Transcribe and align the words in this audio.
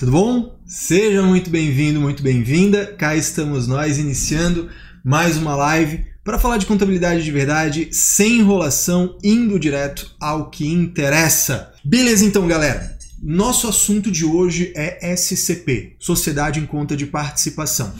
Tudo 0.00 0.12
bom? 0.12 0.58
Seja 0.64 1.22
muito 1.22 1.50
bem-vindo, 1.50 2.00
muito 2.00 2.22
bem-vinda. 2.22 2.86
Cá 2.86 3.14
estamos 3.14 3.66
nós 3.66 3.98
iniciando 3.98 4.70
mais 5.04 5.36
uma 5.36 5.54
live 5.54 6.06
para 6.24 6.38
falar 6.38 6.56
de 6.56 6.64
contabilidade 6.64 7.22
de 7.22 7.30
verdade, 7.30 7.90
sem 7.92 8.38
enrolação, 8.38 9.18
indo 9.22 9.60
direto 9.60 10.10
ao 10.18 10.48
que 10.48 10.66
interessa. 10.66 11.70
Beleza, 11.84 12.24
então, 12.24 12.48
galera. 12.48 12.96
Nosso 13.22 13.68
assunto 13.68 14.10
de 14.10 14.24
hoje 14.24 14.72
é 14.74 15.14
SCP, 15.14 15.96
Sociedade 15.98 16.60
em 16.60 16.64
Conta 16.64 16.96
de 16.96 17.04
Participação. 17.04 17.92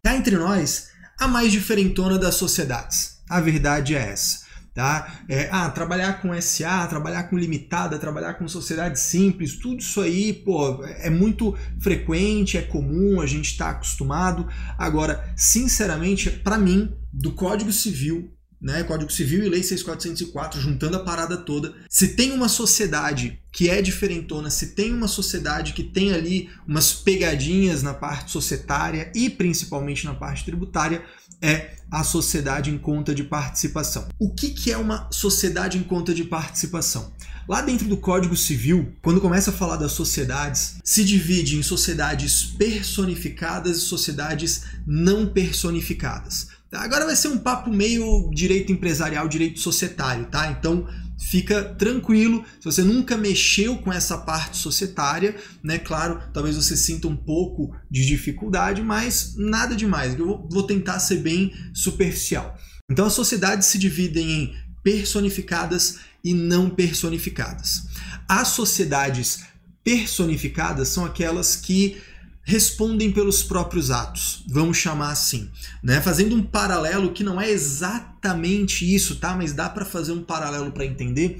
Cá 0.00 0.14
entre 0.14 0.36
nós, 0.36 0.90
a 1.18 1.26
mais 1.26 1.50
diferentona 1.50 2.20
das 2.20 2.36
sociedades. 2.36 3.16
A 3.28 3.40
verdade 3.40 3.96
é 3.96 3.98
essa 4.12 4.41
tá? 4.74 5.22
É, 5.28 5.48
ah, 5.50 5.68
trabalhar 5.70 6.20
com 6.20 6.38
SA, 6.40 6.86
trabalhar 6.86 7.24
com 7.24 7.36
limitada, 7.36 7.98
trabalhar 7.98 8.34
com 8.34 8.48
sociedade 8.48 8.98
simples, 8.98 9.56
tudo 9.56 9.80
isso 9.80 10.00
aí, 10.00 10.32
pô, 10.32 10.84
é 10.84 11.10
muito 11.10 11.56
frequente, 11.80 12.56
é 12.56 12.62
comum, 12.62 13.20
a 13.20 13.26
gente 13.26 13.50
está 13.50 13.70
acostumado. 13.70 14.46
Agora, 14.78 15.32
sinceramente, 15.36 16.30
para 16.30 16.58
mim, 16.58 16.92
do 17.12 17.32
Código 17.32 17.72
Civil, 17.72 18.32
né, 18.62 18.84
Código 18.84 19.10
Civil 19.10 19.42
e 19.42 19.48
Lei 19.48 19.62
6404, 19.62 20.60
juntando 20.60 20.96
a 20.96 21.00
parada 21.00 21.36
toda, 21.36 21.74
se 21.88 22.14
tem 22.14 22.30
uma 22.30 22.48
sociedade 22.48 23.40
que 23.50 23.68
é 23.68 23.82
diferentona, 23.82 24.50
se 24.50 24.68
tem 24.68 24.94
uma 24.94 25.08
sociedade 25.08 25.72
que 25.72 25.82
tem 25.82 26.12
ali 26.12 26.48
umas 26.66 26.92
pegadinhas 26.92 27.82
na 27.82 27.92
parte 27.92 28.30
societária 28.30 29.10
e 29.16 29.28
principalmente 29.28 30.04
na 30.04 30.14
parte 30.14 30.44
tributária, 30.44 31.04
é 31.42 31.72
a 31.90 32.04
sociedade 32.04 32.70
em 32.70 32.78
conta 32.78 33.14
de 33.14 33.24
participação. 33.24 34.08
O 34.18 34.30
que, 34.30 34.50
que 34.50 34.72
é 34.72 34.78
uma 34.78 35.08
sociedade 35.10 35.76
em 35.76 35.82
conta 35.82 36.14
de 36.14 36.24
participação? 36.24 37.12
Lá 37.46 37.60
dentro 37.60 37.88
do 37.88 37.96
Código 37.96 38.36
Civil, 38.36 38.94
quando 39.02 39.20
começa 39.20 39.50
a 39.50 39.52
falar 39.52 39.76
das 39.76 39.92
sociedades, 39.92 40.76
se 40.84 41.04
divide 41.04 41.58
em 41.58 41.62
sociedades 41.62 42.44
personificadas 42.44 43.76
e 43.76 43.80
sociedades 43.80 44.62
não 44.86 45.26
personificadas. 45.26 46.48
Agora 46.72 47.04
vai 47.04 47.16
ser 47.16 47.28
um 47.28 47.36
papo 47.36 47.70
meio 47.70 48.30
direito 48.32 48.72
empresarial, 48.72 49.28
direito 49.28 49.60
societário, 49.60 50.24
tá? 50.26 50.50
Então 50.50 50.88
fica 51.22 51.62
tranquilo. 51.62 52.44
Se 52.58 52.64
você 52.64 52.82
nunca 52.82 53.16
mexeu 53.16 53.78
com 53.78 53.92
essa 53.92 54.18
parte 54.18 54.56
societária, 54.56 55.36
né? 55.62 55.78
Claro, 55.78 56.20
talvez 56.32 56.56
você 56.56 56.76
sinta 56.76 57.08
um 57.08 57.16
pouco 57.16 57.74
de 57.90 58.04
dificuldade, 58.04 58.82
mas 58.82 59.34
nada 59.36 59.74
demais. 59.74 60.18
Eu 60.18 60.46
vou 60.50 60.64
tentar 60.64 60.98
ser 60.98 61.18
bem 61.18 61.52
superficial. 61.72 62.56
Então 62.90 63.06
as 63.06 63.12
sociedades 63.12 63.68
se 63.68 63.78
dividem 63.78 64.30
em 64.30 64.54
personificadas 64.82 66.00
e 66.24 66.34
não 66.34 66.68
personificadas. 66.68 67.84
As 68.28 68.48
sociedades 68.48 69.40
personificadas 69.84 70.88
são 70.88 71.04
aquelas 71.04 71.56
que 71.56 72.00
respondem 72.44 73.12
pelos 73.12 73.42
próprios 73.42 73.90
atos, 73.90 74.44
vamos 74.48 74.76
chamar 74.76 75.10
assim, 75.10 75.48
né? 75.82 76.00
Fazendo 76.00 76.34
um 76.34 76.42
paralelo 76.42 77.12
que 77.12 77.22
não 77.22 77.40
é 77.40 77.50
exatamente 77.50 78.92
isso, 78.92 79.16
tá? 79.16 79.36
Mas 79.36 79.52
dá 79.52 79.68
para 79.68 79.84
fazer 79.84 80.12
um 80.12 80.22
paralelo 80.22 80.72
para 80.72 80.84
entender. 80.84 81.38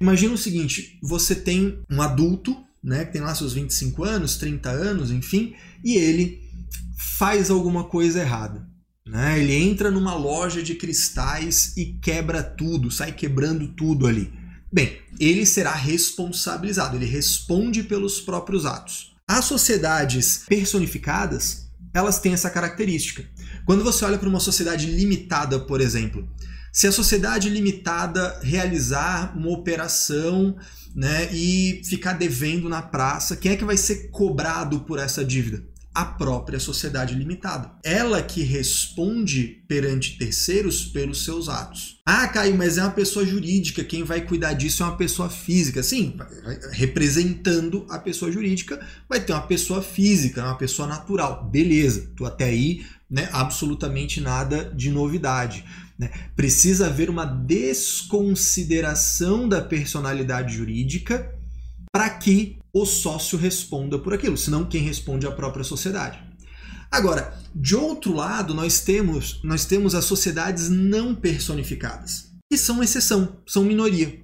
Imagina 0.00 0.34
o 0.34 0.38
seguinte, 0.38 0.98
você 1.02 1.34
tem 1.34 1.80
um 1.90 2.00
adulto, 2.00 2.56
né, 2.82 3.04
que 3.04 3.12
tem 3.12 3.22
lá 3.22 3.34
seus 3.34 3.54
25 3.54 4.04
anos, 4.04 4.36
30 4.36 4.70
anos, 4.70 5.10
enfim, 5.10 5.54
e 5.82 5.96
ele 5.96 6.40
faz 6.96 7.50
alguma 7.50 7.84
coisa 7.84 8.20
errada. 8.20 8.68
Né? 9.06 9.40
Ele 9.40 9.54
entra 9.54 9.90
numa 9.90 10.14
loja 10.14 10.62
de 10.62 10.74
cristais 10.74 11.76
e 11.76 11.94
quebra 11.94 12.42
tudo, 12.42 12.90
sai 12.90 13.12
quebrando 13.12 13.68
tudo 13.68 14.06
ali. 14.06 14.32
Bem, 14.72 14.98
ele 15.18 15.46
será 15.46 15.72
responsabilizado, 15.74 16.96
ele 16.96 17.06
responde 17.06 17.82
pelos 17.82 18.20
próprios 18.20 18.66
atos. 18.66 19.15
As 19.28 19.44
sociedades 19.46 20.44
personificadas, 20.46 21.66
elas 21.92 22.20
têm 22.20 22.32
essa 22.32 22.48
característica. 22.48 23.24
Quando 23.64 23.82
você 23.82 24.04
olha 24.04 24.18
para 24.18 24.28
uma 24.28 24.38
sociedade 24.38 24.86
limitada, 24.86 25.58
por 25.58 25.80
exemplo, 25.80 26.28
se 26.72 26.86
a 26.86 26.92
sociedade 26.92 27.50
limitada 27.50 28.38
realizar 28.40 29.36
uma 29.36 29.50
operação 29.50 30.56
né, 30.94 31.28
e 31.32 31.82
ficar 31.84 32.12
devendo 32.12 32.68
na 32.68 32.80
praça, 32.80 33.36
quem 33.36 33.50
é 33.50 33.56
que 33.56 33.64
vai 33.64 33.76
ser 33.76 34.10
cobrado 34.10 34.80
por 34.80 35.00
essa 35.00 35.24
dívida? 35.24 35.64
A 35.96 36.04
própria 36.04 36.60
sociedade 36.60 37.14
limitada. 37.14 37.72
Ela 37.82 38.22
que 38.22 38.42
responde 38.42 39.64
perante 39.66 40.18
terceiros 40.18 40.84
pelos 40.84 41.24
seus 41.24 41.48
atos. 41.48 42.02
Ah, 42.04 42.28
Caio, 42.28 42.54
mas 42.54 42.76
é 42.76 42.82
uma 42.82 42.90
pessoa 42.90 43.24
jurídica, 43.24 43.82
quem 43.82 44.04
vai 44.04 44.20
cuidar 44.20 44.52
disso 44.52 44.82
é 44.82 44.86
uma 44.86 44.98
pessoa 44.98 45.30
física. 45.30 45.82
Sim, 45.82 46.18
representando 46.70 47.86
a 47.88 47.98
pessoa 47.98 48.30
jurídica, 48.30 48.78
vai 49.08 49.20
ter 49.20 49.32
uma 49.32 49.46
pessoa 49.46 49.80
física, 49.80 50.44
uma 50.44 50.58
pessoa 50.58 50.86
natural. 50.86 51.48
Beleza, 51.48 52.10
tu 52.14 52.26
até 52.26 52.44
aí, 52.44 52.84
né, 53.10 53.30
absolutamente 53.32 54.20
nada 54.20 54.70
de 54.76 54.90
novidade. 54.90 55.64
Né? 55.98 56.10
Precisa 56.36 56.88
haver 56.88 57.08
uma 57.08 57.24
desconsideração 57.24 59.48
da 59.48 59.62
personalidade 59.62 60.54
jurídica 60.54 61.34
para 61.90 62.10
que 62.10 62.58
o 62.78 62.84
sócio 62.84 63.38
responda 63.38 63.98
por 63.98 64.12
aquilo, 64.12 64.36
senão 64.36 64.66
quem 64.66 64.82
responde 64.82 65.24
é 65.24 65.28
a 65.30 65.32
própria 65.32 65.64
sociedade. 65.64 66.22
Agora, 66.90 67.34
de 67.54 67.74
outro 67.74 68.12
lado, 68.12 68.52
nós 68.52 68.80
temos, 68.80 69.40
nós 69.42 69.64
temos 69.64 69.94
as 69.94 70.04
sociedades 70.04 70.68
não 70.68 71.14
personificadas, 71.14 72.30
que 72.50 72.58
são 72.58 72.82
exceção, 72.82 73.38
são 73.46 73.64
minoria. 73.64 74.20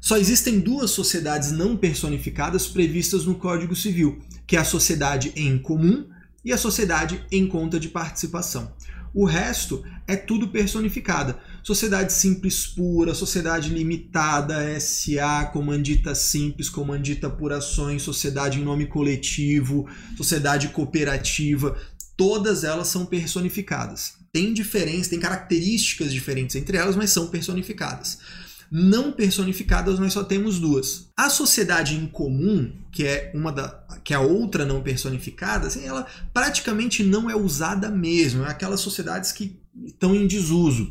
Só 0.00 0.16
existem 0.16 0.60
duas 0.60 0.92
sociedades 0.92 1.52
não 1.52 1.76
personificadas 1.76 2.66
previstas 2.66 3.26
no 3.26 3.34
Código 3.34 3.76
Civil, 3.76 4.18
que 4.46 4.56
é 4.56 4.60
a 4.60 4.64
sociedade 4.64 5.30
em 5.36 5.58
comum 5.58 6.08
e 6.42 6.54
a 6.54 6.58
sociedade 6.58 7.22
em 7.30 7.46
conta 7.46 7.78
de 7.78 7.88
participação. 7.90 8.72
O 9.12 9.26
resto 9.26 9.84
é 10.06 10.16
tudo 10.16 10.48
personificada. 10.48 11.38
Sociedade 11.62 12.12
simples 12.12 12.66
pura, 12.66 13.14
sociedade 13.14 13.68
limitada, 13.70 14.78
SA, 14.80 15.50
comandita 15.52 16.14
simples, 16.14 16.68
comandita 16.68 17.28
por 17.28 17.52
ações, 17.52 18.02
sociedade 18.02 18.58
em 18.58 18.64
nome 18.64 18.86
coletivo, 18.86 19.88
sociedade 20.16 20.68
cooperativa, 20.68 21.76
todas 22.16 22.64
elas 22.64 22.88
são 22.88 23.06
personificadas. 23.06 24.14
Tem 24.32 24.52
diferença, 24.54 25.10
tem 25.10 25.20
características 25.20 26.12
diferentes 26.12 26.56
entre 26.56 26.76
elas, 26.76 26.96
mas 26.96 27.10
são 27.10 27.28
personificadas 27.28 28.18
não 28.70 29.10
personificadas 29.10 29.98
nós 29.98 30.12
só 30.12 30.22
temos 30.22 30.60
duas. 30.60 31.08
A 31.16 31.28
sociedade 31.28 31.96
em 31.96 32.06
comum, 32.06 32.70
que 32.92 33.04
é 33.04 33.32
uma 33.34 33.50
da 33.50 33.80
que 34.04 34.14
é 34.14 34.16
a 34.16 34.20
outra 34.20 34.64
não 34.64 34.80
personificada, 34.80 35.66
assim, 35.66 35.84
ela 35.84 36.06
praticamente 36.32 37.02
não 37.02 37.28
é 37.28 37.34
usada 37.34 37.90
mesmo, 37.90 38.44
é 38.44 38.48
aquelas 38.48 38.80
sociedades 38.80 39.32
que 39.32 39.60
estão 39.84 40.14
em 40.14 40.26
desuso. 40.26 40.90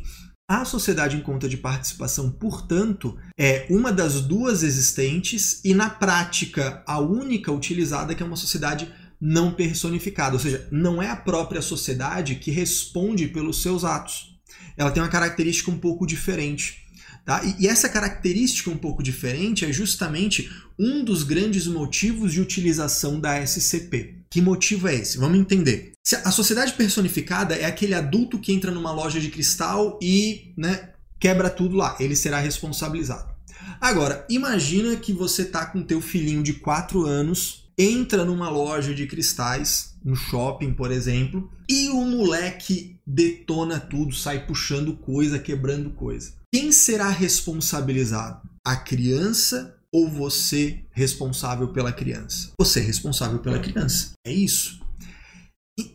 A 0.50 0.64
sociedade 0.64 1.16
em 1.16 1.20
conta 1.20 1.48
de 1.48 1.56
participação, 1.56 2.28
portanto, 2.28 3.16
é 3.38 3.68
uma 3.70 3.92
das 3.92 4.20
duas 4.20 4.64
existentes 4.64 5.60
e, 5.64 5.72
na 5.72 5.88
prática, 5.88 6.82
a 6.88 6.98
única 6.98 7.52
utilizada 7.52 8.16
que 8.16 8.22
é 8.24 8.26
uma 8.26 8.34
sociedade 8.34 8.92
não 9.20 9.52
personificada, 9.52 10.34
ou 10.34 10.40
seja, 10.40 10.66
não 10.68 11.00
é 11.00 11.08
a 11.08 11.14
própria 11.14 11.62
sociedade 11.62 12.34
que 12.34 12.50
responde 12.50 13.28
pelos 13.28 13.62
seus 13.62 13.84
atos. 13.84 14.40
Ela 14.76 14.90
tem 14.90 15.00
uma 15.00 15.08
característica 15.08 15.70
um 15.70 15.78
pouco 15.78 16.04
diferente. 16.04 16.78
Tá? 17.24 17.44
E, 17.44 17.62
e 17.62 17.68
essa 17.68 17.88
característica 17.88 18.70
um 18.70 18.76
pouco 18.76 19.04
diferente 19.04 19.64
é 19.64 19.72
justamente 19.72 20.50
um 20.76 21.04
dos 21.04 21.22
grandes 21.22 21.68
motivos 21.68 22.32
de 22.32 22.40
utilização 22.40 23.20
da 23.20 23.40
SCP. 23.40 24.19
Que 24.32 24.40
motivo 24.40 24.86
é 24.86 24.94
esse? 24.94 25.18
Vamos 25.18 25.40
entender. 25.40 25.92
A 26.24 26.30
sociedade 26.30 26.72
personificada 26.74 27.56
é 27.56 27.64
aquele 27.64 27.94
adulto 27.94 28.38
que 28.38 28.52
entra 28.52 28.70
numa 28.70 28.92
loja 28.92 29.18
de 29.18 29.28
cristal 29.28 29.98
e 30.00 30.54
né, 30.56 30.90
quebra 31.18 31.50
tudo 31.50 31.76
lá. 31.76 31.96
Ele 31.98 32.14
será 32.14 32.38
responsabilizado. 32.38 33.28
Agora, 33.80 34.24
imagina 34.30 34.94
que 34.96 35.12
você 35.12 35.44
tá 35.44 35.66
com 35.66 35.82
teu 35.82 36.00
filhinho 36.00 36.44
de 36.44 36.54
4 36.54 37.04
anos, 37.04 37.70
entra 37.76 38.24
numa 38.24 38.48
loja 38.48 38.94
de 38.94 39.06
cristais, 39.06 39.96
no 40.04 40.14
shopping, 40.14 40.74
por 40.74 40.92
exemplo, 40.92 41.50
e 41.68 41.88
o 41.88 42.04
moleque 42.04 42.98
detona 43.04 43.80
tudo, 43.80 44.14
sai 44.14 44.46
puxando 44.46 44.96
coisa, 44.96 45.38
quebrando 45.38 45.90
coisa. 45.90 46.34
Quem 46.52 46.70
será 46.70 47.08
responsabilizado? 47.08 48.48
A 48.64 48.76
criança 48.76 49.76
ou 49.92 50.08
você 50.08 50.84
responsável 50.90 51.68
pela 51.68 51.92
criança? 51.92 52.52
Você 52.58 52.80
responsável 52.80 53.38
pela 53.40 53.58
criança. 53.58 54.12
É 54.24 54.32
isso. 54.32 54.80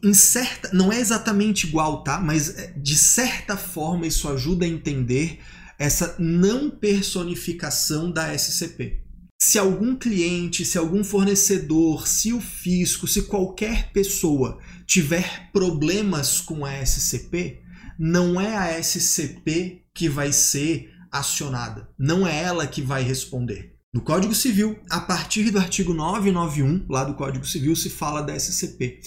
Em 0.04 0.14
certa, 0.14 0.72
não 0.74 0.92
é 0.92 1.00
exatamente 1.00 1.68
igual, 1.68 2.04
tá? 2.04 2.20
Mas 2.20 2.58
é, 2.58 2.74
de 2.78 2.96
certa 2.96 3.56
forma 3.56 4.08
isso 4.08 4.28
ajuda 4.28 4.66
a 4.66 4.70
entender 4.70 5.40
essa 5.78 6.16
não 6.18 6.70
personificação 6.70 8.12
da 8.12 8.34
SCP. 8.34 9.04
Se 9.40 9.60
algum 9.60 9.96
cliente, 9.96 10.66
se 10.66 10.78
algum 10.78 11.04
fornecedor, 11.04 12.08
se 12.08 12.34
o 12.34 12.42
fisco, 12.42 13.08
se 13.08 13.24
qualquer 13.24 13.92
pessoa 13.92 14.60
tiver 14.88 15.52
problemas 15.52 16.40
com 16.40 16.66
a 16.66 16.74
SCP, 16.84 17.62
não 18.00 18.40
é 18.40 18.56
a 18.56 18.82
SCP 18.82 19.84
que 19.94 20.10
vai 20.10 20.32
ser 20.32 20.92
acionada, 21.12 21.90
não 21.98 22.26
é 22.26 22.44
ela 22.44 22.66
que 22.66 22.82
vai 22.82 23.04
responder. 23.04 23.75
No 23.96 24.02
Código 24.02 24.36
Civil, 24.36 24.78
a 24.90 25.00
partir 25.00 25.50
do 25.52 25.58
artigo 25.58 25.94
991, 25.94 26.86
lá 26.90 27.06
do 27.06 27.14
Código 27.14 27.48
Civil, 27.48 27.74
se 27.78 27.90
fala 27.90 28.22
da 28.22 28.36
SCP. 28.36 29.00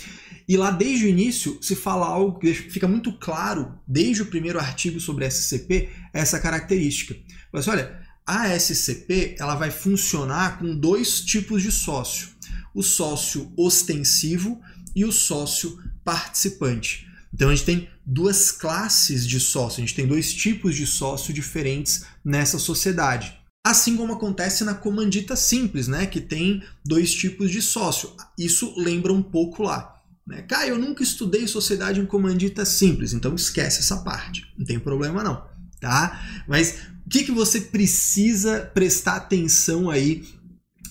E 0.49 0.57
lá 0.57 0.71
desde 0.71 1.05
o 1.05 1.09
início 1.11 1.59
se 1.61 1.77
fala 1.77 2.07
algo 2.07 2.39
que 2.39 2.55
fica 2.55 2.89
muito 2.89 3.13
claro, 3.13 3.79
desde 3.87 4.23
o 4.23 4.27
primeiro 4.27 4.59
artigo 4.59 4.99
sobre 4.99 5.27
a 5.27 5.31
SCP, 5.31 5.91
essa 6.11 6.41
característica. 6.41 7.15
Mas 7.53 7.69
olha, 7.69 8.01
a 8.27 8.49
SCP 8.59 9.37
ela 9.39 9.57
vai 9.57 9.71
funcionar 9.71 10.59
com 10.59 10.75
dois 10.75 11.21
tipos 11.21 11.63
de 11.63 11.71
sócio: 11.71 12.31
o 12.75 12.83
sócio 12.83 13.53
ostensivo 13.59 14.59
e 14.97 15.05
o 15.05 15.13
sócio 15.13 15.79
participante. 16.03 17.07
Então 17.31 17.51
a 17.51 17.55
gente 17.55 17.67
tem 17.67 17.91
duas 18.07 18.51
classes 18.51 19.29
de 19.29 19.39
sócio, 19.39 19.83
a 19.83 19.87
gente 19.87 19.95
tem 19.95 20.07
dois 20.07 20.33
tipos 20.33 20.75
de 20.75 20.87
sócio 20.87 21.35
diferentes 21.35 22.07
nessa 22.25 22.59
sociedade. 22.59 23.38
Assim 23.69 23.99
como 23.99 24.15
acontece 24.15 24.65
na 24.65 24.73
comandita 24.73 25.37
simples, 25.37 25.89
né, 25.89 26.07
que 26.07 26.23
tem 26.23 26.63
dois 26.83 27.13
tipos 27.13 27.51
de 27.51 27.61
sócio. 27.61 28.11
Isso 28.39 28.73
lembra 28.79 29.13
um 29.13 29.23
pouco 29.23 29.63
lá. 29.63 29.95
Né? 30.27 30.41
Caio, 30.41 30.71
eu 30.71 30.79
nunca 30.79 31.03
estudei 31.03 31.47
sociedade 31.47 32.01
em 32.01 32.07
comandita 32.07 32.65
simples, 32.65 33.13
então 33.13 33.35
esquece 33.35 33.81
essa 33.81 33.99
parte. 33.99 34.47
Não 34.57 34.65
tem 34.65 34.79
problema 34.79 35.23
não, 35.23 35.45
tá? 35.79 36.45
Mas 36.49 36.77
o 37.05 37.11
que, 37.11 37.25
que 37.25 37.31
você 37.31 37.61
precisa 37.61 38.71
prestar 38.73 39.17
atenção 39.17 39.91
aí 39.91 40.27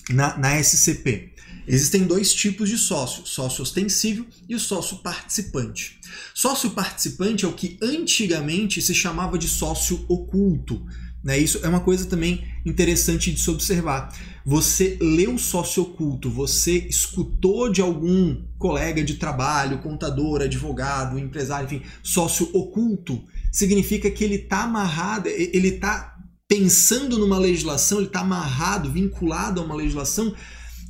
na, 0.08 0.38
na 0.38 0.62
SCP? 0.62 1.34
Existem 1.66 2.04
dois 2.04 2.32
tipos 2.32 2.68
de 2.70 2.78
sócio, 2.78 3.26
sócio 3.26 3.60
ostensivo 3.60 4.24
e 4.48 4.54
o 4.54 4.60
sócio 4.60 4.98
participante. 4.98 5.98
Sócio 6.32 6.70
participante 6.70 7.44
é 7.44 7.48
o 7.48 7.52
que 7.52 7.76
antigamente 7.82 8.80
se 8.80 8.94
chamava 8.94 9.36
de 9.36 9.48
sócio 9.48 10.06
oculto. 10.08 10.86
Né? 11.22 11.38
Isso 11.38 11.60
é 11.62 11.68
uma 11.68 11.80
coisa 11.80 12.06
também 12.06 12.44
interessante 12.64 13.32
de 13.32 13.40
se 13.40 13.50
observar. 13.50 14.14
Você 14.44 14.96
leu 15.00 15.36
sócio 15.36 15.82
oculto, 15.82 16.30
você 16.30 16.78
escutou 16.88 17.70
de 17.70 17.80
algum 17.80 18.44
colega 18.56 19.02
de 19.02 19.14
trabalho, 19.14 19.82
contador, 19.82 20.42
advogado, 20.42 21.18
empresário, 21.18 21.66
enfim, 21.66 21.82
sócio 22.02 22.48
oculto, 22.54 23.22
significa 23.52 24.10
que 24.10 24.24
ele 24.24 24.36
está 24.36 24.62
amarrado, 24.62 25.28
ele 25.28 25.68
está 25.68 26.16
pensando 26.48 27.18
numa 27.18 27.38
legislação, 27.38 27.98
ele 27.98 28.06
está 28.06 28.20
amarrado, 28.20 28.90
vinculado 28.90 29.60
a 29.60 29.64
uma 29.64 29.74
legislação 29.74 30.34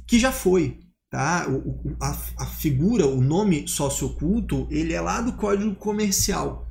que 0.06 0.18
já 0.18 0.30
foi. 0.30 0.78
Tá? 1.10 1.48
O, 1.48 1.96
a, 2.00 2.16
a 2.36 2.46
figura, 2.46 3.06
o 3.06 3.20
nome 3.20 3.66
sócio 3.66 4.08
oculto, 4.08 4.68
ele 4.70 4.92
é 4.92 5.00
lá 5.00 5.22
do 5.22 5.32
Código 5.32 5.74
Comercial 5.74 6.67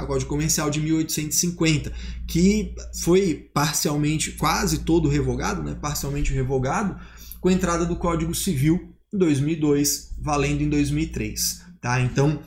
tá? 0.00 0.06
Código 0.06 0.28
Comercial 0.28 0.70
de 0.70 0.80
1850, 0.80 1.92
que 2.26 2.74
foi 3.00 3.50
parcialmente, 3.52 4.32
quase 4.32 4.80
todo 4.80 5.08
revogado, 5.08 5.62
né? 5.62 5.74
parcialmente 5.74 6.32
revogado, 6.32 6.98
com 7.40 7.48
a 7.48 7.52
entrada 7.52 7.84
do 7.84 7.96
Código 7.96 8.34
Civil 8.34 8.94
em 9.12 9.18
2002, 9.18 10.14
valendo 10.20 10.62
em 10.62 10.68
2003. 10.68 11.62
Tá? 11.80 12.00
Então, 12.00 12.42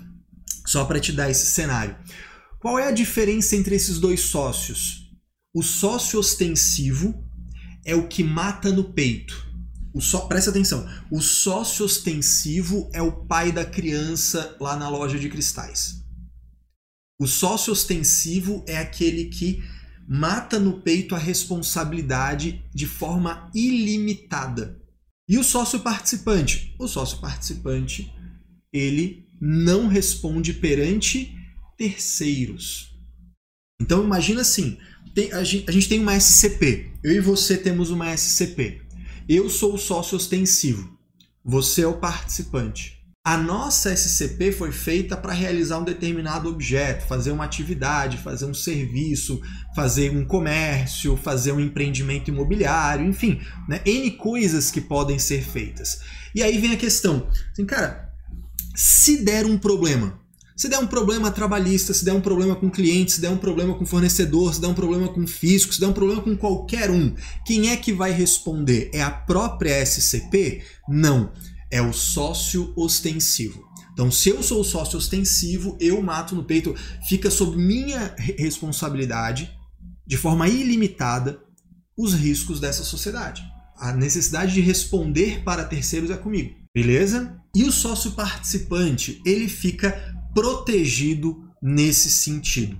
só 0.65 0.85
para 0.85 0.99
te 0.99 1.11
dar 1.11 1.29
esse 1.29 1.47
cenário. 1.47 1.95
Qual 2.59 2.77
é 2.77 2.87
a 2.87 2.91
diferença 2.91 3.55
entre 3.55 3.75
esses 3.75 3.99
dois 3.99 4.19
sócios? 4.21 5.09
O 5.53 5.63
sócio 5.63 6.19
ostensivo 6.19 7.23
é 7.85 7.95
o 7.95 8.07
que 8.07 8.23
mata 8.23 8.71
no 8.71 8.83
peito. 8.83 9.47
O 9.93 10.01
só, 10.01 10.19
presta 10.27 10.51
atenção, 10.51 10.87
o 11.09 11.19
sócio 11.19 11.83
ostensivo 11.83 12.89
é 12.93 13.01
o 13.01 13.25
pai 13.25 13.51
da 13.51 13.65
criança 13.65 14.55
lá 14.59 14.75
na 14.75 14.87
loja 14.87 15.17
de 15.17 15.27
cristais. 15.29 16.03
O 17.19 17.27
sócio 17.27 17.74
ostensivo 17.74 18.63
é 18.66 18.77
aquele 18.77 19.25
que 19.25 19.62
mata 20.07 20.57
no 20.57 20.80
peito 20.80 21.13
a 21.13 21.18
responsabilidade 21.18 22.63
de 22.74 22.88
forma 22.88 23.51
ilimitada. 23.54 24.81
E 25.27 25.38
o 25.38 25.44
sócio 25.44 25.81
participante? 25.81 26.74
O 26.80 26.88
sócio 26.88 27.19
participante, 27.19 28.12
ele 28.71 29.27
não 29.39 29.88
responde 29.88 30.54
perante 30.54 31.36
terceiros. 31.77 32.98
Então 33.81 34.04
imagina 34.04 34.42
assim, 34.42 34.77
tem, 35.13 35.31
a, 35.33 35.44
gente, 35.44 35.69
a 35.69 35.74
gente 35.74 35.89
tem 35.89 36.00
uma 36.00 36.18
SCP, 36.18 36.92
eu 37.04 37.12
e 37.12 37.19
você 37.19 37.57
temos 37.57 37.92
uma 37.92 38.13
SCP. 38.16 38.81
Eu 39.27 39.50
sou 39.50 39.75
o 39.75 39.77
sócio 39.77 40.16
ostensivo, 40.16 40.98
você 41.44 41.81
é 41.81 41.88
o 41.88 42.00
participante. 42.00 42.98
A 43.29 43.37
nossa 43.37 43.93
SCP 43.93 44.51
foi 44.51 44.71
feita 44.71 45.15
para 45.15 45.33
realizar 45.33 45.77
um 45.77 45.83
determinado 45.83 46.49
objeto, 46.49 47.05
fazer 47.05 47.29
uma 47.29 47.43
atividade, 47.43 48.17
fazer 48.17 48.45
um 48.45 48.55
serviço, 48.55 49.39
fazer 49.75 50.09
um 50.09 50.25
comércio, 50.25 51.15
fazer 51.15 51.51
um 51.51 51.59
empreendimento 51.59 52.29
imobiliário, 52.29 53.05
enfim, 53.05 53.39
né? 53.67 53.81
N 53.85 54.09
coisas 54.17 54.71
que 54.71 54.81
podem 54.81 55.19
ser 55.19 55.43
feitas. 55.43 55.99
E 56.33 56.41
aí 56.41 56.57
vem 56.57 56.73
a 56.73 56.75
questão, 56.77 57.27
assim, 57.51 57.67
cara, 57.67 58.11
se 58.75 59.23
der 59.23 59.45
um 59.45 59.59
problema, 59.59 60.19
se 60.57 60.67
der 60.67 60.79
um 60.79 60.87
problema 60.87 61.29
trabalhista, 61.29 61.93
se 61.93 62.03
der 62.03 62.13
um 62.13 62.21
problema 62.21 62.55
com 62.55 62.67
cliente, 62.67 63.11
se 63.11 63.21
der 63.21 63.29
um 63.29 63.37
problema 63.37 63.75
com 63.75 63.85
fornecedor, 63.85 64.55
se 64.55 64.59
der 64.59 64.69
um 64.69 64.73
problema 64.73 65.07
com 65.07 65.27
físico, 65.27 65.71
se 65.71 65.79
der 65.79 65.85
um 65.85 65.93
problema 65.93 66.23
com 66.23 66.35
qualquer 66.35 66.89
um, 66.89 67.13
quem 67.45 67.69
é 67.69 67.77
que 67.77 67.93
vai 67.93 68.09
responder? 68.09 68.89
É 68.91 69.03
a 69.03 69.11
própria 69.11 69.85
SCP? 69.85 70.63
Não 70.89 71.31
é 71.71 71.81
o 71.81 71.94
sócio 71.94 72.74
ostensivo. 72.75 73.68
Então, 73.94 74.10
se 74.10 74.30
eu 74.30 74.42
sou 74.42 74.63
sócio 74.63 74.98
ostensivo, 74.98 75.77
eu 75.80 76.01
mato 76.01 76.33
no 76.33 76.44
peito, 76.44 76.74
fica 77.07 77.30
sob 77.30 77.57
minha 77.57 78.16
responsabilidade, 78.18 79.51
de 80.07 80.18
forma 80.18 80.48
ilimitada, 80.48 81.39
os 81.98 82.13
riscos 82.13 82.60
dessa 82.60 82.83
sociedade. 82.83 83.44
A 83.75 83.92
necessidade 83.92 84.54
de 84.54 84.62
responder 84.62 85.44
para 85.44 85.66
terceiros 85.66 86.10
é 86.10 86.18
comigo, 86.18 86.56
beleza? 86.74 87.38
E 87.54 87.63
o 87.66 87.71
sócio 87.71 88.12
participante, 88.12 89.21
ele 89.25 89.50
fica 89.50 89.92
protegido 90.33 91.44
nesse 91.61 92.09
sentido. 92.09 92.80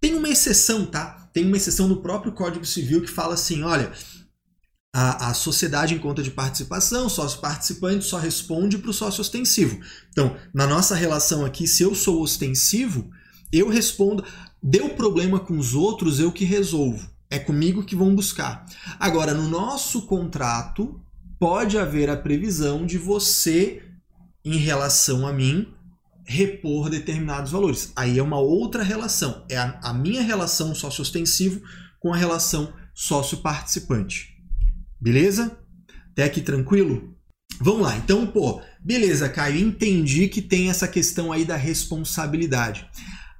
Tem 0.00 0.14
uma 0.14 0.28
exceção, 0.28 0.84
tá? 0.84 1.30
Tem 1.32 1.46
uma 1.46 1.56
exceção 1.56 1.86
no 1.86 2.02
próprio 2.02 2.32
Código 2.32 2.64
Civil 2.66 3.00
que 3.00 3.10
fala 3.10 3.34
assim: 3.34 3.62
olha, 3.62 3.92
a, 4.92 5.30
a 5.30 5.34
sociedade 5.34 5.94
em 5.94 5.98
conta 5.98 6.22
de 6.22 6.30
participação, 6.30 7.08
sócio 7.08 7.40
participante 7.40 8.04
só 8.04 8.18
responde 8.18 8.76
para 8.76 8.90
o 8.90 8.94
sócio 8.94 9.22
ostensivo. 9.22 9.80
Então, 10.10 10.36
na 10.52 10.66
nossa 10.66 10.94
relação 10.94 11.44
aqui, 11.44 11.66
se 11.66 11.82
eu 11.82 11.94
sou 11.94 12.20
ostensivo, 12.20 13.10
eu 13.50 13.68
respondo. 13.68 14.24
Deu 14.62 14.90
problema 14.90 15.40
com 15.40 15.58
os 15.58 15.74
outros, 15.74 16.20
eu 16.20 16.30
que 16.30 16.44
resolvo. 16.44 17.10
É 17.30 17.38
comigo 17.38 17.84
que 17.84 17.96
vão 17.96 18.14
buscar. 18.14 18.66
Agora, 19.00 19.32
no 19.32 19.48
nosso 19.48 20.02
contrato, 20.02 21.00
pode 21.38 21.78
haver 21.78 22.10
a 22.10 22.16
previsão 22.16 22.84
de 22.84 22.98
você, 22.98 23.82
em 24.44 24.58
relação 24.58 25.26
a 25.26 25.32
mim, 25.32 25.72
repor 26.24 26.90
determinados 26.90 27.50
valores. 27.50 27.92
Aí 27.96 28.18
é 28.18 28.22
uma 28.22 28.38
outra 28.38 28.82
relação. 28.82 29.44
É 29.48 29.56
a, 29.56 29.80
a 29.82 29.94
minha 29.94 30.22
relação 30.22 30.74
sócio-ostensivo 30.74 31.62
com 31.98 32.12
a 32.12 32.16
relação 32.16 32.72
sócio-participante. 32.94 34.31
Beleza? 35.02 35.58
Até 36.12 36.22
aqui 36.22 36.40
tranquilo? 36.40 37.12
Vamos 37.60 37.82
lá, 37.82 37.96
então, 37.96 38.24
pô, 38.24 38.62
beleza, 38.80 39.28
Caio, 39.28 39.58
entendi 39.58 40.28
que 40.28 40.40
tem 40.40 40.70
essa 40.70 40.86
questão 40.86 41.32
aí 41.32 41.44
da 41.44 41.56
responsabilidade. 41.56 42.86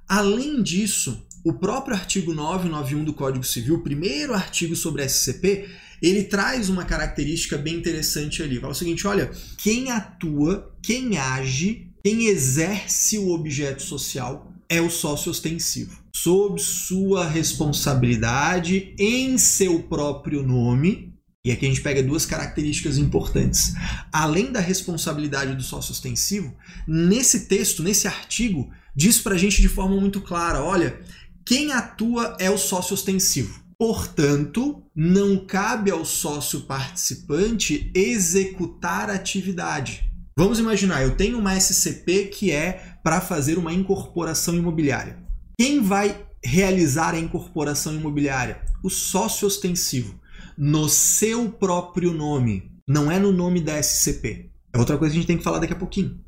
Além 0.05 0.61
disso, 0.61 1.25
o 1.45 1.53
próprio 1.53 1.95
artigo 1.95 2.33
991 2.33 3.05
do 3.05 3.13
Código 3.13 3.45
Civil, 3.45 3.75
o 3.75 3.81
primeiro 3.81 4.33
artigo 4.33 4.75
sobre 4.75 5.07
SCP, 5.07 5.69
ele 6.01 6.25
traz 6.25 6.67
uma 6.67 6.83
característica 6.83 7.57
bem 7.57 7.75
interessante 7.75 8.43
ali. 8.43 8.59
Fala 8.59 8.73
o 8.73 8.75
seguinte: 8.75 9.07
olha, 9.07 9.31
quem 9.57 9.89
atua, 9.89 10.75
quem 10.81 11.17
age, 11.17 11.87
quem 12.03 12.25
exerce 12.25 13.17
o 13.17 13.29
objeto 13.29 13.81
social 13.81 14.51
é 14.67 14.81
o 14.81 14.89
sócio 14.89 15.31
ostensivo. 15.31 15.97
Sob 16.13 16.61
sua 16.61 17.25
responsabilidade, 17.25 18.93
em 18.99 19.37
seu 19.37 19.83
próprio 19.83 20.43
nome, 20.43 21.12
e 21.45 21.51
aqui 21.51 21.65
a 21.65 21.69
gente 21.69 21.81
pega 21.81 22.01
duas 22.01 22.25
características 22.25 22.97
importantes. 22.97 23.73
Além 24.13 24.49
da 24.49 24.61
responsabilidade 24.61 25.55
do 25.55 25.61
sócio 25.61 25.91
ostensivo, 25.91 26.55
nesse 26.87 27.47
texto, 27.47 27.83
nesse 27.83 28.07
artigo, 28.07 28.71
diz 28.95 29.19
para 29.19 29.35
a 29.35 29.37
gente 29.37 29.61
de 29.61 29.67
forma 29.67 29.99
muito 29.99 30.21
clara: 30.21 30.63
olha, 30.63 31.01
quem 31.45 31.73
atua 31.73 32.37
é 32.39 32.49
o 32.49 32.57
sócio 32.57 32.93
ostensivo. 32.93 33.61
Portanto, 33.77 34.81
não 34.95 35.45
cabe 35.45 35.91
ao 35.91 36.05
sócio 36.05 36.61
participante 36.61 37.91
executar 37.93 39.09
a 39.09 39.15
atividade. 39.15 40.09
Vamos 40.37 40.59
imaginar, 40.59 41.03
eu 41.03 41.17
tenho 41.17 41.37
uma 41.37 41.59
SCP 41.59 42.27
que 42.27 42.51
é 42.51 42.95
para 43.03 43.19
fazer 43.19 43.57
uma 43.57 43.73
incorporação 43.73 44.55
imobiliária. 44.55 45.21
Quem 45.59 45.81
vai 45.81 46.25
realizar 46.41 47.13
a 47.13 47.19
incorporação 47.19 47.93
imobiliária? 47.93 48.61
O 48.81 48.89
sócio 48.89 49.45
ostensivo 49.45 50.22
no 50.57 50.87
seu 50.89 51.49
próprio 51.51 52.13
nome, 52.13 52.71
não 52.87 53.11
é 53.11 53.19
no 53.19 53.31
nome 53.31 53.61
da 53.61 53.81
SCP. 53.81 54.51
É 54.73 54.77
outra 54.77 54.97
coisa 54.97 55.13
que 55.13 55.17
a 55.17 55.21
gente 55.21 55.27
tem 55.27 55.37
que 55.37 55.43
falar 55.43 55.59
daqui 55.59 55.73
a 55.73 55.77
pouquinho. 55.77 56.19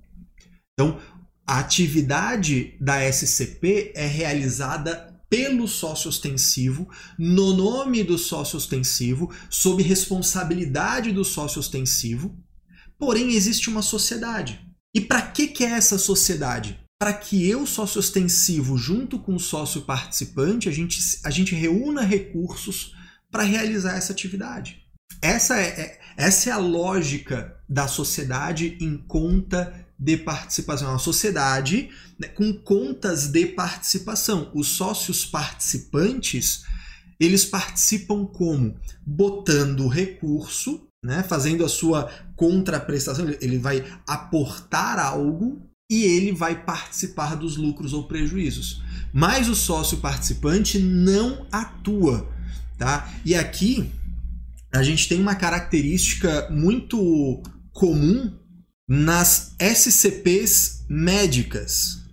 Então, 0.74 1.00
a 1.48 1.60
atividade 1.60 2.76
da 2.80 3.00
SCP 3.12 3.92
é 3.96 4.06
realizada 4.06 5.14
pelo 5.30 5.68
sócio 5.68 6.10
ostensivo, 6.10 6.88
no 7.18 7.54
nome 7.54 8.04
do 8.04 8.18
sócio 8.18 8.58
ostensivo, 8.58 9.34
sob 9.50 9.82
responsabilidade 9.82 11.12
do 11.12 11.26
sócio 11.26 11.60
ostensivo. 11.60 12.38
Porém, 12.98 13.34
existe 13.34 13.70
uma 13.70 13.82
sociedade. 13.82 14.62
E 14.94 15.02
para 15.02 15.22
que, 15.22 15.48
que 15.48 15.64
é 15.64 15.72
essa 15.72 15.98
sociedade? 15.98 16.80
Para 16.98 17.14
que 17.14 17.46
eu, 17.48 17.66
sócio 17.66 18.00
ostensivo, 18.00 18.78
junto 18.78 19.20
com 19.20 19.36
o 19.36 19.40
sócio 19.40 19.82
participante, 19.82 20.70
a 20.70 20.72
gente, 20.72 20.98
a 21.24 21.30
gente 21.30 21.54
reúna 21.54 22.02
recursos 22.02 22.94
para 23.36 23.44
realizar 23.44 23.98
essa 23.98 24.14
atividade. 24.14 24.82
Essa 25.22 25.60
é, 25.60 25.68
é, 25.68 26.00
essa 26.16 26.50
é 26.50 26.54
a 26.54 26.58
lógica 26.58 27.54
da 27.68 27.86
sociedade 27.86 28.78
em 28.80 28.96
conta 28.98 29.86
de 30.00 30.16
participação. 30.16 30.88
É 30.88 30.92
uma 30.92 31.00
sociedade 31.00 31.90
né, 32.18 32.30
com 32.30 32.54
contas 32.54 33.28
de 33.28 33.46
participação. 33.48 34.50
Os 34.54 34.70
sócios 34.70 35.26
participantes, 35.26 36.64
eles 37.20 37.44
participam 37.44 38.26
como? 38.26 38.80
Botando 39.06 39.90
recurso, 39.90 40.88
né, 41.04 41.22
fazendo 41.22 41.66
a 41.66 41.70
sua 41.70 42.10
contraprestação, 42.38 43.28
ele 43.42 43.58
vai 43.58 43.86
aportar 44.08 44.98
algo 44.98 45.62
e 45.92 46.04
ele 46.04 46.32
vai 46.32 46.64
participar 46.64 47.36
dos 47.36 47.58
lucros 47.58 47.92
ou 47.92 48.08
prejuízos. 48.08 48.82
Mas 49.12 49.50
o 49.50 49.56
sócio 49.56 49.98
participante 49.98 50.80
não 50.80 51.46
atua, 51.52 52.34
tá? 52.78 53.14
E 53.24 53.36
aqui 53.36 53.90
a 54.74 54.84
gente 54.84 55.08
tem 55.08 55.20
uma 55.20 55.36
característica 55.36 56.50
muito 56.52 57.42
comum 57.72 58.32
nas 58.88 59.56
SCPs 59.60 60.86
médicas. 60.90 62.04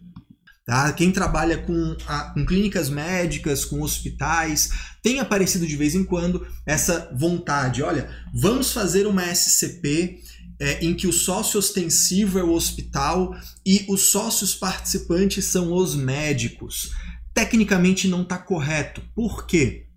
Tá? 0.65 0.93
Quem 0.93 1.11
trabalha 1.11 1.59
com, 1.59 1.97
a, 2.07 2.31
com 2.31 2.47
clínicas 2.47 2.89
médicas, 2.89 3.65
com 3.65 3.83
hospitais, 3.83 4.71
tem 5.03 5.19
aparecido 5.19 5.67
de 5.67 5.77
vez 5.77 5.95
em 5.95 6.05
quando 6.05 6.47
essa 6.65 7.11
vontade. 7.15 7.83
Olha, 7.83 8.09
vamos 8.33 8.73
fazer 8.73 9.07
uma 9.07 9.25
SCP 9.25 10.21
é, 10.61 10.85
em 10.85 10.95
que 10.95 11.09
o 11.09 11.13
sócio 11.13 11.59
ostensivo 11.59 12.39
é 12.39 12.45
o 12.45 12.53
hospital 12.53 13.35
e 13.67 13.85
os 13.89 14.13
sócios 14.13 14.55
participantes 14.55 15.47
são 15.47 15.73
os 15.73 15.97
médicos. 15.97 16.93
Tecnicamente 17.35 18.07
não 18.07 18.23
está 18.23 18.39
correto. 18.39 19.03
Por 19.15 19.47
quê? 19.47 19.89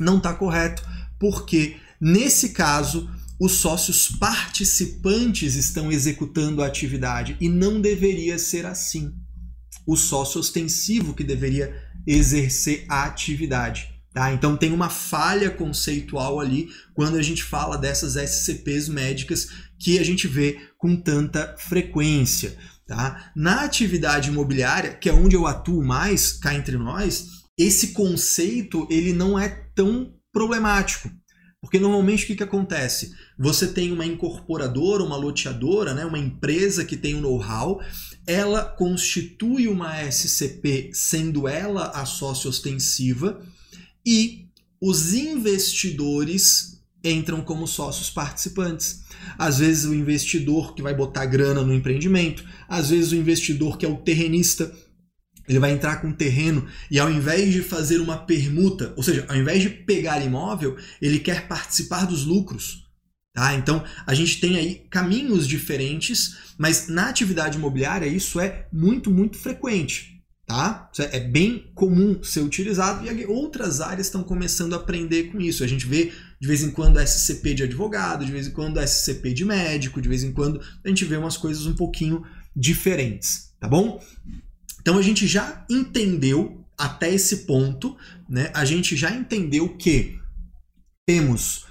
Não 0.00 0.16
está 0.16 0.34
correto 0.34 0.82
porque, 1.18 1.76
nesse 2.00 2.50
caso, 2.50 3.08
os 3.38 3.52
sócios 3.52 4.08
participantes 4.08 5.54
estão 5.54 5.90
executando 5.90 6.62
a 6.62 6.66
atividade 6.66 7.36
e 7.40 7.48
não 7.48 7.80
deveria 7.80 8.38
ser 8.38 8.66
assim. 8.66 9.14
O 9.86 9.96
sócio 9.96 10.40
ostensivo 10.40 11.14
que 11.14 11.24
deveria 11.24 11.74
exercer 12.06 12.84
a 12.88 13.04
atividade. 13.04 13.88
Tá? 14.12 14.32
Então 14.32 14.56
tem 14.56 14.72
uma 14.72 14.90
falha 14.90 15.50
conceitual 15.50 16.40
ali 16.40 16.68
quando 16.94 17.16
a 17.16 17.22
gente 17.22 17.44
fala 17.44 17.78
dessas 17.78 18.16
SCPs 18.16 18.88
médicas 18.88 19.48
que 19.78 19.98
a 19.98 20.04
gente 20.04 20.26
vê 20.26 20.58
com 20.76 20.96
tanta 20.96 21.54
frequência. 21.58 22.56
Tá? 22.86 23.30
Na 23.36 23.62
atividade 23.62 24.30
imobiliária, 24.30 24.94
que 24.94 25.08
é 25.08 25.12
onde 25.12 25.36
eu 25.36 25.46
atuo 25.46 25.82
mais, 25.84 26.32
cá 26.32 26.52
entre 26.52 26.76
nós, 26.76 27.40
esse 27.56 27.88
conceito 27.88 28.86
ele 28.90 29.12
não 29.12 29.38
é 29.38 29.48
tão 29.80 30.12
problemático. 30.30 31.10
Porque 31.58 31.78
normalmente 31.78 32.24
o 32.24 32.26
que, 32.26 32.36
que 32.36 32.42
acontece? 32.42 33.12
Você 33.38 33.66
tem 33.66 33.92
uma 33.92 34.04
incorporadora, 34.04 35.02
uma 35.02 35.16
loteadora, 35.16 35.94
né, 35.94 36.04
uma 36.04 36.18
empresa 36.18 36.84
que 36.84 36.96
tem 36.96 37.14
um 37.14 37.20
know-how, 37.20 37.80
ela 38.26 38.62
constitui 38.62 39.68
uma 39.68 40.02
SCP 40.04 40.90
sendo 40.92 41.48
ela 41.48 41.88
a 41.94 42.04
sócia 42.04 42.48
ostensiva 42.48 43.42
e 44.04 44.46
os 44.80 45.14
investidores 45.14 46.82
entram 47.02 47.40
como 47.40 47.66
sócios 47.66 48.10
participantes. 48.10 49.02
Às 49.38 49.58
vezes 49.58 49.84
o 49.84 49.94
investidor 49.94 50.74
que 50.74 50.82
vai 50.82 50.94
botar 50.94 51.24
grana 51.24 51.62
no 51.62 51.74
empreendimento, 51.74 52.44
às 52.68 52.90
vezes 52.90 53.12
o 53.12 53.16
investidor 53.16 53.78
que 53.78 53.86
é 53.86 53.88
o 53.88 53.96
terrenista 53.96 54.70
ele 55.50 55.58
vai 55.58 55.72
entrar 55.72 55.96
com 55.96 56.12
terreno 56.12 56.64
e 56.88 57.00
ao 57.00 57.10
invés 57.10 57.52
de 57.52 57.60
fazer 57.60 57.98
uma 57.98 58.18
permuta, 58.18 58.94
ou 58.96 59.02
seja, 59.02 59.26
ao 59.28 59.34
invés 59.34 59.60
de 59.60 59.68
pegar 59.68 60.24
imóvel, 60.24 60.76
ele 61.02 61.18
quer 61.18 61.48
participar 61.48 62.04
dos 62.04 62.24
lucros. 62.24 62.88
Tá? 63.34 63.52
Então 63.54 63.82
a 64.06 64.14
gente 64.14 64.40
tem 64.40 64.56
aí 64.56 64.86
caminhos 64.88 65.48
diferentes, 65.48 66.36
mas 66.56 66.86
na 66.86 67.08
atividade 67.08 67.58
imobiliária 67.58 68.06
isso 68.06 68.38
é 68.38 68.68
muito, 68.72 69.10
muito 69.10 69.38
frequente. 69.38 70.22
Tá? 70.46 70.88
Isso 70.92 71.02
é 71.02 71.18
bem 71.18 71.72
comum 71.74 72.22
ser 72.22 72.42
utilizado 72.42 73.04
e 73.04 73.26
outras 73.26 73.80
áreas 73.80 74.06
estão 74.06 74.22
começando 74.22 74.74
a 74.74 74.76
aprender 74.76 75.32
com 75.32 75.40
isso. 75.40 75.64
A 75.64 75.66
gente 75.66 75.84
vê 75.84 76.12
de 76.40 76.46
vez 76.46 76.62
em 76.62 76.70
quando 76.70 77.00
SCP 77.00 77.54
de 77.54 77.64
advogado, 77.64 78.24
de 78.24 78.30
vez 78.30 78.46
em 78.46 78.52
quando 78.52 78.80
SCP 78.80 79.34
de 79.34 79.44
médico, 79.44 80.00
de 80.00 80.08
vez 80.08 80.22
em 80.22 80.30
quando 80.30 80.60
a 80.84 80.88
gente 80.88 81.04
vê 81.04 81.16
umas 81.16 81.36
coisas 81.36 81.66
um 81.66 81.74
pouquinho 81.74 82.24
diferentes, 82.54 83.52
tá 83.58 83.66
bom? 83.66 84.00
Então 84.80 84.98
a 84.98 85.02
gente 85.02 85.26
já 85.26 85.64
entendeu 85.68 86.64
até 86.76 87.12
esse 87.12 87.38
ponto, 87.38 87.96
né? 88.28 88.50
A 88.54 88.64
gente 88.64 88.96
já 88.96 89.10
entendeu 89.10 89.76
que 89.76 90.18
temos 91.06 91.66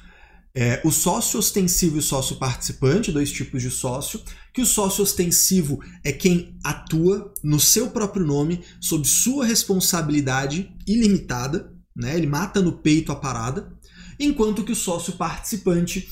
é, 0.55 0.81
o 0.83 0.91
sócio 0.91 1.39
ostensivo 1.39 1.95
e 1.95 1.99
o 1.99 2.03
sócio 2.03 2.35
participante, 2.35 3.11
dois 3.11 3.31
tipos 3.31 3.61
de 3.61 3.71
sócio, 3.71 4.21
que 4.53 4.61
o 4.61 4.65
sócio 4.65 5.03
ostensivo 5.03 5.79
é 6.03 6.11
quem 6.11 6.57
atua 6.63 7.33
no 7.43 7.59
seu 7.59 7.91
próprio 7.91 8.25
nome, 8.25 8.61
sob 8.79 9.07
sua 9.07 9.45
responsabilidade 9.45 10.71
ilimitada, 10.87 11.71
né? 11.95 12.15
ele 12.15 12.27
mata 12.27 12.61
no 12.61 12.73
peito 12.73 13.11
a 13.11 13.15
parada, 13.15 13.71
enquanto 14.19 14.63
que 14.63 14.71
o 14.71 14.75
sócio 14.75 15.13
participante 15.13 16.07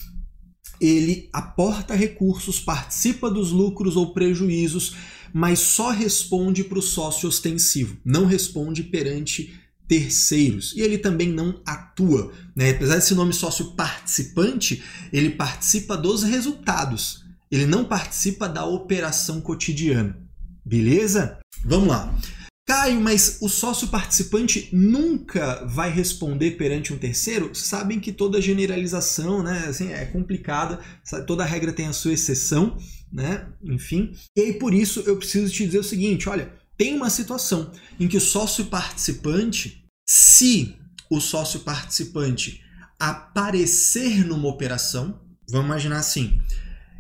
ele 0.79 1.29
aporta 1.34 1.96
recursos, 1.96 2.60
participa 2.60 3.29
dos 3.29 3.51
lucros 3.51 3.96
ou 3.96 4.13
prejuízos 4.13 4.96
mas 5.34 5.60
só 5.60 5.91
responde 5.91 6.63
para 6.63 6.79
o 6.79 6.81
sócio 6.81 7.27
ostensivo, 7.27 7.98
não 8.03 8.25
responde 8.25 8.84
perante 8.84 9.53
terceiros. 9.88 10.74
E 10.75 10.81
ele 10.81 10.98
também 10.98 11.29
não 11.29 11.62
atua. 11.65 12.31
Né? 12.55 12.72
Apesar 12.72 12.96
desse 12.96 13.15
nome 13.15 13.34
sócio 13.34 13.72
participante, 13.72 14.84
ele 15.13 15.29
participa 15.29 15.96
dos 15.96 16.24
resultados. 16.24 17.24
Ele 17.50 17.65
não 17.65 17.86
participa 17.86 18.50
da 18.50 18.65
operação 18.65 19.39
cotidiana. 19.39 20.17
Beleza? 20.65 21.38
Vamos 21.63 21.88
lá. 21.88 22.13
Caio, 22.67 23.00
mas 23.00 23.38
o 23.41 23.47
sócio 23.47 23.88
participante 23.88 24.69
nunca 24.74 25.65
vai 25.65 25.89
responder 25.89 26.51
perante 26.51 26.93
um 26.93 26.97
terceiro? 26.97 27.55
Sabem 27.55 28.00
que 28.00 28.12
toda 28.12 28.41
generalização 28.41 29.41
né, 29.41 29.65
assim, 29.69 29.93
é 29.93 30.05
complicada, 30.05 30.79
toda 31.25 31.45
regra 31.45 31.71
tem 31.71 31.88
a 31.88 31.93
sua 31.93 32.13
exceção 32.13 32.77
né? 33.12 33.47
Enfim. 33.63 34.13
E 34.36 34.41
aí 34.41 34.53
por 34.53 34.74
isso 34.74 35.01
eu 35.05 35.17
preciso 35.17 35.51
te 35.51 35.65
dizer 35.65 35.79
o 35.79 35.83
seguinte, 35.83 36.29
olha, 36.29 36.51
tem 36.77 36.95
uma 36.95 37.09
situação 37.09 37.71
em 38.00 38.07
que 38.07 38.17
o 38.17 38.21
sócio 38.21 38.65
participante, 38.65 39.83
se 40.07 40.75
o 41.09 41.19
sócio 41.19 41.62
participante 41.62 42.62
aparecer 43.00 44.25
numa 44.25 44.47
operação, 44.47 45.19
vamos 45.50 45.67
imaginar 45.67 46.00
assim, 46.00 46.39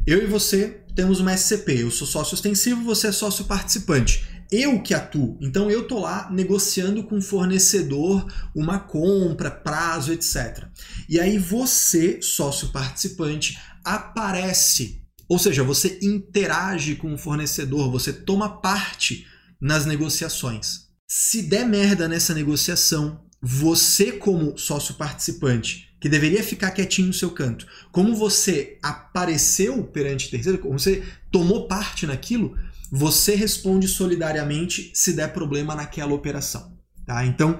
eu 0.05 0.23
e 0.23 0.27
você 0.27 0.83
temos 0.95 1.19
uma 1.19 1.33
SCP, 1.35 1.83
eu 1.83 1.91
sou 1.91 2.07
sócio 2.07 2.33
ostensivo, 2.33 2.83
você 2.83 3.07
é 3.07 3.11
sócio 3.11 3.45
participante. 3.45 4.25
Eu 4.51 4.81
que 4.81 4.93
atuo, 4.93 5.37
então 5.41 5.69
eu 5.69 5.87
tô 5.87 5.99
lá 5.99 6.29
negociando 6.31 7.03
com 7.03 7.17
o 7.17 7.21
fornecedor 7.21 8.25
uma 8.55 8.79
compra, 8.79 9.51
prazo, 9.51 10.13
etc. 10.13 10.65
E 11.09 11.19
aí 11.19 11.37
você, 11.37 12.21
sócio 12.21 12.69
participante, 12.69 13.59
aparece 13.83 15.07
ou 15.27 15.37
seja, 15.37 15.63
você 15.63 15.99
interage 16.01 16.95
com 16.95 17.13
o 17.13 17.17
fornecedor, 17.17 17.91
você 17.91 18.13
toma 18.13 18.61
parte 18.61 19.27
nas 19.59 19.85
negociações. 19.85 20.87
Se 21.07 21.41
der 21.41 21.65
merda 21.65 22.07
nessa 22.07 22.33
negociação, 22.33 23.25
você, 23.41 24.11
como 24.11 24.57
sócio 24.57 24.95
participante, 24.95 25.93
que 25.99 26.07
deveria 26.07 26.43
ficar 26.43 26.71
quietinho 26.71 27.07
no 27.07 27.13
seu 27.13 27.31
canto, 27.31 27.67
como 27.91 28.15
você 28.15 28.77
apareceu 28.81 29.83
perante 29.83 30.29
terceiro, 30.29 30.59
como 30.59 30.79
você 30.79 31.03
tomou 31.31 31.67
parte 31.67 32.05
naquilo, 32.05 32.57
você 32.91 33.35
responde 33.35 33.87
solidariamente 33.87 34.91
se 34.93 35.13
der 35.13 35.33
problema 35.33 35.75
naquela 35.75 36.13
operação. 36.13 36.77
Tá? 37.05 37.25
Então, 37.25 37.57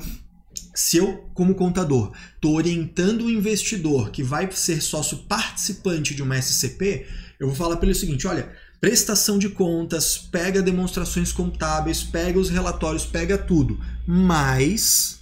se 0.74 0.98
eu, 0.98 1.30
como 1.34 1.56
contador, 1.56 2.14
estou 2.36 2.56
orientando 2.56 3.26
o 3.26 3.32
investidor 3.32 4.12
que 4.12 4.24
vai 4.24 4.52
ser 4.52 4.82
sócio 4.82 5.18
participante 5.20 6.14
de 6.14 6.22
uma 6.22 6.38
SCP, 6.38 7.08
eu 7.40 7.48
vou 7.48 7.56
falar 7.56 7.78
para 7.78 7.86
ele 7.86 7.98
o 7.98 8.00
seguinte: 8.00 8.28
olha, 8.28 8.52
prestação 8.80 9.38
de 9.38 9.50
contas, 9.50 10.18
pega 10.18 10.62
demonstrações 10.62 11.32
contábeis, 11.32 12.04
pega 12.04 12.40
os 12.40 12.50
relatórios, 12.50 13.06
pega 13.06 13.38
tudo, 13.38 13.80
mas 14.06 15.20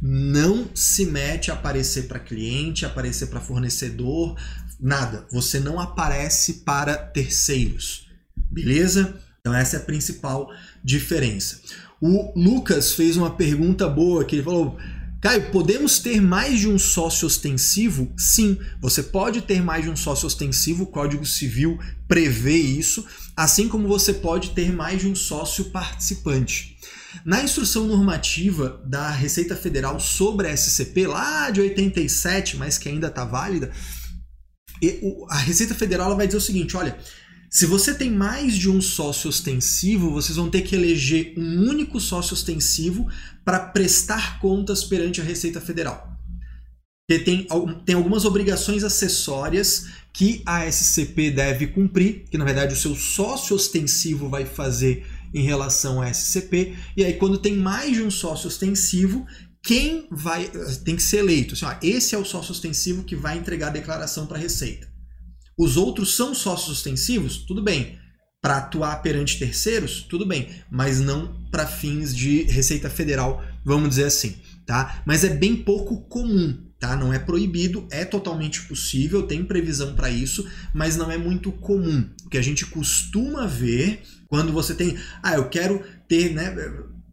não 0.00 0.68
se 0.74 1.06
mete 1.06 1.50
a 1.50 1.54
aparecer 1.54 2.08
para 2.08 2.18
cliente, 2.18 2.84
aparecer 2.84 3.28
para 3.28 3.40
fornecedor, 3.40 4.36
nada. 4.80 5.26
Você 5.30 5.60
não 5.60 5.78
aparece 5.78 6.64
para 6.64 6.96
terceiros, 6.96 8.08
beleza? 8.50 9.18
Então 9.44 9.58
essa 9.58 9.76
é 9.76 9.80
a 9.80 9.82
principal 9.82 10.52
diferença. 10.84 11.60
O 12.00 12.32
Lucas 12.38 12.92
fez 12.92 13.16
uma 13.16 13.30
pergunta 13.30 13.88
boa 13.88 14.24
que 14.24 14.36
ele 14.36 14.44
falou: 14.44 14.78
Caio, 15.20 15.50
podemos 15.50 15.98
ter 15.98 16.20
mais 16.20 16.60
de 16.60 16.68
um 16.68 16.78
sócio 16.78 17.26
ostensivo? 17.26 18.12
Sim, 18.16 18.56
você 18.80 19.02
pode 19.02 19.42
ter 19.42 19.60
mais 19.60 19.84
de 19.84 19.90
um 19.90 19.96
sócio 19.96 20.28
ostensivo, 20.28 20.84
o 20.84 20.86
Código 20.86 21.26
Civil 21.26 21.76
prevê 22.06 22.56
isso, 22.56 23.04
assim 23.36 23.68
como 23.68 23.88
você 23.88 24.14
pode 24.14 24.50
ter 24.50 24.72
mais 24.72 25.00
de 25.00 25.08
um 25.08 25.14
sócio 25.14 25.66
participante. 25.66 26.76
Na 27.24 27.42
instrução 27.42 27.88
normativa 27.88 28.80
da 28.86 29.10
Receita 29.10 29.56
Federal 29.56 29.98
sobre 29.98 30.46
a 30.46 30.56
SCP, 30.56 31.08
lá 31.08 31.50
de 31.50 31.60
87, 31.60 32.56
mas 32.56 32.78
que 32.78 32.88
ainda 32.88 33.08
está 33.08 33.24
válida, 33.24 33.72
a 35.28 35.38
Receita 35.38 35.74
Federal 35.74 36.16
vai 36.16 36.26
dizer 36.26 36.38
o 36.38 36.40
seguinte: 36.40 36.76
olha, 36.76 36.96
se 37.52 37.66
você 37.66 37.92
tem 37.92 38.10
mais 38.10 38.56
de 38.56 38.70
um 38.70 38.80
sócio 38.80 39.28
ostensivo, 39.28 40.10
vocês 40.10 40.36
vão 40.36 40.48
ter 40.48 40.62
que 40.62 40.74
eleger 40.74 41.34
um 41.36 41.68
único 41.68 42.00
sócio 42.00 42.32
ostensivo 42.32 43.06
para 43.44 43.60
prestar 43.60 44.40
contas 44.40 44.82
perante 44.82 45.20
a 45.20 45.24
Receita 45.24 45.60
Federal. 45.60 46.16
Porque 47.06 47.22
tem, 47.22 47.46
tem 47.84 47.94
algumas 47.94 48.24
obrigações 48.24 48.82
acessórias 48.82 49.84
que 50.14 50.42
a 50.46 50.66
SCP 50.66 51.30
deve 51.30 51.66
cumprir, 51.66 52.24
que 52.30 52.38
na 52.38 52.44
verdade 52.46 52.72
o 52.72 52.76
seu 52.76 52.94
sócio 52.94 53.54
ostensivo 53.54 54.30
vai 54.30 54.46
fazer 54.46 55.06
em 55.34 55.44
relação 55.44 56.00
à 56.00 56.10
SCP. 56.10 56.74
E 56.96 57.04
aí, 57.04 57.12
quando 57.18 57.36
tem 57.36 57.54
mais 57.54 57.94
de 57.94 58.02
um 58.02 58.10
sócio 58.10 58.48
ostensivo, 58.48 59.26
quem 59.62 60.08
vai 60.10 60.50
tem 60.86 60.96
que 60.96 61.02
ser 61.02 61.18
eleito? 61.18 61.52
Assim, 61.52 61.66
ó, 61.66 61.74
esse 61.82 62.14
é 62.14 62.18
o 62.18 62.24
sócio 62.24 62.52
ostensivo 62.52 63.04
que 63.04 63.14
vai 63.14 63.36
entregar 63.36 63.66
a 63.66 63.72
declaração 63.72 64.26
para 64.26 64.38
a 64.38 64.40
Receita. 64.40 64.91
Os 65.56 65.76
outros 65.76 66.16
são 66.16 66.34
sócios 66.34 66.78
ostensivos? 66.78 67.38
Tudo 67.38 67.62
bem. 67.62 67.98
Para 68.40 68.58
atuar 68.58 68.96
perante 69.02 69.38
terceiros? 69.38 70.02
Tudo 70.02 70.26
bem. 70.26 70.48
Mas 70.70 71.00
não 71.00 71.34
para 71.50 71.66
fins 71.66 72.14
de 72.14 72.42
Receita 72.44 72.90
Federal, 72.90 73.42
vamos 73.64 73.90
dizer 73.90 74.04
assim. 74.04 74.36
Tá? 74.66 75.02
Mas 75.06 75.24
é 75.24 75.28
bem 75.28 75.56
pouco 75.56 76.02
comum. 76.08 76.58
Tá? 76.78 76.96
Não 76.96 77.12
é 77.12 77.18
proibido, 77.18 77.86
é 77.92 78.04
totalmente 78.04 78.62
possível, 78.62 79.22
tem 79.22 79.44
previsão 79.44 79.94
para 79.94 80.10
isso, 80.10 80.48
mas 80.74 80.96
não 80.96 81.12
é 81.12 81.16
muito 81.16 81.52
comum. 81.52 82.04
O 82.24 82.28
que 82.28 82.36
a 82.36 82.42
gente 82.42 82.66
costuma 82.66 83.46
ver 83.46 84.02
quando 84.26 84.52
você 84.52 84.74
tem, 84.74 84.98
ah, 85.22 85.34
eu 85.34 85.48
quero 85.48 85.84
ter, 86.08 86.32
né, 86.32 86.52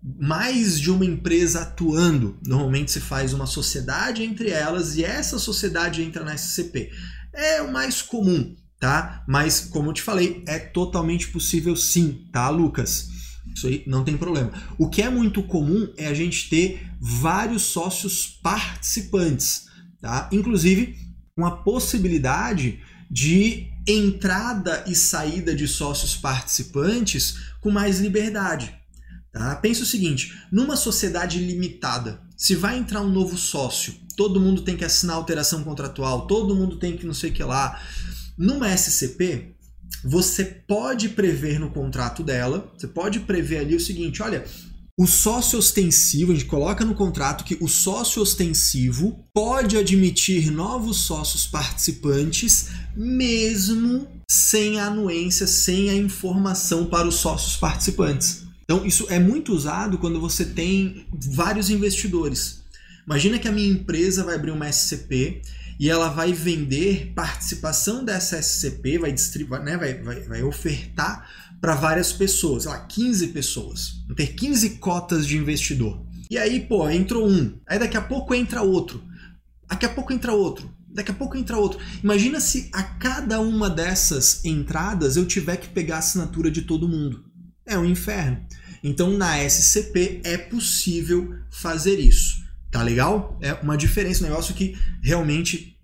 mais 0.01 0.79
de 0.79 0.89
uma 0.89 1.05
empresa 1.05 1.61
atuando. 1.61 2.39
Normalmente 2.47 2.91
se 2.91 2.99
faz 2.99 3.33
uma 3.33 3.45
sociedade 3.45 4.23
entre 4.23 4.49
elas 4.49 4.95
e 4.95 5.03
essa 5.03 5.37
sociedade 5.37 6.01
entra 6.01 6.23
na 6.23 6.33
SCP 6.35 6.89
é 7.33 7.61
o 7.61 7.71
mais 7.71 8.01
comum, 8.01 8.55
tá? 8.79 9.23
Mas, 9.27 9.61
como 9.61 9.89
eu 9.89 9.93
te 9.93 10.01
falei, 10.01 10.43
é 10.47 10.59
totalmente 10.59 11.29
possível 11.29 11.75
sim, 11.75 12.27
tá, 12.31 12.49
Lucas? 12.49 13.07
Isso 13.53 13.67
aí 13.67 13.83
não 13.87 14.03
tem 14.03 14.17
problema. 14.17 14.51
O 14.77 14.89
que 14.89 15.01
é 15.01 15.09
muito 15.09 15.43
comum 15.43 15.91
é 15.97 16.07
a 16.07 16.13
gente 16.13 16.49
ter 16.49 16.87
vários 16.99 17.63
sócios 17.63 18.27
participantes, 18.27 19.65
tá? 20.01 20.29
Inclusive, 20.31 20.95
com 21.35 21.45
a 21.45 21.51
possibilidade 21.51 22.79
de 23.09 23.67
entrada 23.87 24.83
e 24.87 24.95
saída 24.95 25.55
de 25.55 25.67
sócios 25.67 26.15
participantes 26.15 27.35
com 27.59 27.71
mais 27.71 27.99
liberdade. 27.99 28.75
Tá? 29.31 29.55
Pensa 29.55 29.83
o 29.83 29.85
seguinte: 29.85 30.33
numa 30.51 30.75
sociedade 30.75 31.39
limitada, 31.39 32.21
se 32.37 32.55
vai 32.55 32.77
entrar 32.77 33.01
um 33.01 33.11
novo 33.11 33.37
sócio, 33.37 33.93
todo 34.19 34.41
mundo 34.41 34.63
tem 34.63 34.75
que 34.75 34.83
assinar 34.83 35.15
alteração 35.15 35.63
contratual, 35.63 36.27
todo 36.27 36.53
mundo 36.53 36.75
tem 36.75 36.97
que 36.97 37.05
não 37.05 37.13
sei 37.13 37.29
o 37.29 37.33
que 37.33 37.41
lá. 37.41 37.81
Numa 38.37 38.69
SCP, 38.69 39.55
você 40.03 40.43
pode 40.43 41.07
prever 41.07 41.57
no 41.57 41.69
contrato 41.69 42.21
dela, 42.21 42.69
você 42.77 42.85
pode 42.85 43.21
prever 43.21 43.59
ali 43.59 43.77
o 43.77 43.79
seguinte: 43.79 44.21
olha, 44.21 44.43
o 44.97 45.07
sócio 45.07 45.57
ostensivo, 45.57 46.33
a 46.33 46.35
gente 46.35 46.47
coloca 46.47 46.83
no 46.83 46.95
contrato 46.95 47.45
que 47.45 47.57
o 47.61 47.69
sócio 47.69 48.21
ostensivo 48.21 49.25
pode 49.33 49.77
admitir 49.77 50.51
novos 50.51 50.97
sócios 50.97 51.47
participantes, 51.47 52.71
mesmo 52.97 54.05
sem 54.29 54.81
a 54.81 54.87
anuência, 54.87 55.47
sem 55.47 55.89
a 55.89 55.95
informação 55.95 56.87
para 56.87 57.07
os 57.07 57.15
sócios 57.15 57.55
participantes. 57.55 58.43
Então, 58.65 58.85
isso 58.85 59.07
é 59.09 59.17
muito 59.17 59.53
usado 59.53 59.97
quando 59.97 60.19
você 60.19 60.43
tem 60.43 61.07
vários 61.33 61.69
investidores. 61.69 62.58
Imagina 63.09 63.39
que 63.39 63.47
a 63.47 63.51
minha 63.51 63.71
empresa 63.71 64.23
vai 64.23 64.35
abrir 64.35 64.51
uma 64.51 64.69
SCP 64.69 65.41
e 65.79 65.89
ela 65.89 66.09
vai 66.09 66.31
vender 66.31 67.11
participação 67.15 68.05
dessa 68.05 68.39
SCP, 68.39 68.99
vai, 68.99 69.11
distribuir, 69.11 69.63
né, 69.63 69.75
vai, 69.77 69.95
vai, 69.95 70.19
vai 70.19 70.43
ofertar 70.43 71.27
para 71.59 71.73
várias 71.73 72.13
pessoas, 72.13 72.63
sei 72.63 72.71
lá, 72.71 72.77
15 72.85 73.29
pessoas. 73.29 74.03
Vão 74.05 74.15
ter 74.15 74.27
15 74.27 74.77
cotas 74.77 75.25
de 75.25 75.35
investidor. 75.37 76.05
E 76.29 76.37
aí, 76.37 76.59
pô, 76.59 76.87
entrou 76.87 77.27
um. 77.27 77.59
Aí 77.65 77.79
daqui 77.79 77.97
a 77.97 78.01
pouco 78.01 78.35
entra 78.35 78.61
outro. 78.61 79.03
Daqui 79.67 79.87
a 79.87 79.89
pouco 79.89 80.13
entra 80.13 80.31
outro. 80.31 80.71
Daqui 80.87 81.09
a 81.09 81.15
pouco 81.15 81.35
entra 81.35 81.57
outro. 81.57 81.79
Imagina 82.03 82.39
se 82.39 82.69
a 82.71 82.83
cada 82.83 83.39
uma 83.39 83.71
dessas 83.71 84.45
entradas 84.45 85.17
eu 85.17 85.25
tiver 85.25 85.57
que 85.57 85.69
pegar 85.69 85.95
a 85.95 85.99
assinatura 85.99 86.51
de 86.51 86.61
todo 86.61 86.87
mundo. 86.87 87.25
É 87.65 87.75
um 87.75 87.85
inferno. 87.85 88.39
Então 88.83 89.17
na 89.17 89.39
SCP 89.39 90.21
é 90.23 90.37
possível 90.37 91.33
fazer 91.49 91.99
isso. 91.99 92.38
Tá 92.71 92.83
legal? 92.83 93.37
É 93.41 93.53
uma 93.53 93.75
diferença, 93.75 94.23
um 94.23 94.27
negócio 94.27 94.53
que 94.53 94.77
realmente 95.01 95.75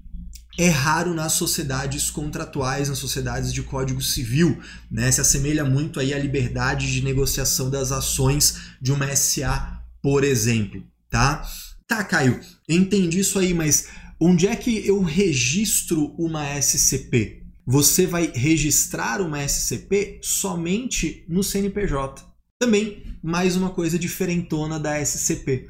é 0.57 0.69
raro 0.69 1.13
nas 1.13 1.33
sociedades 1.33 2.09
contratuais, 2.09 2.87
nas 2.87 2.97
sociedades 2.97 3.51
de 3.53 3.61
código 3.61 4.01
civil, 4.01 4.57
né? 4.89 5.11
Se 5.11 5.19
assemelha 5.19 5.65
muito 5.65 5.99
aí 5.99 6.13
à 6.13 6.19
liberdade 6.19 6.91
de 6.91 7.01
negociação 7.01 7.69
das 7.69 7.91
ações 7.91 8.57
de 8.81 8.91
uma 8.91 9.13
SA, 9.15 9.81
por 10.01 10.23
exemplo, 10.23 10.83
tá? 11.09 11.45
Tá, 11.87 12.03
Caio, 12.03 12.39
entendi 12.69 13.19
isso 13.19 13.37
aí, 13.37 13.53
mas 13.53 13.87
onde 14.19 14.47
é 14.47 14.55
que 14.55 14.87
eu 14.87 15.01
registro 15.01 16.15
uma 16.17 16.57
SCP? 16.57 17.43
Você 17.67 18.05
vai 18.07 18.31
registrar 18.33 19.21
uma 19.21 19.43
SCP 19.43 20.19
somente 20.21 21.25
no 21.27 21.43
CNPJ. 21.43 22.23
Também, 22.59 23.03
mais 23.21 23.55
uma 23.55 23.71
coisa 23.71 23.99
diferentona 23.99 24.79
da 24.79 24.99
SCP. 24.99 25.69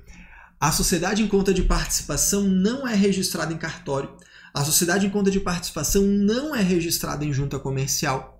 A 0.60 0.72
sociedade 0.72 1.22
em 1.22 1.28
conta 1.28 1.54
de 1.54 1.64
participação 1.64 2.44
não 2.44 2.88
é 2.88 2.96
registrada 2.96 3.54
em 3.54 3.58
cartório. 3.58 4.10
A 4.54 4.64
sociedade 4.64 5.06
em 5.06 5.10
conta 5.10 5.30
de 5.30 5.40
participação 5.40 6.04
não 6.04 6.56
é 6.56 6.62
registrada 6.62 7.26
em 7.26 7.34
junta 7.34 7.60
comercial. 7.60 8.40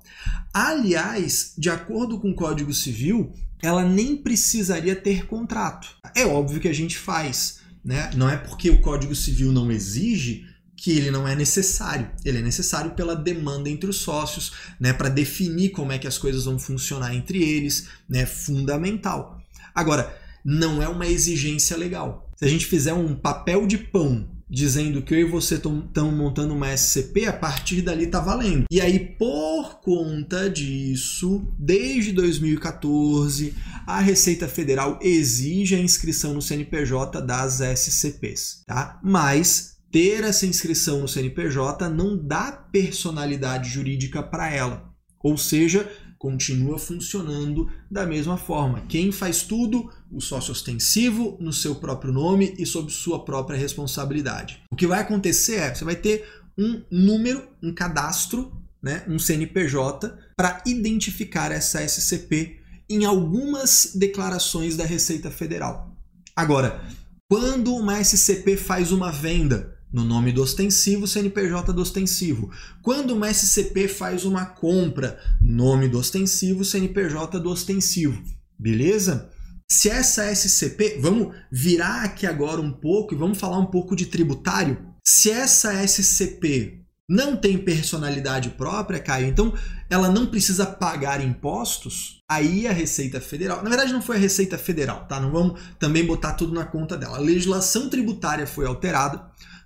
Aliás, 0.54 1.54
de 1.58 1.70
acordo 1.70 2.20
com 2.20 2.32
o 2.32 2.36
Código 2.36 2.74
Civil, 2.74 3.34
ela 3.62 3.84
nem 3.84 4.16
precisaria 4.16 4.96
ter 4.96 5.26
contrato. 5.26 5.90
É 6.16 6.26
óbvio 6.26 6.60
que 6.60 6.68
a 6.68 6.74
gente 6.74 6.98
faz, 6.98 7.60
né? 7.84 8.10
Não 8.16 8.30
é 8.30 8.38
porque 8.38 8.70
o 8.70 8.82
Código 8.82 9.14
Civil 9.14 9.52
não 9.52 9.72
exige 9.72 10.46
que 10.78 10.92
ele 10.92 11.10
não 11.12 11.28
é 11.28 11.36
necessário. 11.36 12.10
Ele 12.24 12.38
é 12.38 12.42
necessário 12.42 12.92
pela 12.92 13.16
demanda 13.16 13.70
entre 13.70 13.90
os 13.90 13.98
sócios, 13.98 14.52
né, 14.80 14.94
para 14.94 15.10
definir 15.10 15.70
como 15.70 15.92
é 15.92 15.98
que 15.98 16.08
as 16.08 16.18
coisas 16.18 16.46
vão 16.46 16.60
funcionar 16.60 17.16
entre 17.16 17.42
eles, 17.42 17.88
né, 18.08 18.26
fundamental. 18.26 19.42
Agora, 19.74 20.16
não 20.46 20.82
é 20.82 20.88
uma 20.88 21.08
exigência 21.08 21.76
legal. 21.76 22.30
Se 22.38 22.46
a 22.46 22.48
gente 22.48 22.68
fizer 22.68 22.94
um 22.94 23.16
papel 23.16 23.66
de 23.66 23.78
pão 23.78 24.30
dizendo 24.48 25.02
que 25.02 25.14
eu 25.14 25.20
e 25.20 25.24
você 25.24 25.56
estão 25.56 26.12
montando 26.12 26.54
uma 26.54 26.72
SCP, 26.72 27.26
a 27.26 27.34
partir 27.34 27.82
dali 27.82 28.08
tá 28.08 28.20
valendo. 28.20 28.66
E 28.70 28.80
aí, 28.80 29.00
por 29.00 29.82
conta 29.82 30.50
disso, 30.50 31.52
desde 31.58 32.12
2014, 32.12 33.56
a 33.88 34.00
Receita 34.00 34.48
Federal 34.48 35.00
exige 35.02 35.76
a 35.76 35.80
inscrição 35.80 36.34
no 36.34 36.42
CNPJ 36.42 37.22
das 37.22 37.60
SCPs, 37.60 38.64
tá? 38.68 39.00
Mas 39.04 39.78
ter 39.92 40.24
essa 40.24 40.46
inscrição 40.46 41.00
no 41.00 41.08
CNPJ 41.08 41.90
não 41.90 42.18
dá 42.18 42.52
personalidade 42.52 43.70
jurídica 43.70 44.22
para 44.22 44.54
ela. 44.54 44.94
Ou 45.24 45.38
seja, 45.38 45.90
continua 46.26 46.80
funcionando 46.80 47.72
da 47.90 48.04
mesma 48.04 48.36
forma. 48.36 48.82
Quem 48.90 49.12
faz 49.12 49.44
tudo? 49.44 49.92
O 50.12 50.20
sócio 50.20 50.52
ostensivo 50.52 51.38
no 51.40 51.54
seu 51.54 51.76
próprio 51.76 52.12
nome 52.12 52.56
e 52.58 52.66
sob 52.66 52.92
sua 52.92 53.24
própria 53.24 53.56
responsabilidade. 53.56 54.64
O 54.72 54.76
que 54.76 54.88
vai 54.88 55.02
acontecer 55.02 55.58
é, 55.58 55.76
você 55.76 55.86
vai 55.86 55.96
ter 55.96 56.28
um 56.58 56.82
número, 56.90 57.48
um 57.62 57.72
cadastro, 57.72 58.52
né, 58.82 59.04
um 59.08 59.20
CNPJ 59.20 60.18
para 60.36 60.64
identificar 60.66 61.52
essa 61.52 61.80
SCP 61.88 62.60
em 62.90 63.06
algumas 63.06 63.92
declarações 63.94 64.76
da 64.76 64.84
Receita 64.84 65.30
Federal. 65.30 65.96
Agora, 66.36 66.84
quando 67.30 67.76
uma 67.76 68.04
SCP 68.04 68.58
faz 68.58 68.92
uma 68.92 69.12
venda, 69.12 69.75
no 69.96 70.04
nome 70.04 70.34
do 70.34 70.44
ostensivo, 70.44 71.08
CNPJ 71.08 71.72
do 71.72 71.82
ostensivo. 71.82 72.52
Quando 72.82 73.12
uma 73.12 73.34
SCP 73.34 73.88
faz 73.88 74.26
uma 74.26 74.46
compra, 74.46 75.18
nome 75.42 75.88
do 75.88 75.98
ostensivo, 75.98 76.66
CNPJ 76.66 77.40
do 77.40 77.50
ostensivo. 77.50 78.22
Beleza? 78.60 79.30
Se 79.72 79.90
essa 79.90 80.30
SCP, 80.30 81.00
vamos 81.00 81.34
virar 81.50 82.04
aqui 82.04 82.28
agora 82.28 82.60
um 82.60 82.74
pouco 82.74 83.14
e 83.14 83.18
vamos 83.18 83.38
falar 83.38 83.58
um 83.58 83.68
pouco 83.68 83.96
de 83.96 84.08
tributário. 84.08 84.78
Se 85.02 85.32
essa 85.32 85.72
SCP 85.88 86.82
não 87.08 87.38
tem 87.38 87.58
personalidade 87.58 88.50
própria, 88.50 89.00
Caio, 89.00 89.28
então 89.28 89.54
ela 89.90 90.10
não 90.10 90.26
precisa 90.26 90.66
pagar 90.66 91.24
impostos, 91.24 92.22
aí 92.30 92.68
a 92.68 92.74
Receita 92.74 93.22
Federal. 93.22 93.64
Na 93.64 93.70
verdade, 93.70 93.94
não 93.94 94.02
foi 94.02 94.18
a 94.18 94.20
Receita 94.20 94.58
Federal, 94.58 95.06
tá? 95.08 95.22
Não 95.22 95.32
vamos 95.32 95.62
também 95.80 96.06
botar 96.06 96.34
tudo 96.34 96.54
na 96.54 96.66
conta 96.66 96.98
dela. 96.98 97.18
A 97.18 97.22
legislação 97.22 97.90
tributária 97.90 98.46
foi 98.46 98.66
alterada, 98.66 99.24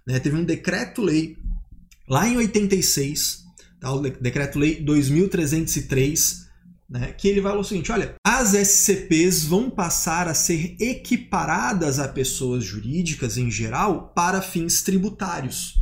né? 0.10 0.19
Teve 0.19 0.36
um 0.36 0.43
decreto-lei 0.43 1.38
lá 2.08 2.28
em 2.28 2.36
86, 2.36 3.43
tá? 3.80 3.93
o 3.93 4.02
decreto-lei 4.02 4.82
2303 4.82 6.50
né, 6.89 7.13
que 7.15 7.28
ele 7.28 7.43
falar 7.43 7.60
o 7.60 7.63
seguinte: 7.63 7.91
olha, 7.91 8.15
as 8.26 8.56
SCPs 8.56 9.43
vão 9.43 9.69
passar 9.69 10.28
a 10.28 10.34
ser 10.34 10.76
equiparadas 10.80 12.00
a 12.00 12.08
pessoas 12.08 12.63
jurídicas 12.63 13.38
em 13.38 13.52
geral 13.52 14.12
para 14.15 14.41
fins 14.41 14.82
tributários. 14.82 15.76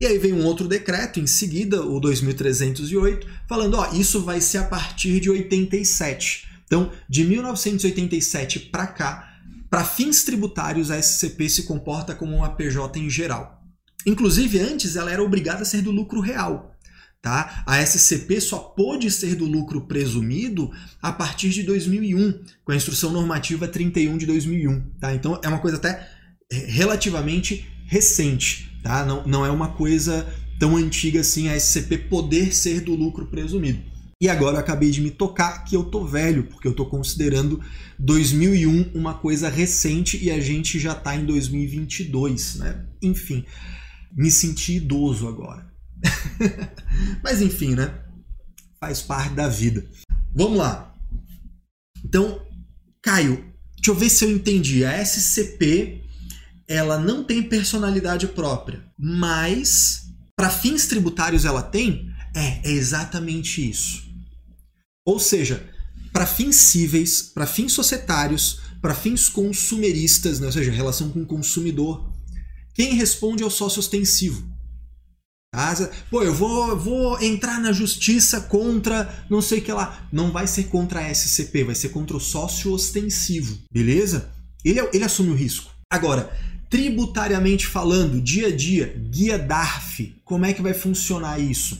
E 0.00 0.06
aí 0.06 0.18
vem 0.18 0.32
um 0.32 0.44
outro 0.44 0.68
decreto 0.68 1.18
em 1.18 1.26
seguida, 1.26 1.84
o 1.84 1.98
2308, 1.98 3.26
falando, 3.48 3.74
ó, 3.74 3.92
isso 3.92 4.22
vai 4.22 4.40
ser 4.40 4.58
a 4.58 4.64
partir 4.64 5.18
de 5.18 5.30
87. 5.30 6.48
Então, 6.64 6.90
de 7.08 7.24
1987 7.24 8.60
para 8.60 8.86
cá, 8.86 9.32
para 9.68 9.84
fins 9.84 10.24
tributários, 10.24 10.90
a 10.90 10.98
SCP 11.00 11.48
se 11.48 11.62
comporta 11.64 12.14
como 12.14 12.36
uma 12.36 12.50
PJ 12.50 12.98
em 12.98 13.08
geral. 13.08 13.61
Inclusive, 14.06 14.58
antes 14.58 14.96
ela 14.96 15.10
era 15.10 15.22
obrigada 15.22 15.62
a 15.62 15.64
ser 15.64 15.82
do 15.82 15.90
lucro 15.90 16.20
real. 16.20 16.76
Tá? 17.20 17.62
A 17.66 17.80
SCP 17.80 18.40
só 18.40 18.58
pôde 18.58 19.08
ser 19.08 19.36
do 19.36 19.44
lucro 19.44 19.82
presumido 19.82 20.72
a 21.00 21.12
partir 21.12 21.50
de 21.50 21.62
2001, 21.62 22.40
com 22.64 22.72
a 22.72 22.76
Instrução 22.76 23.12
Normativa 23.12 23.68
31 23.68 24.18
de 24.18 24.26
2001. 24.26 24.80
Tá? 24.98 25.14
Então 25.14 25.40
é 25.42 25.48
uma 25.48 25.60
coisa 25.60 25.76
até 25.76 26.08
é, 26.50 26.56
relativamente 26.56 27.70
recente. 27.86 28.76
Tá? 28.82 29.04
Não, 29.04 29.24
não 29.24 29.46
é 29.46 29.50
uma 29.50 29.68
coisa 29.68 30.26
tão 30.58 30.76
antiga 30.76 31.20
assim 31.20 31.48
a 31.48 31.56
SCP 31.56 31.98
poder 31.98 32.52
ser 32.52 32.80
do 32.80 32.94
lucro 32.94 33.26
presumido. 33.26 33.92
E 34.20 34.28
agora 34.28 34.56
eu 34.56 34.60
acabei 34.60 34.90
de 34.90 35.00
me 35.00 35.10
tocar 35.10 35.64
que 35.64 35.76
eu 35.76 35.82
tô 35.82 36.04
velho, 36.04 36.44
porque 36.44 36.66
eu 36.68 36.74
tô 36.74 36.86
considerando 36.86 37.60
2001 37.98 38.92
uma 38.94 39.14
coisa 39.14 39.48
recente 39.48 40.16
e 40.22 40.30
a 40.30 40.40
gente 40.40 40.78
já 40.78 40.94
tá 40.94 41.16
em 41.16 41.24
2022, 41.24 42.56
né? 42.56 42.84
Enfim, 43.02 43.44
me 44.14 44.30
senti 44.30 44.76
idoso 44.76 45.28
agora. 45.28 45.70
Mas 47.22 47.40
enfim, 47.40 47.74
né? 47.74 48.02
Faz 48.80 49.02
parte 49.02 49.34
da 49.34 49.48
vida. 49.48 49.88
Vamos 50.34 50.58
lá. 50.58 50.94
Então, 52.04 52.44
Caio, 53.02 53.36
deixa 53.76 53.90
eu 53.90 53.94
ver 53.94 54.10
se 54.10 54.24
eu 54.24 54.30
entendi. 54.30 54.84
A 54.84 55.00
SCP 55.04 56.02
ela 56.68 56.98
não 56.98 57.22
tem 57.22 57.42
personalidade 57.42 58.26
própria, 58.28 58.84
mas 58.98 60.06
para 60.36 60.48
fins 60.48 60.86
tributários 60.86 61.44
ela 61.44 61.62
tem? 61.62 62.10
É, 62.34 62.68
é 62.68 62.72
exatamente 62.72 63.68
isso. 63.68 64.10
Ou 65.04 65.18
seja, 65.18 65.68
para 66.12 66.26
fins 66.26 66.56
cíveis, 66.56 67.22
para 67.22 67.46
fins 67.46 67.72
societários, 67.72 68.60
para 68.80 68.94
fins 68.94 69.28
consumeristas, 69.28 70.40
né? 70.40 70.46
ou 70.46 70.52
seja, 70.52 70.70
relação 70.70 71.10
com 71.10 71.22
o 71.22 71.26
consumidor, 71.26 72.11
quem 72.74 72.94
responde 72.94 73.42
é 73.42 73.46
o 73.46 73.50
sócio 73.50 73.80
ostensivo. 73.80 74.42
Casa, 75.54 75.90
pô, 76.10 76.22
eu 76.22 76.34
vou, 76.34 76.78
vou 76.78 77.22
entrar 77.22 77.60
na 77.60 77.72
justiça 77.72 78.40
contra 78.40 79.26
não 79.28 79.42
sei 79.42 79.58
o 79.58 79.62
que 79.62 79.70
lá. 79.70 80.08
Não 80.10 80.32
vai 80.32 80.46
ser 80.46 80.64
contra 80.64 81.00
a 81.00 81.14
SCP, 81.14 81.64
vai 81.64 81.74
ser 81.74 81.90
contra 81.90 82.16
o 82.16 82.20
sócio 82.20 82.72
ostensivo, 82.72 83.58
beleza? 83.70 84.30
Ele, 84.64 84.80
ele 84.94 85.04
assume 85.04 85.30
o 85.30 85.34
risco. 85.34 85.70
Agora, 85.90 86.32
tributariamente 86.70 87.66
falando, 87.66 88.18
dia 88.18 88.46
a 88.46 88.56
dia, 88.56 88.96
guia 89.10 89.38
DARF, 89.38 90.16
como 90.24 90.46
é 90.46 90.54
que 90.54 90.62
vai 90.62 90.72
funcionar 90.72 91.38
isso? 91.38 91.78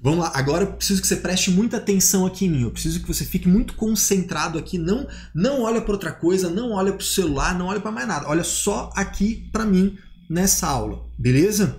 Vamos 0.00 0.20
lá, 0.20 0.32
agora 0.34 0.62
eu 0.62 0.72
preciso 0.72 1.00
que 1.00 1.08
você 1.08 1.16
preste 1.16 1.50
muita 1.50 1.78
atenção 1.78 2.24
aqui 2.24 2.46
em 2.46 2.50
mim. 2.50 2.62
Eu 2.62 2.70
preciso 2.70 3.00
que 3.00 3.08
você 3.08 3.24
fique 3.24 3.48
muito 3.48 3.74
concentrado 3.74 4.58
aqui. 4.58 4.78
Não, 4.78 5.08
não 5.34 5.62
olha 5.62 5.80
para 5.80 5.92
outra 5.92 6.12
coisa, 6.12 6.48
não 6.48 6.72
olha 6.72 6.92
para 6.92 7.02
o 7.02 7.06
celular, 7.06 7.56
não 7.56 7.66
olha 7.66 7.80
para 7.80 7.90
mais 7.90 8.06
nada. 8.06 8.28
Olha 8.28 8.44
só 8.44 8.90
aqui 8.94 9.48
para 9.52 9.64
mim 9.64 9.98
nessa 10.32 10.66
aula, 10.66 11.04
beleza? 11.18 11.76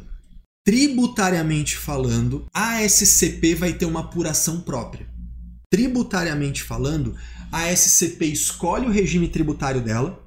Tributariamente 0.64 1.76
falando, 1.76 2.46
a 2.54 2.84
SCP 2.84 3.56
vai 3.56 3.74
ter 3.74 3.86
uma 3.86 4.02
apuração 4.02 4.62
própria. 4.62 5.08
Tributariamente 5.72 6.62
falando, 6.62 7.16
a 7.52 7.72
SCP 7.72 8.28
escolhe 8.28 8.86
o 8.86 8.92
regime 8.92 9.28
tributário 9.28 9.82
dela. 9.82 10.24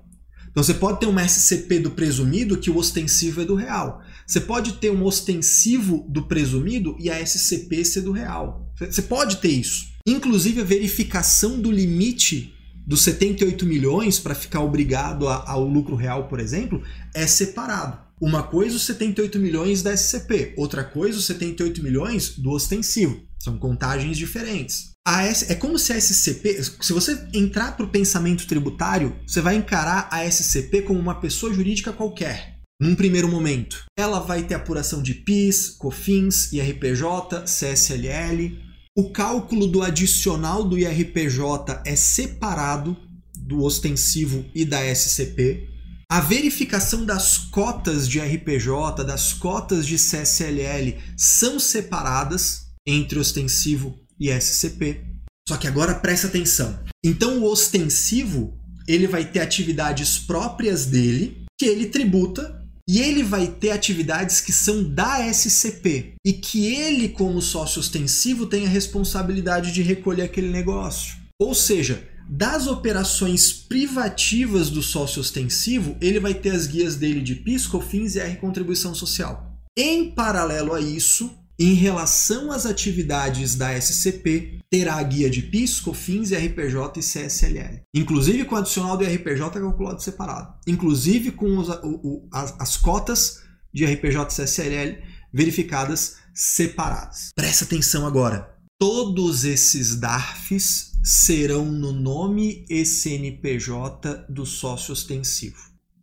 Então 0.51 0.62
você 0.62 0.75
pode 0.75 0.99
ter 0.99 1.07
uma 1.07 1.25
SCP 1.25 1.79
do 1.79 1.93
presumido 1.93 2.59
que 2.59 2.69
o 2.69 2.77
ostensivo 2.77 3.43
é 3.43 3.45
do 3.45 3.55
real. 3.55 4.03
Você 4.27 4.41
pode 4.41 4.73
ter 4.75 4.91
um 4.91 5.05
ostensivo 5.05 6.05
do 6.09 6.25
presumido 6.25 6.97
e 6.99 7.09
a 7.09 7.25
SCP 7.25 7.85
ser 7.85 8.01
do 8.01 8.11
real. 8.11 8.73
Você 8.77 9.03
pode 9.03 9.37
ter 9.37 9.51
isso. 9.51 9.87
Inclusive 10.05 10.62
a 10.62 10.65
verificação 10.65 11.61
do 11.61 11.71
limite 11.71 12.53
dos 12.85 13.03
78 13.03 13.65
milhões 13.65 14.19
para 14.19 14.35
ficar 14.35 14.61
obrigado 14.61 15.29
ao 15.29 15.65
lucro 15.65 15.95
real, 15.95 16.27
por 16.29 16.41
exemplo, 16.41 16.83
é 17.15 17.27
separado. 17.27 18.06
Uma 18.20 18.42
coisa 18.42 18.76
os 18.76 18.87
78 18.87 19.38
milhões 19.38 19.83
da 19.83 19.92
SCP, 19.92 20.55
outra 20.57 20.83
coisa 20.83 21.18
os 21.18 21.26
78 21.26 21.83
milhões 21.83 22.38
do 22.38 22.50
ostensivo. 22.50 23.20
São 23.38 23.59
contagens 23.59 24.16
diferentes. 24.16 24.92
S, 25.07 25.52
é 25.52 25.55
como 25.55 25.79
se 25.79 25.92
a 25.92 25.96
SCP, 25.96 26.62
se 26.81 26.92
você 26.92 27.29
entrar 27.33 27.76
para 27.76 27.87
o 27.87 27.90
pensamento 27.90 28.46
tributário, 28.46 29.14
você 29.26 29.40
vai 29.40 29.55
encarar 29.55 30.09
a 30.11 30.24
SCP 30.24 30.83
como 30.83 30.98
uma 30.98 31.20
pessoa 31.20 31.52
jurídica 31.52 31.92
qualquer. 31.92 32.57
Num 32.81 32.94
primeiro 32.94 33.29
momento, 33.29 33.85
ela 33.96 34.18
vai 34.18 34.42
ter 34.42 34.55
apuração 34.55 35.02
de 35.02 35.14
PIS, 35.14 35.70
COFINS, 35.79 36.52
IRPJ, 36.52 37.44
CSLL. 37.46 38.59
O 38.96 39.11
cálculo 39.11 39.66
do 39.66 39.83
adicional 39.83 40.64
do 40.64 40.79
IRPJ 40.79 41.83
é 41.87 41.94
separado 41.94 42.96
do 43.38 43.62
ostensivo 43.62 44.44
e 44.55 44.64
da 44.64 44.85
SCP. 44.85 45.76
A 46.09 46.21
verificação 46.21 47.05
das 47.05 47.37
cotas 47.37 48.09
de 48.09 48.21
RPJ, 48.21 49.03
das 49.05 49.33
cotas 49.33 49.85
de 49.85 49.97
CSLL 49.97 50.97
são 51.16 51.59
separadas 51.59 52.69
entre 52.87 53.19
ostensivo 53.19 53.99
e 54.19 54.31
SCP. 54.31 55.05
Só 55.49 55.57
que 55.57 55.66
agora 55.66 55.97
presta 55.97 56.29
atenção. 56.29 56.79
Então 57.05 57.40
o 57.40 57.51
ostensivo, 57.51 58.57
ele 58.87 59.09
vai 59.09 59.25
ter 59.25 59.40
atividades 59.40 60.16
próprias 60.16 60.87
dele 60.87 61.45
que 61.59 61.66
ele 61.66 61.87
tributa 61.87 62.64
e 62.88 63.01
ele 63.01 63.25
vai 63.25 63.49
ter 63.49 63.71
atividades 63.71 64.40
que 64.40 64.53
são 64.53 64.85
da 64.85 65.19
SCP 65.33 66.14
e 66.25 66.33
que 66.35 66.73
ele 66.73 67.09
como 67.09 67.42
sócio 67.42 67.81
ostensivo 67.81 68.47
tem 68.47 68.64
a 68.64 68.71
responsabilidade 68.71 69.73
de 69.73 69.83
recolher 69.83 70.23
aquele 70.23 70.51
negócio. 70.51 71.16
Ou 71.37 71.53
seja, 71.53 72.09
das 72.29 72.67
operações 72.67 73.53
privativas 73.53 74.69
do 74.69 74.83
sócio 74.83 75.21
ostensivo, 75.21 75.97
ele 76.01 76.19
vai 76.19 76.35
ter 76.35 76.51
as 76.51 76.67
guias 76.67 76.97
dele 76.97 77.21
de 77.21 77.37
PIS, 77.37 77.67
COFINS 77.67 78.17
e 78.17 78.21
R 78.21 78.37
contribuição 78.37 78.95
social. 78.95 79.53
Em 79.77 80.11
paralelo 80.11 80.73
a 80.73 80.81
isso, 80.81 81.31
em 81.59 81.75
relação 81.75 82.53
às 82.53 82.67
atividades 82.67 83.55
da 83.55 83.75
SCP, 83.79 84.59
terá 84.71 84.97
a 84.97 85.03
guia 85.03 85.31
de 85.31 85.43
PIS, 85.43 85.81
COFINS, 85.81 86.33
RPJ 86.33 86.99
e 86.99 87.03
CSLL. 87.03 87.81
Inclusive 87.95 88.45
com 88.45 88.55
o 88.55 88.59
adicional 88.59 88.97
do 88.97 89.05
RPJ 89.05 89.61
calculado 89.61 90.03
separado. 90.03 90.53
Inclusive 90.67 91.31
com 91.31 91.57
os, 91.59 91.69
o, 91.69 92.01
o, 92.03 92.29
as, 92.33 92.55
as 92.59 92.77
cotas 92.77 93.43
de 93.73 93.87
RPJ 93.87 94.43
e 94.43 94.45
CSLL 94.45 94.99
verificadas 95.33 96.17
separadas. 96.35 97.31
Presta 97.35 97.65
atenção 97.65 98.07
agora. 98.07 98.55
Todos 98.79 99.45
esses 99.45 99.97
DARFs 99.97 100.95
serão 101.07 101.64
no 101.66 101.92
nome 101.92 102.66
e 102.69 102.85
CNPJ 102.85 104.27
do 104.29 104.45
sócio 104.45 104.92
ostensivo. 104.92 105.57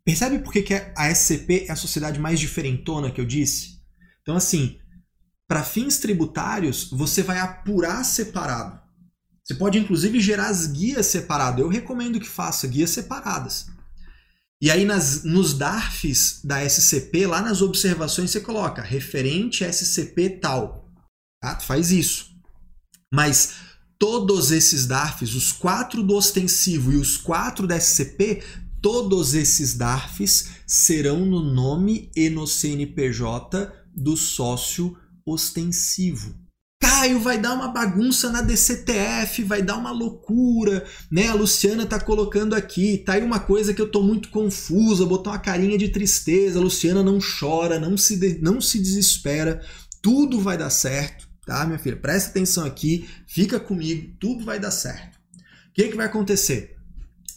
Percebe 0.06 0.39
por 0.39 0.54
que 0.54 0.74
a 0.96 1.13
SCP 1.13 1.66
é 1.68 1.74
a 1.74 1.76
sociedade 1.76 2.22
mais 2.22 2.39
diferentona 2.39 3.12
que 3.12 3.20
eu 3.20 3.26
disse? 3.26 3.82
Então, 4.22 4.38
assim, 4.38 4.80
para 5.46 5.62
fins 5.62 5.98
tributários, 5.98 6.89
você 6.89 7.22
vai 7.22 7.38
apurar 7.38 8.02
separado. 8.06 8.80
Você 9.44 9.56
pode, 9.56 9.78
inclusive, 9.78 10.22
gerar 10.22 10.48
as 10.48 10.68
guias 10.68 11.08
separadas. 11.08 11.60
Eu 11.60 11.68
recomendo 11.68 12.18
que 12.18 12.30
faça 12.30 12.66
guias 12.66 12.92
separadas. 12.92 13.68
E 14.62 14.72
aí, 14.72 14.86
nas, 14.86 15.26
nos 15.26 15.54
DARFs 15.54 16.39
da 16.46 16.63
SCP, 16.63 17.28
lá 17.28 17.42
nas 17.42 17.62
observações, 17.62 18.32
você 18.32 18.39
coloca 18.39 18.82
referente 18.82 19.66
SCP 19.66 20.30
tal. 20.30 20.89
Tá? 21.42 21.60
Faz 21.60 21.92
isso. 21.92 22.32
Mas 23.13 23.73
todos 24.04 24.52
esses 24.52 24.86
DARFs, 24.86 25.34
os 25.34 25.54
quatro 25.54 26.04
do 26.04 26.13
ostensivo 26.13 26.92
e 26.92 26.98
os 26.98 27.16
quatro 27.16 27.66
da 27.66 27.80
SCP, 27.80 28.44
todos 28.82 29.34
esses 29.34 29.76
DARFs 29.76 30.50
serão 30.68 31.26
no 31.26 31.42
nome 31.42 32.12
e 32.13 32.30
no 32.30 32.46
CNPJ 32.46 33.72
do 33.96 34.18
sócio 34.18 34.98
ostensivo. 35.26 36.36
Caio, 36.82 37.22
vai 37.22 37.39
dar 37.39 37.54
uma 37.54 37.70
bagunça 37.70 38.30
na 38.30 38.42
DCTF, 38.42 39.42
vai 39.44 39.62
dar 39.62 39.78
uma 39.78 39.92
loucura, 39.92 40.86
né? 41.10 41.30
A 41.30 41.34
Luciana 41.34 41.86
tá 41.86 41.98
colocando 41.98 42.56
aqui, 42.56 42.98
tá 42.98 43.13
aí 43.13 43.24
uma 43.24 43.39
coisa 43.39 43.74
que 43.74 43.82
eu 43.82 43.89
tô 43.89 44.04
muito 44.04 44.28
confusa, 44.28 45.06
botou 45.06 45.32
uma 45.32 45.39
carinha 45.39 45.78
de 45.78 45.88
tristeza. 45.88 46.60
A 46.60 46.62
Luciana 46.62 47.02
não 47.02 47.20
chora, 47.22 47.80
não 47.80 47.96
se, 47.96 48.18
de, 48.18 48.38
não 48.42 48.60
se 48.60 48.80
desespera. 48.80 49.62
tudo 50.02 50.42
vai 50.42 50.58
dar 50.58 50.70
certo, 50.70 51.26
tá, 51.45 51.65
minha 51.65 51.79
filha? 51.79 51.95
Presta 51.95 52.29
atenção 52.29 52.65
aqui, 52.65 53.10
fica 53.27 53.60
comigo, 53.60 54.15
tudo 54.19 54.43
vai 54.43 54.60
dar 54.60 54.71
certo. 54.71 55.15
O 55.15 55.73
que, 55.73 55.89
que 55.89 55.95
vai 55.95 56.06
acontecer? 56.06 56.75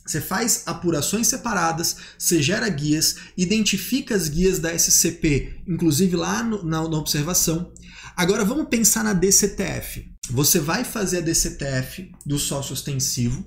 Você 0.07 0.21
faz 0.21 0.63
apurações 0.67 1.27
separadas, 1.27 1.97
você 2.17 2.41
gera 2.41 2.69
guias, 2.69 3.17
identifica 3.37 4.15
as 4.15 4.29
guias 4.29 4.61
da 4.61 4.73
SCP, 4.73 5.63
inclusive 5.67 6.15
lá 6.15 6.45
no, 6.45 6.63
na, 6.63 6.89
na 6.89 6.97
observação. 6.97 7.73
Agora 8.17 8.45
vamos 8.45 8.69
pensar 8.69 9.03
na 9.03 9.13
DCTF. 9.13 10.09
Você 10.31 10.61
vai 10.61 10.85
fazer 10.85 11.19
a 11.19 11.21
DCTF 11.23 12.13
do 12.25 12.39
sócio 12.39 12.73
ostensivo, 12.73 13.45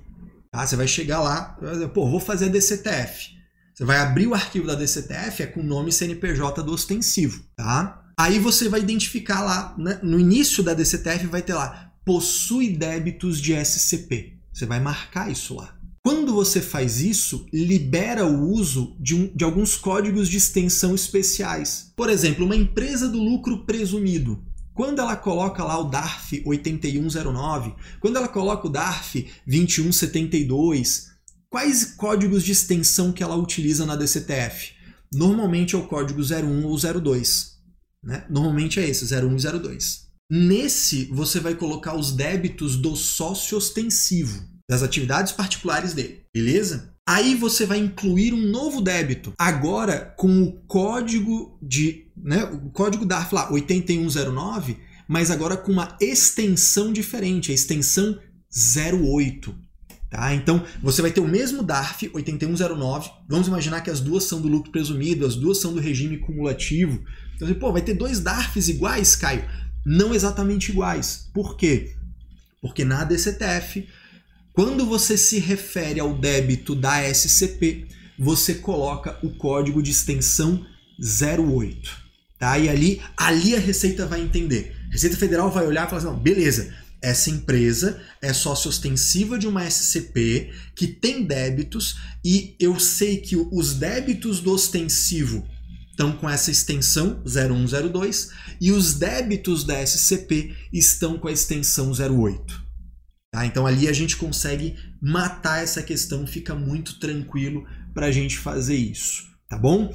tá? 0.50 0.66
Você 0.66 0.76
vai 0.76 0.86
chegar 0.86 1.20
lá, 1.20 1.58
pô, 1.94 2.10
vou 2.10 2.20
fazer 2.20 2.46
a 2.46 2.48
DCTF. 2.48 3.30
Você 3.74 3.84
vai 3.84 3.98
abrir 3.98 4.26
o 4.26 4.34
arquivo 4.34 4.66
da 4.66 4.74
DCTF, 4.74 5.42
é 5.42 5.46
com 5.46 5.60
o 5.60 5.64
nome 5.64 5.90
CNPJ 5.90 6.62
do 6.62 6.72
ostensivo, 6.72 7.42
tá? 7.56 8.02
Aí 8.20 8.38
você 8.38 8.68
vai 8.68 8.80
identificar 8.80 9.40
lá, 9.40 9.74
né? 9.78 9.98
no 10.02 10.20
início 10.20 10.62
da 10.62 10.74
DCTF 10.74 11.26
vai 11.26 11.40
ter 11.40 11.54
lá, 11.54 11.90
possui 12.04 12.68
débitos 12.76 13.40
de 13.40 13.54
SCP. 13.54 14.34
Você 14.52 14.66
vai 14.66 14.78
marcar 14.78 15.32
isso 15.32 15.54
lá. 15.54 15.74
Quando 16.04 16.34
você 16.34 16.60
faz 16.60 17.00
isso, 17.00 17.46
libera 17.50 18.26
o 18.26 18.50
uso 18.50 18.94
de, 19.00 19.14
um, 19.14 19.34
de, 19.34 19.42
alguns 19.42 19.74
códigos 19.74 20.28
de 20.28 20.36
extensão 20.36 20.94
especiais. 20.94 21.94
Por 21.96 22.10
exemplo, 22.10 22.44
uma 22.44 22.54
empresa 22.54 23.08
do 23.08 23.16
lucro 23.16 23.64
presumido. 23.64 24.44
Quando 24.74 24.98
ela 24.98 25.16
coloca 25.16 25.64
lá 25.64 25.78
o 25.78 25.84
DARF 25.84 26.42
8109, 26.44 27.74
quando 28.00 28.18
ela 28.18 28.28
coloca 28.28 28.66
o 28.66 28.70
DARF 28.70 29.28
2172, 29.46 31.06
quais 31.48 31.86
códigos 31.96 32.44
de 32.44 32.52
extensão 32.52 33.12
que 33.12 33.22
ela 33.22 33.36
utiliza 33.36 33.86
na 33.86 33.96
DCTF? 33.96 34.72
Normalmente 35.10 35.74
é 35.74 35.78
o 35.78 35.86
código 35.86 36.20
01 36.20 36.66
ou 36.66 36.76
02. 36.76 37.49
Né? 38.02 38.24
Normalmente 38.30 38.80
é 38.80 38.88
esse, 38.88 39.14
01 39.14 39.36
e 39.36 39.58
02. 39.60 40.08
Nesse, 40.30 41.06
você 41.06 41.40
vai 41.40 41.54
colocar 41.54 41.96
os 41.96 42.12
débitos 42.12 42.76
do 42.76 42.94
sócio 42.94 43.58
ostensivo, 43.58 44.44
das 44.68 44.82
atividades 44.82 45.32
particulares 45.32 45.92
dele, 45.92 46.22
beleza? 46.32 46.94
Aí 47.08 47.34
você 47.34 47.66
vai 47.66 47.78
incluir 47.78 48.32
um 48.32 48.48
novo 48.48 48.80
débito, 48.80 49.32
agora 49.36 50.14
com 50.16 50.42
o 50.42 50.52
código 50.68 51.58
de, 51.60 52.06
né, 52.16 52.44
o 52.44 52.70
código 52.70 53.04
DARF 53.04 53.34
lá 53.34 53.50
8109, 53.50 54.76
mas 55.08 55.28
agora 55.32 55.56
com 55.56 55.72
uma 55.72 55.96
extensão 56.00 56.92
diferente, 56.92 57.50
a 57.50 57.54
extensão 57.54 58.16
08. 58.92 59.52
Tá? 60.08 60.34
Então, 60.34 60.64
você 60.82 61.02
vai 61.02 61.10
ter 61.10 61.20
o 61.20 61.28
mesmo 61.28 61.62
DARF 61.62 62.10
8109. 62.12 63.10
Vamos 63.28 63.46
imaginar 63.46 63.80
que 63.80 63.90
as 63.90 64.00
duas 64.00 64.24
são 64.24 64.40
do 64.40 64.48
lucro 64.48 64.72
presumido, 64.72 65.26
as 65.26 65.36
duas 65.36 65.58
são 65.58 65.72
do 65.72 65.80
regime 65.80 66.18
cumulativo. 66.18 67.02
Então, 67.40 67.54
pô, 67.54 67.72
vai 67.72 67.82
ter 67.82 67.94
dois 67.94 68.20
DARFs 68.20 68.68
iguais, 68.68 69.16
Caio? 69.16 69.44
Não 69.84 70.14
exatamente 70.14 70.70
iguais. 70.70 71.28
Por 71.32 71.56
quê? 71.56 71.94
Porque 72.60 72.84
na 72.84 73.04
DCTF 73.04 73.86
quando 74.52 74.84
você 74.84 75.16
se 75.16 75.38
refere 75.38 76.00
ao 76.00 76.12
débito 76.12 76.74
da 76.74 77.02
SCP, 77.02 77.86
você 78.18 78.54
coloca 78.54 79.18
o 79.22 79.30
código 79.30 79.82
de 79.82 79.90
extensão 79.90 80.66
08. 80.98 81.90
Tá? 82.38 82.58
E 82.58 82.68
ali, 82.68 83.00
ali 83.16 83.54
a 83.54 83.58
Receita 83.58 84.06
vai 84.06 84.20
entender. 84.20 84.76
A 84.88 84.92
Receita 84.92 85.16
Federal 85.16 85.50
vai 85.50 85.66
olhar 85.66 85.86
e 85.86 85.90
falar 85.90 86.02
assim: 86.02 86.10
não, 86.10 86.18
beleza, 86.18 86.74
essa 87.00 87.30
empresa 87.30 88.02
é 88.20 88.32
sócio 88.32 88.68
ostensiva 88.68 89.38
de 89.38 89.46
uma 89.46 89.64
SCP 89.64 90.52
que 90.74 90.86
tem 90.86 91.24
débitos 91.24 91.98
e 92.24 92.54
eu 92.58 92.78
sei 92.78 93.18
que 93.18 93.36
os 93.36 93.74
débitos 93.74 94.40
do 94.40 94.52
ostensivo 94.52 95.46
estão 96.00 96.12
com 96.12 96.30
essa 96.30 96.50
extensão 96.50 97.22
0102 97.26 98.30
e 98.58 98.72
os 98.72 98.94
débitos 98.94 99.64
da 99.64 99.78
SCP 99.82 100.56
estão 100.72 101.18
com 101.18 101.28
a 101.28 101.32
extensão 101.32 101.92
08. 101.92 102.70
Tá? 103.30 103.44
Então 103.44 103.66
ali 103.66 103.86
a 103.86 103.92
gente 103.92 104.16
consegue 104.16 104.76
matar 105.00 105.62
essa 105.62 105.82
questão, 105.82 106.26
fica 106.26 106.54
muito 106.54 106.98
tranquilo 106.98 107.66
para 107.92 108.06
a 108.06 108.10
gente 108.10 108.38
fazer 108.38 108.76
isso, 108.76 109.24
tá 109.46 109.58
bom? 109.58 109.94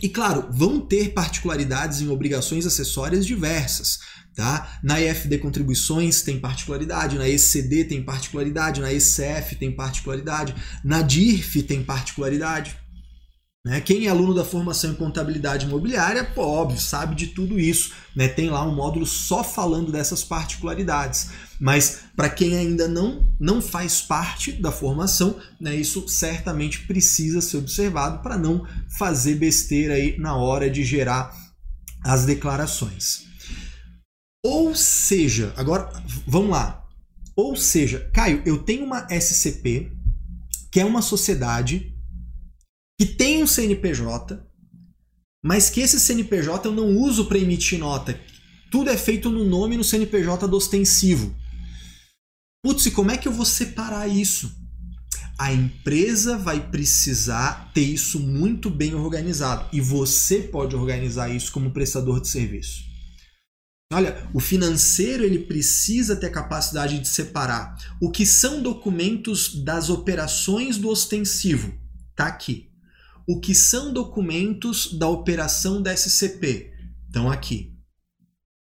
E 0.00 0.08
claro, 0.08 0.48
vão 0.52 0.80
ter 0.80 1.12
particularidades 1.12 2.00
em 2.00 2.08
obrigações 2.08 2.64
acessórias 2.64 3.26
diversas. 3.26 3.98
Tá? 4.36 4.78
Na 4.82 5.00
EFD 5.00 5.38
Contribuições 5.38 6.22
tem 6.22 6.40
particularidade, 6.40 7.18
na 7.18 7.28
ECD 7.28 7.84
tem 7.84 8.02
particularidade, 8.02 8.80
na 8.80 8.92
ECF 8.92 9.54
tem 9.56 9.70
particularidade, 9.70 10.54
na 10.84 11.02
DIRF 11.02 11.62
tem 11.62 11.84
particularidade. 11.84 12.76
Né? 13.64 13.80
Quem 13.80 14.06
é 14.06 14.10
aluno 14.10 14.34
da 14.34 14.44
formação 14.44 14.90
em 14.90 14.94
contabilidade 14.94 15.64
imobiliária, 15.64 16.22
pô, 16.22 16.42
óbvio, 16.42 16.78
sabe 16.78 17.14
de 17.14 17.28
tudo 17.28 17.58
isso. 17.58 17.92
Né? 18.14 18.28
Tem 18.28 18.50
lá 18.50 18.62
um 18.62 18.74
módulo 18.74 19.06
só 19.06 19.42
falando 19.42 19.90
dessas 19.90 20.22
particularidades. 20.22 21.30
Mas 21.58 22.00
para 22.14 22.28
quem 22.28 22.56
ainda 22.56 22.86
não, 22.86 23.26
não 23.40 23.62
faz 23.62 24.02
parte 24.02 24.52
da 24.52 24.70
formação, 24.70 25.38
né, 25.58 25.74
isso 25.74 26.06
certamente 26.08 26.86
precisa 26.86 27.40
ser 27.40 27.56
observado 27.56 28.22
para 28.22 28.36
não 28.36 28.66
fazer 28.98 29.36
besteira 29.36 29.94
aí 29.94 30.18
na 30.18 30.36
hora 30.36 30.68
de 30.68 30.84
gerar 30.84 31.34
as 32.04 32.26
declarações. 32.26 33.24
Ou 34.44 34.74
seja, 34.74 35.54
agora 35.56 35.90
vamos 36.26 36.50
lá. 36.50 36.86
Ou 37.34 37.56
seja, 37.56 38.10
Caio, 38.12 38.42
eu 38.44 38.58
tenho 38.58 38.84
uma 38.84 39.06
SCP, 39.08 39.90
que 40.70 40.80
é 40.80 40.84
uma 40.84 41.00
sociedade 41.00 41.93
que 42.98 43.06
tem 43.06 43.42
um 43.42 43.46
CNPJ, 43.46 44.40
mas 45.44 45.68
que 45.68 45.80
esse 45.80 45.98
CNPJ 45.98 46.68
eu 46.68 46.72
não 46.72 46.96
uso 46.96 47.26
para 47.26 47.38
emitir 47.38 47.78
nota. 47.78 48.18
Tudo 48.70 48.90
é 48.90 48.96
feito 48.96 49.28
no 49.28 49.44
nome 49.44 49.76
no 49.76 49.84
CNPJ 49.84 50.48
do 50.48 50.56
ostensivo. 50.56 51.34
Putz, 52.64 52.86
e 52.86 52.90
como 52.90 53.10
é 53.10 53.18
que 53.18 53.28
eu 53.28 53.32
vou 53.32 53.44
separar 53.44 54.08
isso? 54.08 54.50
A 55.38 55.52
empresa 55.52 56.38
vai 56.38 56.70
precisar 56.70 57.72
ter 57.74 57.82
isso 57.82 58.20
muito 58.20 58.70
bem 58.70 58.94
organizado 58.94 59.68
e 59.72 59.80
você 59.80 60.38
pode 60.40 60.76
organizar 60.76 61.28
isso 61.28 61.52
como 61.52 61.72
prestador 61.72 62.20
de 62.20 62.28
serviço. 62.28 62.84
Olha, 63.92 64.28
o 64.32 64.40
financeiro 64.40 65.24
ele 65.24 65.40
precisa 65.40 66.16
ter 66.16 66.26
a 66.26 66.32
capacidade 66.32 66.98
de 66.98 67.06
separar 67.06 67.76
o 68.00 68.10
que 68.10 68.24
são 68.24 68.62
documentos 68.62 69.62
das 69.62 69.90
operações 69.90 70.78
do 70.78 70.88
ostensivo. 70.88 71.74
Tá 72.16 72.26
aqui 72.26 72.73
o 73.26 73.40
que 73.40 73.54
são 73.54 73.92
documentos 73.92 74.92
da 74.98 75.08
operação 75.08 75.80
da 75.80 75.96
SCP. 75.96 76.72
Estão 77.06 77.30
aqui. 77.30 77.72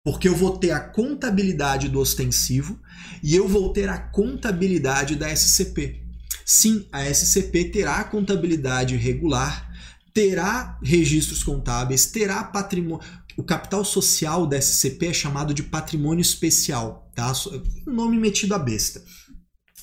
Porque 0.04 0.28
eu 0.28 0.36
vou 0.36 0.58
ter 0.58 0.72
a 0.72 0.82
contabilidade 0.82 1.88
do 1.88 2.00
ostensivo 2.00 2.80
e 3.24 3.36
eu 3.36 3.48
vou 3.48 3.72
ter 3.72 3.88
a 3.88 3.98
contabilidade 3.98 5.16
da 5.16 5.34
SCP. 5.34 6.04
Sim, 6.46 6.86
a 6.92 7.06
SCP 7.06 7.70
terá 7.70 8.04
contabilidade 8.04 8.98
regular, 8.98 9.72
terá 10.14 10.78
registros 10.84 11.42
contábeis, 11.42 12.06
terá 12.08 12.44
patrimônio. 12.44 13.06
O 13.38 13.44
capital 13.44 13.84
social 13.84 14.46
da 14.46 14.62
SCP 14.62 15.08
é 15.08 15.14
chamado 15.14 15.54
de 15.54 15.64
patrimônio 15.64 16.22
especial, 16.22 17.10
tá? 17.16 17.32
Nome 17.88 18.18
metido 18.18 18.54
a 18.54 18.60
besta. 18.60 19.02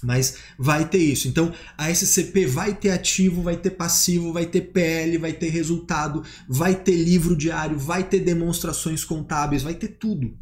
Mas 0.03 0.37
vai 0.59 0.89
ter 0.89 0.99
isso. 0.99 1.29
Então 1.29 1.53
a 1.77 1.91
SCP 1.91 2.47
vai 2.47 2.75
ter 2.75 2.91
ativo, 2.91 3.43
vai 3.43 3.57
ter 3.57 3.71
passivo, 3.71 4.33
vai 4.33 4.47
ter 4.47 4.73
PL, 4.73 5.19
vai 5.19 5.33
ter 5.33 5.49
resultado, 5.49 6.25
vai 6.49 6.75
ter 6.75 6.97
livro 6.97 7.37
diário, 7.37 7.79
vai 7.79 8.05
ter 8.05 8.21
demonstrações 8.21 9.05
contábeis, 9.05 9.63
vai 9.63 9.75
ter 9.75 9.89
tudo. 9.89 10.37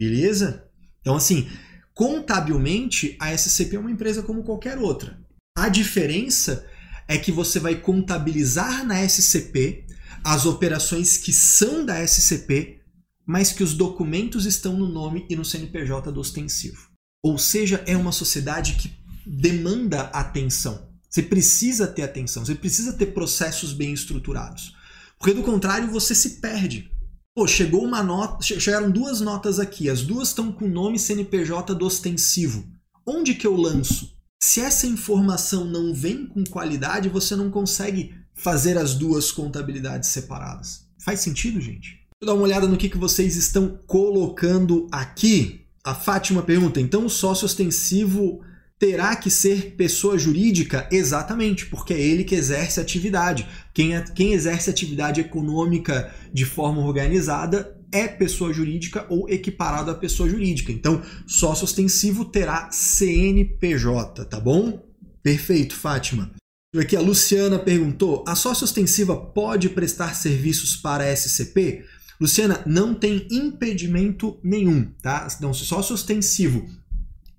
Beleza? 0.00 0.64
Então, 1.00 1.16
assim, 1.16 1.48
contabilmente, 1.94 3.16
a 3.20 3.32
SCP 3.32 3.76
é 3.76 3.78
uma 3.78 3.90
empresa 3.90 4.22
como 4.22 4.42
qualquer 4.42 4.78
outra. 4.78 5.20
A 5.56 5.68
diferença 5.68 6.66
é 7.06 7.18
que 7.18 7.30
você 7.30 7.60
vai 7.60 7.76
contabilizar 7.76 8.84
na 8.84 9.06
SCP 9.06 9.84
as 10.24 10.46
operações 10.46 11.18
que 11.18 11.32
são 11.32 11.84
da 11.84 12.02
SCP, 12.02 12.80
mas 13.26 13.52
que 13.52 13.62
os 13.62 13.74
documentos 13.74 14.46
estão 14.46 14.76
no 14.76 14.88
nome 14.88 15.26
e 15.28 15.36
no 15.36 15.44
CNPJ 15.44 16.10
do 16.10 16.20
ostensivo. 16.20 16.90
Ou 17.22 17.38
seja, 17.38 17.82
é 17.86 17.96
uma 17.96 18.12
sociedade 18.12 18.74
que 18.74 18.92
demanda 19.26 20.02
atenção. 20.12 20.88
Você 21.08 21.22
precisa 21.22 21.86
ter 21.86 22.02
atenção, 22.02 22.44
você 22.44 22.54
precisa 22.54 22.92
ter 22.92 23.06
processos 23.06 23.72
bem 23.72 23.92
estruturados. 23.92 24.74
Porque 25.18 25.32
do 25.32 25.42
contrário, 25.42 25.90
você 25.90 26.14
se 26.14 26.40
perde. 26.40 26.90
Pô, 27.34 27.46
chegou 27.46 27.84
uma 27.84 28.02
nota, 28.02 28.42
chegaram 28.42 28.90
duas 28.90 29.20
notas 29.20 29.58
aqui, 29.58 29.88
as 29.88 30.02
duas 30.02 30.28
estão 30.28 30.52
com 30.52 30.66
o 30.66 30.70
nome 30.70 30.98
CNPJ 30.98 31.74
do 31.74 31.86
ostensivo. 31.86 32.64
Onde 33.06 33.34
que 33.34 33.46
eu 33.46 33.56
lanço? 33.56 34.12
Se 34.42 34.60
essa 34.60 34.86
informação 34.86 35.64
não 35.64 35.94
vem 35.94 36.26
com 36.26 36.44
qualidade, 36.44 37.08
você 37.08 37.34
não 37.34 37.50
consegue 37.50 38.14
fazer 38.34 38.76
as 38.76 38.94
duas 38.94 39.32
contabilidades 39.32 40.10
separadas. 40.10 40.84
Faz 40.98 41.20
sentido, 41.20 41.60
gente? 41.60 41.90
Deixa 41.90 42.22
eu 42.22 42.26
dar 42.26 42.34
uma 42.34 42.42
olhada 42.42 42.66
no 42.66 42.76
que, 42.76 42.88
que 42.88 42.98
vocês 42.98 43.36
estão 43.36 43.78
colocando 43.86 44.86
aqui. 44.90 45.60
A 45.82 45.94
Fátima 45.94 46.42
pergunta: 46.42 46.80
então 46.80 47.06
o 47.06 47.10
sócio 47.10 47.46
ostensivo 47.46 48.42
terá 48.78 49.16
que 49.16 49.30
ser 49.30 49.74
pessoa 49.76 50.18
jurídica? 50.18 50.88
Exatamente, 50.90 51.66
porque 51.66 51.94
é 51.94 52.00
ele 52.00 52.24
que 52.24 52.34
exerce 52.34 52.80
atividade. 52.80 53.46
Quem, 53.72 53.94
é, 53.94 54.02
quem 54.02 54.32
exerce 54.32 54.70
atividade 54.70 55.20
econômica 55.20 56.12
de 56.32 56.44
forma 56.44 56.82
organizada 56.82 57.76
é 57.92 58.08
pessoa 58.08 58.52
jurídica 58.52 59.06
ou 59.08 59.28
equiparado 59.28 59.90
à 59.90 59.94
pessoa 59.94 60.28
jurídica. 60.28 60.72
Então, 60.72 61.02
sócio 61.26 61.64
ostensivo 61.64 62.24
terá 62.24 62.68
CNPJ, 62.70 64.24
tá 64.24 64.40
bom? 64.40 64.84
Perfeito, 65.22 65.74
Fátima. 65.74 66.32
Aqui 66.76 66.96
a 66.96 67.00
Luciana 67.00 67.58
perguntou: 67.58 68.24
a 68.26 68.34
sócio 68.34 68.64
ostensiva 68.64 69.16
pode 69.16 69.68
prestar 69.68 70.14
serviços 70.14 70.76
para 70.76 71.04
a 71.04 71.16
SCP? 71.16 71.84
Luciana, 72.20 72.62
não 72.66 72.94
tem 72.94 73.26
impedimento 73.30 74.38
nenhum, 74.42 74.84
tá? 75.02 75.28
Então, 75.36 75.54
se 75.54 75.64
sócio 75.64 75.94
ostensivo 75.94 76.68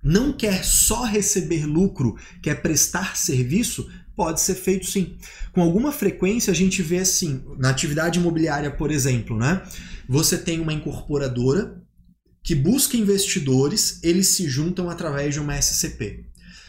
não 0.06 0.32
quer 0.32 0.63
só 0.63 1.04
receber 1.04 1.65
lucro, 1.65 2.15
quer 2.39 2.62
prestar 2.62 3.18
serviço, 3.18 3.89
pode 4.15 4.39
ser 4.39 4.54
feito 4.54 4.86
sim. 4.86 5.18
Com 5.52 5.63
alguma 5.63 5.91
frequência 5.91 6.52
a 6.52 6.56
gente 6.56 6.84
vê 6.84 7.00
assim, 7.00 7.44
na 7.58 7.72
atividade 7.72 8.20
imobiliária, 8.20 8.70
por 8.70 8.91
exemplo, 8.91 9.36
né? 9.36 9.63
Você 10.08 10.38
tem 10.38 10.60
uma 10.60 10.72
incorporadora 10.72 11.82
que 12.44 12.54
busca 12.54 12.96
investidores, 12.96 14.00
eles 14.04 14.28
se 14.28 14.48
juntam 14.48 14.91
através 14.91 15.34
de 15.34 15.39
uma 15.39 15.60
SCP. 15.60 16.26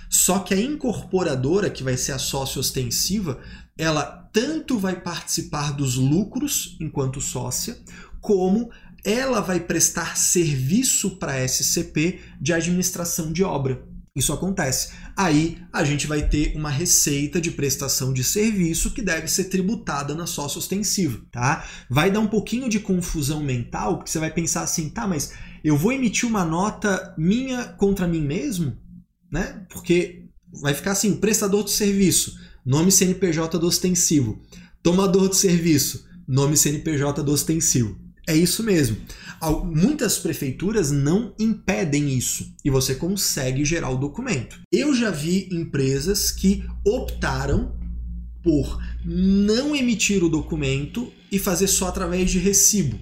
Só 0.09 0.39
que 0.39 0.55
a 0.55 0.61
incorporadora, 0.61 1.69
que 1.69 1.83
vai 1.83 1.99
ser 1.99 2.13
a 2.13 2.19
sócia 2.19 2.59
ostensiva, 2.59 3.39
ela 3.77 4.03
tanto 4.33 4.79
vai 4.79 4.99
participar 4.99 5.73
dos 5.73 5.97
lucros 5.97 6.75
enquanto 6.81 7.21
sócia, 7.21 7.77
como 8.19 8.71
ela 9.07 9.41
vai 9.41 9.61
prestar 9.61 10.17
serviço 10.17 11.17
para 11.17 11.33
a 11.33 11.49
SCP 11.49 12.21
de 12.41 12.53
administração 12.53 13.33
de 13.33 13.43
obra. 13.43 13.83
Isso 14.15 14.33
acontece. 14.33 14.93
Aí 15.17 15.59
a 15.73 15.85
gente 15.85 16.07
vai 16.07 16.29
ter 16.29 16.55
uma 16.57 16.71
receita 16.71 17.41
de 17.41 17.51
prestação 17.51 18.13
de 18.13 18.25
serviço 18.25 18.91
que 18.91 19.01
deve 19.01 19.29
ser 19.29 19.45
tributada 19.45 20.15
na 20.15 20.27
sócio 20.27 20.59
ostensiva, 20.59 21.21
tá? 21.31 21.65
Vai 21.89 22.11
dar 22.11 22.21
um 22.21 22.27
pouquinho 22.27 22.69
de 22.69 22.81
confusão 22.81 23.43
mental, 23.43 23.97
porque 23.97 24.11
você 24.11 24.19
vai 24.19 24.31
pensar 24.31 24.63
assim, 24.63 24.89
tá, 24.89 25.07
mas 25.07 25.33
eu 25.63 25.77
vou 25.77 25.93
emitir 25.93 26.29
uma 26.29 26.45
nota 26.45 27.15
minha 27.17 27.65
contra 27.65 28.09
mim 28.09 28.23
mesmo? 28.23 28.77
né? 29.31 29.67
Porque 29.71 30.25
vai 30.63 30.75
ficar 30.75 30.93
assim, 30.93 31.17
prestador 31.17 31.65
de 31.65 31.71
serviço, 31.71 32.39
nome 32.65 32.91
CNPJ 32.91 33.59
do 33.59 33.67
ostensivo. 33.67 34.41
Tomador 34.83 35.29
de 35.29 35.37
serviço, 35.37 36.07
nome 36.27 36.57
CNPJ 36.57 37.23
do 37.23 37.33
ostensivo. 37.33 37.99
É 38.27 38.35
isso 38.35 38.63
mesmo. 38.63 38.97
Muitas 39.65 40.19
prefeituras 40.19 40.91
não 40.91 41.35
impedem 41.39 42.11
isso 42.17 42.55
e 42.65 42.71
você 42.71 42.95
consegue 42.95 43.65
gerar 43.65 43.91
o 43.91 43.97
documento. 43.97 44.61
Eu 44.73 44.95
já 44.95 45.11
vi 45.11 45.49
empresas 45.53 46.31
que 46.31 46.65
optaram 46.85 47.77
por 48.43 48.83
não 49.05 49.75
emitir 49.75 50.25
o 50.25 50.29
documento 50.29 51.13
e 51.31 51.39
fazer 51.39 51.69
só 51.69 51.89
através 51.89 52.31
de 52.31 52.39
recibo. 52.39 52.99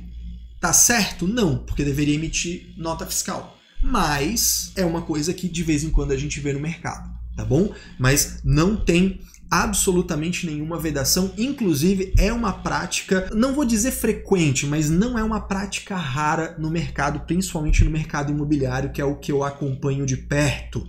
Tá 0.61 0.73
certo? 0.73 1.27
Não, 1.27 1.59
porque 1.59 1.85
deveria 1.85 2.15
emitir 2.15 2.75
nota 2.77 3.07
fiscal 3.07 3.55
mas 3.85 4.73
é 4.77 4.85
uma 4.85 5.03
coisa 5.03 5.35
que 5.35 5.47
de 5.47 5.63
vez 5.63 5.85
em 5.85 5.91
quando 5.91 6.13
a 6.13 6.17
gente 6.17 6.41
vê 6.41 6.55
no 6.55 6.59
mercado, 6.59 7.11
tá 7.37 7.45
bom? 7.45 7.75
Mas 7.99 8.41
não 8.43 8.77
tem 8.77 9.21
absolutamente 9.63 10.47
nenhuma 10.47 10.81
vedação, 10.81 11.33
inclusive 11.39 12.13
é 12.19 12.33
uma 12.33 12.53
prática, 12.53 13.31
não 13.33 13.55
vou 13.55 13.65
dizer 13.65 13.93
frequente, 13.93 14.67
mas 14.67 14.91
não 14.91 15.17
é 15.17 15.23
uma 15.23 15.41
prática 15.41 15.95
rara 15.95 16.57
no 16.59 16.69
mercado, 16.69 17.21
principalmente 17.21 17.85
no 17.85 17.91
mercado 17.91 18.33
imobiliário, 18.33 18.91
que 18.91 19.01
é 19.01 19.05
o 19.05 19.15
que 19.15 19.31
eu 19.31 19.45
acompanho 19.45 20.05
de 20.05 20.17
perto. 20.17 20.85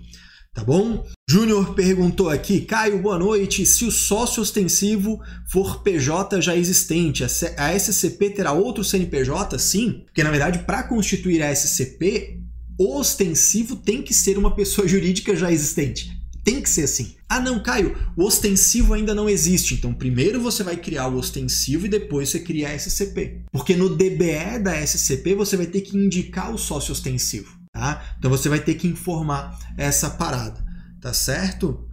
Tá 0.52 0.64
bom? 0.64 1.06
Júnior 1.28 1.74
perguntou 1.74 2.28
aqui, 2.28 2.62
Caio, 2.62 3.00
boa 3.00 3.18
noite. 3.18 3.64
Se 3.64 3.84
o 3.84 3.92
sócio 3.92 4.42
ostensivo 4.42 5.20
for 5.48 5.82
PJ 5.82 6.40
já 6.40 6.56
existente, 6.56 7.22
a 7.22 7.78
SCP 7.78 8.30
terá 8.30 8.52
outro 8.52 8.82
CNPJ? 8.82 9.58
Sim, 9.60 10.02
porque 10.06 10.24
na 10.24 10.30
verdade, 10.30 10.60
para 10.60 10.82
constituir 10.82 11.40
a 11.40 11.54
SCP, 11.54 12.40
o 12.78 12.98
ostensivo 12.98 13.76
tem 13.76 14.02
que 14.02 14.12
ser 14.12 14.38
uma 14.38 14.56
pessoa 14.56 14.88
jurídica 14.88 15.36
já 15.36 15.52
existente. 15.52 16.15
Tem 16.46 16.62
que 16.62 16.70
ser 16.70 16.84
assim. 16.84 17.16
Ah, 17.28 17.40
não, 17.40 17.60
Caio, 17.60 17.98
o 18.16 18.22
ostensivo 18.22 18.94
ainda 18.94 19.12
não 19.12 19.28
existe. 19.28 19.74
Então, 19.74 19.92
primeiro 19.92 20.40
você 20.40 20.62
vai 20.62 20.76
criar 20.76 21.08
o 21.08 21.16
ostensivo 21.16 21.86
e 21.86 21.88
depois 21.88 22.28
você 22.28 22.38
cria 22.38 22.68
a 22.68 22.78
SCP. 22.78 23.42
Porque 23.50 23.74
no 23.74 23.96
DBE 23.96 24.60
da 24.62 24.80
SCP 24.80 25.34
você 25.34 25.56
vai 25.56 25.66
ter 25.66 25.80
que 25.80 25.96
indicar 25.96 26.54
o 26.54 26.56
sócio 26.56 26.92
ostensivo. 26.92 27.58
Tá? 27.72 28.14
Então, 28.16 28.30
você 28.30 28.48
vai 28.48 28.60
ter 28.60 28.76
que 28.76 28.86
informar 28.86 29.58
essa 29.76 30.08
parada. 30.08 30.64
Tá 31.00 31.12
certo? 31.12 31.85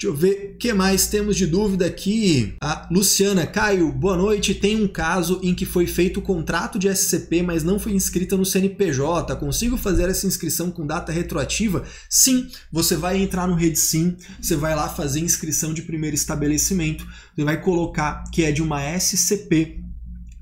Deixa 0.00 0.14
eu 0.14 0.16
ver 0.16 0.52
o 0.54 0.56
que 0.56 0.72
mais 0.72 1.08
temos 1.08 1.36
de 1.36 1.46
dúvida 1.46 1.84
aqui. 1.84 2.54
A 2.62 2.88
Luciana, 2.90 3.46
Caio, 3.46 3.92
boa 3.92 4.16
noite. 4.16 4.54
Tem 4.54 4.82
um 4.82 4.88
caso 4.88 5.38
em 5.42 5.54
que 5.54 5.66
foi 5.66 5.86
feito 5.86 6.20
o 6.20 6.22
contrato 6.22 6.78
de 6.78 6.88
SCP, 6.88 7.42
mas 7.42 7.62
não 7.62 7.78
foi 7.78 7.92
inscrita 7.92 8.34
no 8.34 8.46
CNPJ. 8.46 9.36
Consigo 9.36 9.76
fazer 9.76 10.08
essa 10.08 10.26
inscrição 10.26 10.70
com 10.70 10.86
data 10.86 11.12
retroativa? 11.12 11.84
Sim, 12.08 12.48
você 12.72 12.96
vai 12.96 13.18
entrar 13.18 13.46
no 13.46 13.54
Redsim, 13.54 14.16
você 14.40 14.56
vai 14.56 14.74
lá 14.74 14.88
fazer 14.88 15.20
inscrição 15.20 15.74
de 15.74 15.82
primeiro 15.82 16.16
estabelecimento, 16.16 17.06
você 17.36 17.44
vai 17.44 17.60
colocar 17.60 18.24
que 18.32 18.42
é 18.42 18.50
de 18.50 18.62
uma 18.62 18.80
SCP 18.98 19.84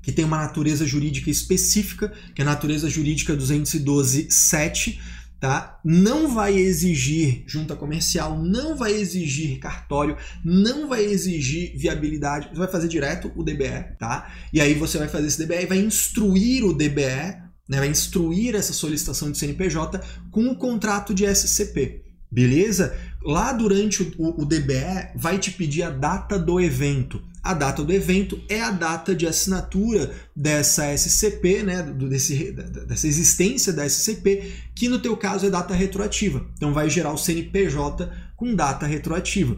que 0.01 0.13
tem 0.13 0.23
uma 0.23 0.37
natureza 0.37 0.85
jurídica 0.87 1.29
específica, 1.29 2.13
que 2.33 2.41
é 2.41 2.45
a 2.45 2.47
natureza 2.47 2.89
jurídica 2.89 3.35
212.7 3.35 4.97
tá? 5.39 5.79
Não 5.83 6.27
vai 6.27 6.55
exigir 6.55 7.43
junta 7.47 7.75
comercial, 7.75 8.37
não 8.37 8.75
vai 8.75 8.93
exigir 8.93 9.59
cartório, 9.59 10.17
não 10.43 10.87
vai 10.87 11.03
exigir 11.03 11.77
viabilidade, 11.77 12.49
você 12.49 12.57
vai 12.57 12.67
fazer 12.67 12.87
direto 12.87 13.31
o 13.35 13.43
DBE, 13.43 13.95
tá? 13.97 14.31
E 14.51 14.59
aí 14.59 14.73
você 14.73 14.97
vai 14.97 15.07
fazer 15.07 15.27
esse 15.27 15.43
DBE 15.43 15.63
e 15.63 15.65
vai 15.65 15.77
instruir 15.77 16.65
o 16.65 16.73
DBE, 16.73 17.49
né? 17.67 17.77
Vai 17.77 17.87
instruir 17.87 18.55
essa 18.55 18.73
solicitação 18.73 19.31
de 19.31 19.37
CNPJ 19.37 20.01
com 20.31 20.47
o 20.47 20.55
contrato 20.55 21.13
de 21.13 21.25
SCP. 21.25 22.08
Beleza? 22.31 22.95
Lá 23.23 23.51
durante 23.51 24.03
o, 24.03 24.41
o, 24.41 24.45
DBE 24.45 25.11
vai 25.15 25.39
te 25.39 25.51
pedir 25.51 25.83
a 25.83 25.89
data 25.89 26.37
do 26.37 26.59
evento. 26.59 27.21
A 27.41 27.53
data 27.53 27.83
do 27.83 27.91
evento 27.91 28.39
é 28.47 28.61
a 28.61 28.69
data 28.69 29.15
de 29.15 29.25
assinatura 29.25 30.13
dessa 30.35 30.93
SCP, 30.93 31.63
né, 31.63 31.81
desse, 31.83 32.51
dessa 32.51 33.07
existência 33.07 33.73
da 33.73 33.85
SCP, 33.85 34.51
que 34.75 34.87
no 34.87 34.99
teu 34.99 35.17
caso 35.17 35.45
é 35.45 35.49
data 35.49 35.73
retroativa. 35.73 36.45
Então 36.55 36.73
vai 36.73 36.89
gerar 36.89 37.11
o 37.11 37.17
CNPJ 37.17 38.11
com 38.35 38.55
data 38.55 38.85
retroativa. 38.85 39.57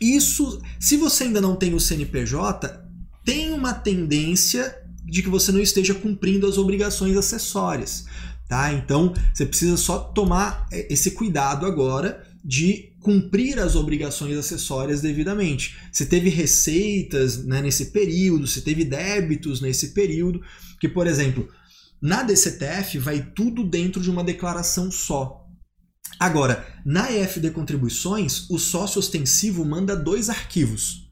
Isso, 0.00 0.60
se 0.80 0.96
você 0.96 1.24
ainda 1.24 1.40
não 1.40 1.54
tem 1.54 1.72
o 1.72 1.80
CNPJ, 1.80 2.84
tem 3.24 3.52
uma 3.52 3.72
tendência 3.72 4.74
de 5.04 5.22
que 5.22 5.28
você 5.28 5.52
não 5.52 5.60
esteja 5.60 5.94
cumprindo 5.94 6.46
as 6.46 6.58
obrigações 6.58 7.16
acessórias. 7.16 8.06
Tá? 8.48 8.72
Então 8.72 9.12
você 9.34 9.44
precisa 9.44 9.76
só 9.76 9.98
tomar 9.98 10.68
é, 10.72 10.92
esse 10.92 11.12
cuidado 11.12 11.66
agora 11.66 12.24
de 12.44 12.92
cumprir 13.00 13.58
as 13.58 13.74
obrigações 13.74 14.36
acessórias 14.36 15.00
devidamente. 15.00 15.76
Você 15.90 16.06
teve 16.06 16.28
receitas 16.28 17.44
né, 17.44 17.60
nesse 17.60 17.86
período, 17.86 18.46
você 18.46 18.60
teve 18.60 18.84
débitos 18.84 19.60
nesse 19.60 19.88
período, 19.88 20.40
que, 20.80 20.88
por 20.88 21.08
exemplo, 21.08 21.48
na 22.00 22.22
DCTF 22.22 22.98
vai 22.98 23.32
tudo 23.34 23.64
dentro 23.64 24.00
de 24.00 24.10
uma 24.10 24.22
declaração 24.22 24.90
só. 24.92 25.44
Agora, 26.20 26.66
na 26.84 27.10
EFD 27.10 27.50
Contribuições, 27.50 28.48
o 28.48 28.58
sócio 28.58 28.98
ostensivo 28.98 29.64
manda 29.64 29.96
dois 29.96 30.30
arquivos. 30.30 31.10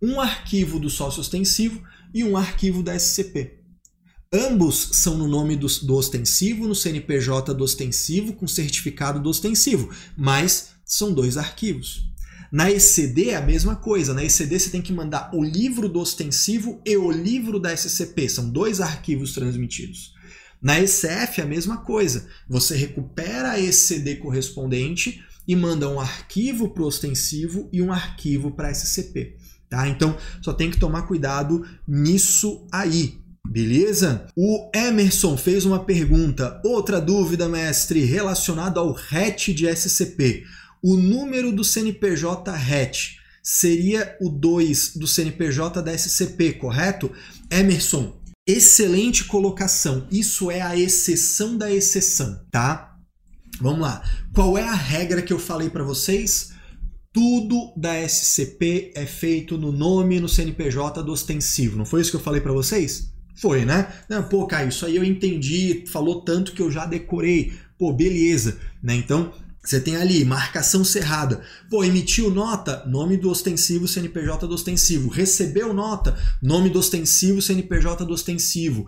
Um 0.00 0.20
arquivo 0.20 0.80
do 0.80 0.88
sócio 0.88 1.20
ostensivo 1.20 1.82
e 2.14 2.24
um 2.24 2.36
arquivo 2.36 2.82
da 2.82 2.94
SCP. 2.98 3.61
Ambos 4.34 4.88
são 4.92 5.18
no 5.18 5.28
nome 5.28 5.56
do, 5.56 5.66
do, 5.66 5.94
ostensivo, 5.94 6.66
no 6.66 6.74
CNPJ 6.74 7.52
do 7.52 7.64
ostensivo, 7.64 8.32
com 8.32 8.48
certificado 8.48 9.20
do 9.20 9.28
ostensivo, 9.28 9.90
mas 10.16 10.70
são 10.86 11.12
dois 11.12 11.36
arquivos. 11.36 12.10
Na 12.50 12.70
ECD 12.70 13.30
é 13.30 13.36
a 13.36 13.42
mesma 13.42 13.76
coisa. 13.76 14.14
Na 14.14 14.24
ECD 14.24 14.58
você 14.58 14.70
tem 14.70 14.80
que 14.80 14.92
mandar 14.92 15.30
o 15.34 15.42
livro 15.42 15.86
do 15.86 16.00
ostensivo 16.00 16.80
e 16.84 16.96
o 16.96 17.10
livro 17.10 17.58
da 17.58 17.76
SCP. 17.76 18.28
São 18.28 18.48
dois 18.48 18.80
arquivos 18.80 19.32
transmitidos. 19.32 20.14
Na 20.60 20.78
ECF 20.78 21.40
é 21.40 21.44
a 21.44 21.46
mesma 21.46 21.78
coisa. 21.78 22.26
Você 22.48 22.76
recupera 22.76 23.52
a 23.52 23.60
ECD 23.60 24.16
correspondente 24.16 25.22
e 25.46 25.54
manda 25.56 25.88
um 25.88 26.00
arquivo 26.00 26.70
para 26.70 26.82
o 26.82 26.86
ostensivo 26.86 27.68
e 27.72 27.82
um 27.82 27.92
arquivo 27.92 28.50
para 28.50 28.68
a 28.68 28.70
SCP. 28.70 29.36
Tá? 29.68 29.88
Então 29.88 30.16
só 30.42 30.52
tem 30.52 30.70
que 30.70 30.78
tomar 30.78 31.02
cuidado 31.02 31.66
nisso 31.88 32.66
aí. 32.70 33.21
Beleza? 33.46 34.26
O 34.36 34.70
Emerson 34.74 35.36
fez 35.36 35.64
uma 35.64 35.84
pergunta. 35.84 36.60
Outra 36.64 37.00
dúvida, 37.00 37.48
mestre, 37.48 38.04
relacionada 38.04 38.80
ao 38.80 38.92
RET 38.92 39.52
de 39.52 39.66
SCP. 39.66 40.44
O 40.82 40.96
número 40.96 41.52
do 41.52 41.62
CNPJ 41.62 42.50
RET 42.52 43.16
seria 43.42 44.16
o 44.20 44.28
2 44.28 44.96
do 44.96 45.06
CNPJ 45.06 45.82
da 45.82 45.92
SCP, 45.92 46.54
correto? 46.54 47.10
Emerson, 47.50 48.16
excelente 48.46 49.24
colocação. 49.24 50.06
Isso 50.10 50.50
é 50.50 50.60
a 50.60 50.76
exceção 50.76 51.56
da 51.56 51.70
exceção, 51.70 52.40
tá? 52.50 52.96
Vamos 53.60 53.80
lá. 53.80 54.02
Qual 54.32 54.56
é 54.56 54.62
a 54.62 54.74
regra 54.74 55.20
que 55.20 55.32
eu 55.32 55.38
falei 55.38 55.68
para 55.68 55.84
vocês? 55.84 56.52
Tudo 57.12 57.72
da 57.76 58.00
SCP 58.00 58.92
é 58.94 59.04
feito 59.04 59.58
no 59.58 59.70
nome 59.70 60.18
no 60.18 60.28
CNPJ 60.28 61.02
do 61.02 61.12
ostensivo. 61.12 61.76
Não 61.76 61.84
foi 61.84 62.00
isso 62.00 62.10
que 62.10 62.16
eu 62.16 62.22
falei 62.22 62.40
para 62.40 62.52
vocês? 62.52 63.11
Foi, 63.34 63.64
né? 63.64 63.88
Não, 64.08 64.22
pô, 64.22 64.46
Caio, 64.46 64.68
isso 64.68 64.84
aí 64.86 64.96
eu 64.96 65.04
entendi, 65.04 65.84
falou 65.86 66.22
tanto 66.22 66.52
que 66.52 66.62
eu 66.62 66.70
já 66.70 66.86
decorei. 66.86 67.52
Pô, 67.78 67.92
beleza, 67.92 68.58
né? 68.82 68.94
Então, 68.94 69.32
você 69.64 69.80
tem 69.80 69.96
ali 69.96 70.24
marcação 70.24 70.84
cerrada. 70.84 71.40
Pô, 71.70 71.84
emitiu 71.84 72.30
nota, 72.30 72.84
nome 72.86 73.16
do 73.16 73.30
ostensivo, 73.30 73.86
CNPJ 73.86 74.46
do 74.46 74.54
ostensivo. 74.54 75.08
Recebeu 75.08 75.72
nota, 75.72 76.18
nome 76.42 76.68
do 76.68 76.80
ostensivo, 76.80 77.40
CNPJ 77.40 78.04
do 78.04 78.12
ostensivo. 78.12 78.86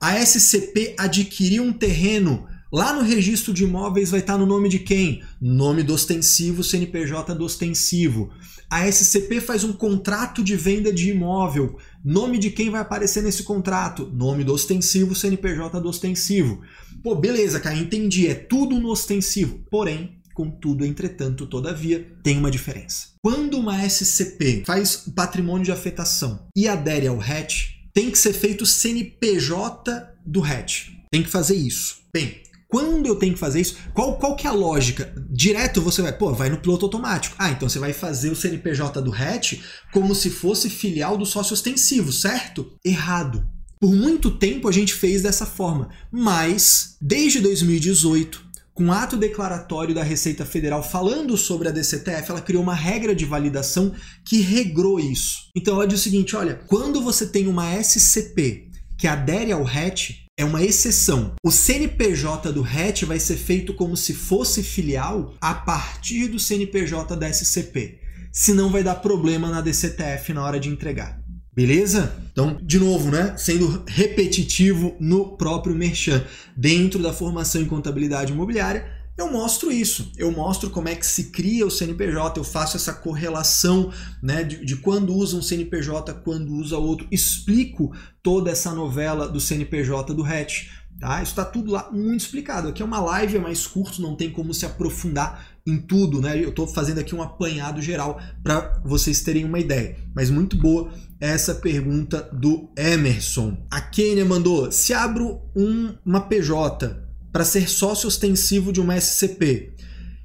A 0.00 0.18
SCP 0.18 0.94
adquiriu 0.98 1.62
um 1.62 1.72
terreno. 1.72 2.48
Lá 2.72 2.92
no 2.92 3.02
registro 3.02 3.54
de 3.54 3.62
imóveis 3.62 4.10
vai 4.10 4.20
estar 4.20 4.36
no 4.36 4.44
nome 4.44 4.68
de 4.68 4.80
quem? 4.80 5.22
Nome 5.40 5.84
do 5.84 5.94
ostensivo, 5.94 6.64
CNPJ 6.64 7.34
do 7.34 7.44
ostensivo. 7.44 8.30
A 8.68 8.90
SCP 8.90 9.40
faz 9.40 9.62
um 9.62 9.72
contrato 9.72 10.42
de 10.42 10.56
venda 10.56 10.92
de 10.92 11.10
imóvel. 11.10 11.78
Nome 12.04 12.38
de 12.38 12.50
quem 12.50 12.68
vai 12.68 12.80
aparecer 12.80 13.22
nesse 13.22 13.44
contrato? 13.44 14.10
Nome 14.12 14.42
do 14.42 14.52
ostensivo, 14.52 15.14
CNPJ 15.14 15.80
do 15.80 15.88
ostensivo. 15.88 16.60
Pô, 17.04 17.14
beleza, 17.14 17.60
cara, 17.60 17.76
entendi. 17.76 18.26
É 18.26 18.34
tudo 18.34 18.80
no 18.80 18.88
ostensivo. 18.88 19.60
Porém, 19.70 20.16
Contudo, 20.36 20.84
entretanto, 20.84 21.46
todavia, 21.46 22.12
tem 22.22 22.36
uma 22.36 22.50
diferença. 22.50 23.06
Quando 23.22 23.58
uma 23.58 23.82
SCP 23.88 24.64
faz 24.66 25.04
patrimônio 25.16 25.64
de 25.64 25.72
afetação 25.72 26.46
e 26.54 26.68
adere 26.68 27.06
ao 27.06 27.16
RET, 27.16 27.70
tem 27.94 28.10
que 28.10 28.18
ser 28.18 28.34
feito 28.34 28.66
CNPJ 28.66 30.12
do 30.26 30.40
RET. 30.40 30.92
Tem 31.10 31.22
que 31.22 31.30
fazer 31.30 31.54
isso. 31.54 32.00
Bem, 32.12 32.42
quando 32.68 33.06
eu 33.06 33.16
tenho 33.16 33.34
que 33.34 33.38
fazer 33.38 33.60
isso, 33.60 33.76
qual, 33.94 34.18
qual 34.18 34.34
que 34.34 34.46
é 34.46 34.50
a 34.50 34.52
lógica? 34.52 35.14
Direto 35.30 35.80
você 35.80 36.02
vai, 36.02 36.12
pô, 36.12 36.32
vai 36.32 36.50
no 36.50 36.58
piloto 36.58 36.84
automático. 36.84 37.36
Ah, 37.38 37.50
então 37.50 37.68
você 37.68 37.78
vai 37.78 37.92
fazer 37.92 38.30
o 38.30 38.36
CNPJ 38.36 39.00
do 39.00 39.10
RET 39.10 39.60
como 39.92 40.14
se 40.14 40.30
fosse 40.30 40.68
filial 40.68 41.16
do 41.16 41.26
sócio 41.26 41.54
ostensivo, 41.54 42.12
certo? 42.12 42.72
Errado. 42.84 43.46
Por 43.78 43.94
muito 43.94 44.30
tempo 44.30 44.68
a 44.68 44.72
gente 44.72 44.94
fez 44.94 45.22
dessa 45.22 45.44
forma, 45.44 45.90
mas 46.10 46.96
desde 47.00 47.40
2018 47.40 48.46
com 48.76 48.92
ato 48.92 49.16
declaratório 49.16 49.94
da 49.94 50.02
Receita 50.02 50.44
Federal 50.44 50.82
falando 50.82 51.34
sobre 51.38 51.66
a 51.66 51.70
DCTF, 51.70 52.30
ela 52.30 52.42
criou 52.42 52.62
uma 52.62 52.74
regra 52.74 53.14
de 53.14 53.24
validação 53.24 53.94
que 54.22 54.42
regrou 54.42 55.00
isso. 55.00 55.50
Então 55.56 55.74
ela 55.74 55.86
diz 55.86 56.00
o 56.00 56.02
seguinte: 56.02 56.36
olha, 56.36 56.60
quando 56.66 57.00
você 57.00 57.26
tem 57.26 57.46
uma 57.46 57.74
SCP 57.82 58.68
que 58.98 59.06
adere 59.06 59.50
ao 59.50 59.62
RET, 59.62 60.25
é 60.38 60.44
uma 60.44 60.62
exceção. 60.62 61.32
O 61.42 61.50
CNPJ 61.50 62.52
do 62.52 62.60
RET 62.60 63.04
vai 63.04 63.18
ser 63.18 63.36
feito 63.36 63.72
como 63.72 63.96
se 63.96 64.12
fosse 64.12 64.62
filial 64.62 65.34
a 65.40 65.54
partir 65.54 66.28
do 66.28 66.38
CNPJ 66.38 67.16
da 67.16 67.32
SCP. 67.32 68.00
Senão 68.30 68.68
vai 68.68 68.82
dar 68.82 68.96
problema 68.96 69.48
na 69.48 69.62
DCTF 69.62 70.34
na 70.34 70.44
hora 70.44 70.60
de 70.60 70.68
entregar. 70.68 71.18
Beleza? 71.54 72.14
Então, 72.30 72.58
de 72.62 72.78
novo, 72.78 73.10
né? 73.10 73.34
Sendo 73.38 73.82
repetitivo 73.88 74.94
no 75.00 75.38
próprio 75.38 75.74
Merchan. 75.74 76.22
Dentro 76.54 77.02
da 77.02 77.14
formação 77.14 77.62
em 77.62 77.66
contabilidade 77.66 78.34
imobiliária, 78.34 78.86
eu 79.16 79.30
mostro 79.32 79.72
isso. 79.72 80.12
Eu 80.16 80.30
mostro 80.30 80.68
como 80.70 80.88
é 80.88 80.94
que 80.94 81.06
se 81.06 81.30
cria 81.30 81.66
o 81.66 81.70
CNPJ, 81.70 82.38
eu 82.38 82.44
faço 82.44 82.76
essa 82.76 82.92
correlação 82.92 83.90
né, 84.22 84.44
de, 84.44 84.64
de 84.64 84.76
quando 84.76 85.14
usa 85.14 85.36
um 85.36 85.42
CNPJ, 85.42 86.12
quando 86.14 86.52
usa 86.52 86.76
outro. 86.76 87.06
Explico 87.10 87.92
toda 88.22 88.50
essa 88.50 88.74
novela 88.74 89.28
do 89.28 89.40
CNPJ 89.40 90.12
do 90.12 90.22
RET. 90.22 90.68
Tá? 91.00 91.22
Isso 91.22 91.32
está 91.32 91.44
tudo 91.44 91.72
lá 91.72 91.90
muito 91.90 92.20
explicado. 92.20 92.68
Aqui 92.68 92.82
é 92.82 92.84
uma 92.84 93.00
live, 93.00 93.36
é 93.36 93.40
mais 93.40 93.66
curto, 93.66 94.00
não 94.00 94.16
tem 94.16 94.30
como 94.30 94.52
se 94.54 94.64
aprofundar 94.64 95.46
em 95.66 95.78
tudo, 95.78 96.20
né? 96.20 96.42
Eu 96.42 96.50
estou 96.50 96.66
fazendo 96.66 97.00
aqui 97.00 97.14
um 97.14 97.20
apanhado 97.20 97.82
geral 97.82 98.20
para 98.42 98.80
vocês 98.84 99.20
terem 99.20 99.44
uma 99.44 99.58
ideia. 99.58 99.96
Mas 100.14 100.30
muito 100.30 100.56
boa 100.56 100.90
essa 101.20 101.54
pergunta 101.54 102.28
do 102.32 102.70
Emerson. 102.76 103.56
A 103.70 103.80
Kênia 103.80 104.24
mandou: 104.24 104.70
se 104.70 104.94
abro 104.94 105.42
um, 105.54 105.94
uma 106.04 106.20
PJ 106.20 107.05
para 107.36 107.44
ser 107.44 107.68
sócio 107.68 108.08
ostensivo 108.08 108.72
de 108.72 108.80
uma 108.80 108.98
SCP 108.98 109.74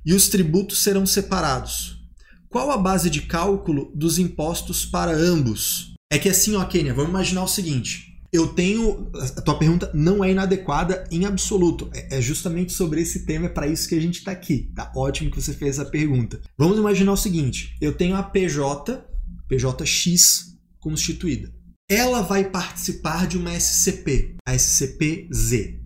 e 0.06 0.14
os 0.14 0.30
tributos 0.30 0.82
serão 0.82 1.06
separados, 1.06 2.02
qual 2.48 2.72
a 2.72 2.78
base 2.78 3.10
de 3.10 3.24
cálculo 3.24 3.92
dos 3.94 4.18
impostos 4.18 4.86
para 4.86 5.12
ambos? 5.12 5.94
É 6.10 6.18
que 6.18 6.30
assim, 6.30 6.56
ó, 6.56 6.64
Kênia, 6.64 6.94
vamos 6.94 7.10
imaginar 7.10 7.44
o 7.44 7.50
seguinte 7.50 8.18
eu 8.32 8.48
tenho. 8.48 9.12
A 9.14 9.42
tua 9.42 9.60
pergunta 9.60 9.92
não 9.94 10.24
é 10.24 10.32
inadequada 10.32 11.04
em 11.12 11.26
absoluto. 11.26 11.90
É, 11.94 12.20
é 12.20 12.22
justamente 12.22 12.72
sobre 12.72 13.02
esse 13.02 13.26
tema, 13.26 13.48
é 13.48 13.50
para 13.50 13.68
isso 13.68 13.90
que 13.90 13.96
a 13.96 14.00
gente 14.00 14.20
está 14.20 14.32
aqui. 14.32 14.72
Tá 14.74 14.90
ótimo 14.96 15.30
que 15.30 15.42
você 15.42 15.52
fez 15.52 15.78
essa 15.78 15.90
pergunta. 15.90 16.40
Vamos 16.58 16.78
imaginar 16.78 17.12
o 17.12 17.18
seguinte: 17.18 17.76
eu 17.82 17.92
tenho 17.92 18.16
a 18.16 18.24
PJ, 18.24 19.06
PJX 19.50 20.56
constituída. 20.80 21.54
Ela 21.90 22.22
vai 22.22 22.50
participar 22.50 23.28
de 23.28 23.38
uma 23.38 23.54
SCP, 23.54 24.38
a 24.48 24.58
SCP-Z. 24.58 25.81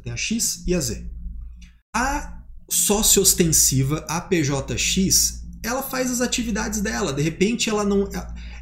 Então, 0.00 0.02
tem 0.02 0.12
a 0.12 0.16
X 0.16 0.64
e 0.66 0.74
a 0.74 0.80
Z. 0.80 1.06
A 1.94 2.42
sócio 2.68 3.20
ostensiva, 3.20 4.04
a 4.08 4.20
PJX, 4.20 5.42
ela 5.62 5.82
faz 5.82 6.10
as 6.10 6.20
atividades 6.20 6.80
dela. 6.80 7.12
De 7.12 7.22
repente, 7.22 7.68
ela 7.68 7.84
não 7.84 8.08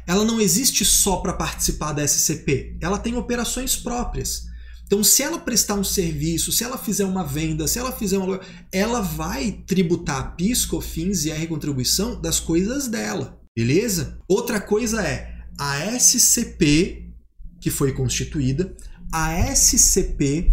ela 0.05 0.25
não 0.25 0.41
existe 0.41 0.83
só 0.83 1.17
para 1.17 1.33
participar 1.33 1.93
da 1.93 2.05
SCP, 2.05 2.77
ela 2.81 2.97
tem 2.97 3.15
operações 3.15 3.75
próprias. 3.75 4.49
Então, 4.87 5.03
se 5.03 5.21
ela 5.21 5.37
prestar 5.37 5.75
um 5.75 5.83
serviço, 5.83 6.51
se 6.51 6.63
ela 6.63 6.75
fizer 6.75 7.05
uma 7.05 7.23
venda, 7.23 7.67
se 7.67 7.77
ela 7.77 7.91
fizer 7.91 8.17
uma. 8.17 8.39
ela 8.71 9.01
vai 9.01 9.51
tributar 9.67 10.35
PIS, 10.35 10.65
COFINS 10.65 11.25
e 11.25 11.31
R 11.31 11.45
contribuição 11.45 12.19
das 12.19 12.39
coisas 12.39 12.87
dela, 12.87 13.39
beleza? 13.55 14.17
Outra 14.27 14.59
coisa 14.59 15.03
é 15.03 15.31
a 15.59 15.95
SCP 15.95 17.13
que 17.61 17.69
foi 17.69 17.91
constituída, 17.91 18.75
a 19.11 19.53
SCP 19.53 20.51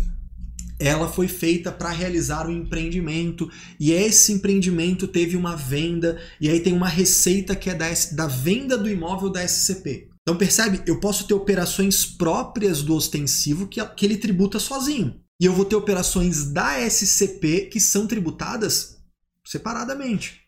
ela 0.78 1.08
foi 1.08 1.28
feita 1.28 1.72
para 1.72 1.90
realizar 1.90 2.46
um 2.46 2.52
empreendimento 2.52 3.50
e 3.80 3.92
esse 3.92 4.32
empreendimento 4.32 5.08
teve 5.08 5.36
uma 5.36 5.56
venda 5.56 6.20
e 6.40 6.48
aí 6.48 6.60
tem 6.60 6.72
uma 6.72 6.88
receita 6.88 7.56
que 7.56 7.70
é 7.70 7.74
da, 7.74 7.86
da 8.12 8.26
venda 8.26 8.76
do 8.76 8.88
imóvel 8.88 9.30
da 9.30 9.42
SCP. 9.42 10.08
Então 10.22 10.36
percebe? 10.36 10.82
Eu 10.86 10.98
posso 10.98 11.26
ter 11.26 11.34
operações 11.34 12.04
próprias 12.04 12.82
do 12.82 12.94
ostensivo 12.94 13.68
que, 13.68 13.84
que 13.90 14.04
ele 14.04 14.16
tributa 14.16 14.58
sozinho. 14.58 15.20
E 15.40 15.44
eu 15.44 15.52
vou 15.52 15.64
ter 15.64 15.76
operações 15.76 16.50
da 16.50 16.80
SCP 16.80 17.66
que 17.66 17.78
são 17.78 18.06
tributadas 18.06 18.96
separadamente. 19.44 20.45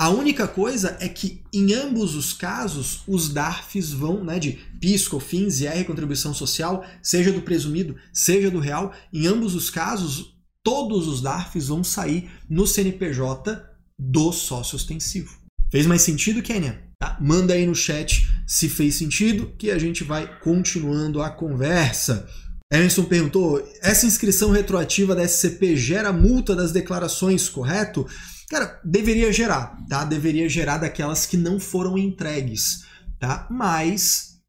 A 0.00 0.08
única 0.08 0.48
coisa 0.48 0.96
é 0.98 1.06
que 1.10 1.42
em 1.52 1.74
ambos 1.74 2.14
os 2.14 2.32
casos 2.32 3.02
os 3.06 3.28
DARFs 3.28 3.92
vão, 3.92 4.24
né, 4.24 4.38
de 4.38 4.52
PIS, 4.80 5.06
COFINS 5.06 5.60
e 5.60 5.66
R 5.66 5.84
contribuição 5.84 6.32
social, 6.32 6.82
seja 7.02 7.30
do 7.30 7.42
presumido, 7.42 7.94
seja 8.10 8.50
do 8.50 8.60
real, 8.60 8.94
em 9.12 9.26
ambos 9.26 9.54
os 9.54 9.68
casos 9.68 10.34
todos 10.64 11.06
os 11.06 11.20
DARFs 11.20 11.68
vão 11.68 11.84
sair 11.84 12.30
no 12.48 12.66
CNPJ 12.66 13.62
do 13.98 14.32
sócio 14.32 14.76
ostensivo. 14.76 15.38
Fez 15.70 15.84
mais 15.84 16.00
sentido, 16.00 16.40
Kenia? 16.40 16.82
Tá? 16.98 17.18
Manda 17.20 17.52
aí 17.52 17.66
no 17.66 17.74
chat 17.74 18.26
se 18.46 18.70
fez 18.70 18.94
sentido, 18.94 19.52
que 19.58 19.70
a 19.70 19.78
gente 19.78 20.02
vai 20.02 20.40
continuando 20.40 21.20
a 21.20 21.28
conversa. 21.28 22.26
Emerson 22.72 23.04
perguntou: 23.04 23.62
essa 23.82 24.06
inscrição 24.06 24.50
retroativa 24.50 25.14
da 25.14 25.28
SCP 25.28 25.76
gera 25.76 26.10
multa 26.10 26.56
das 26.56 26.72
declarações, 26.72 27.50
correto? 27.50 28.06
Cara, 28.50 28.80
deveria 28.84 29.32
gerar, 29.32 29.76
tá? 29.88 30.04
Deveria 30.04 30.48
gerar 30.48 30.78
daquelas 30.78 31.24
que 31.24 31.36
não 31.36 31.60
foram 31.60 31.96
entregues, 31.96 32.84
tá? 33.20 33.46
Mas, 33.48 34.40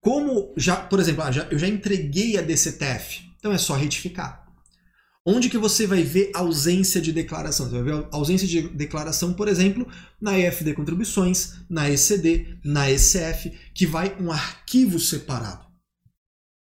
como 0.00 0.54
já, 0.56 0.76
por 0.76 1.00
exemplo, 1.00 1.24
ah, 1.24 1.30
eu 1.50 1.58
já 1.58 1.66
entreguei 1.66 2.38
a 2.38 2.40
DCTF, 2.40 3.20
então 3.36 3.52
é 3.52 3.58
só 3.58 3.74
retificar. 3.74 4.46
Onde 5.26 5.50
que 5.50 5.58
você 5.58 5.88
vai 5.88 6.04
ver 6.04 6.30
ausência 6.34 7.00
de 7.00 7.12
declaração? 7.12 7.66
Você 7.66 7.82
vai 7.82 7.82
ver 7.82 8.06
ausência 8.12 8.46
de 8.46 8.62
declaração, 8.68 9.34
por 9.34 9.48
exemplo, 9.48 9.88
na 10.20 10.38
EFD 10.38 10.72
Contribuições, 10.74 11.54
na 11.68 11.90
ECD, 11.90 12.60
na 12.64 12.88
ECF, 12.88 13.52
que 13.74 13.86
vai 13.86 14.16
um 14.20 14.30
arquivo 14.30 15.00
separado. 15.00 15.66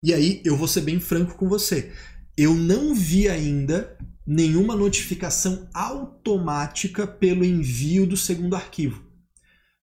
E 0.03 0.13
aí 0.13 0.43
eu 0.45 0.57
vou 0.57 0.67
ser 0.67 0.81
bem 0.81 0.99
franco 0.99 1.37
com 1.37 1.49
você. 1.49 1.93
Eu 2.37 2.55
não 2.55 2.93
vi 2.93 3.29
ainda 3.29 3.97
nenhuma 4.27 4.77
notificação 4.77 5.69
automática 5.73 7.07
pelo 7.07 7.45
envio 7.45 8.07
do 8.07 8.17
segundo 8.17 8.55
arquivo. 8.55 9.13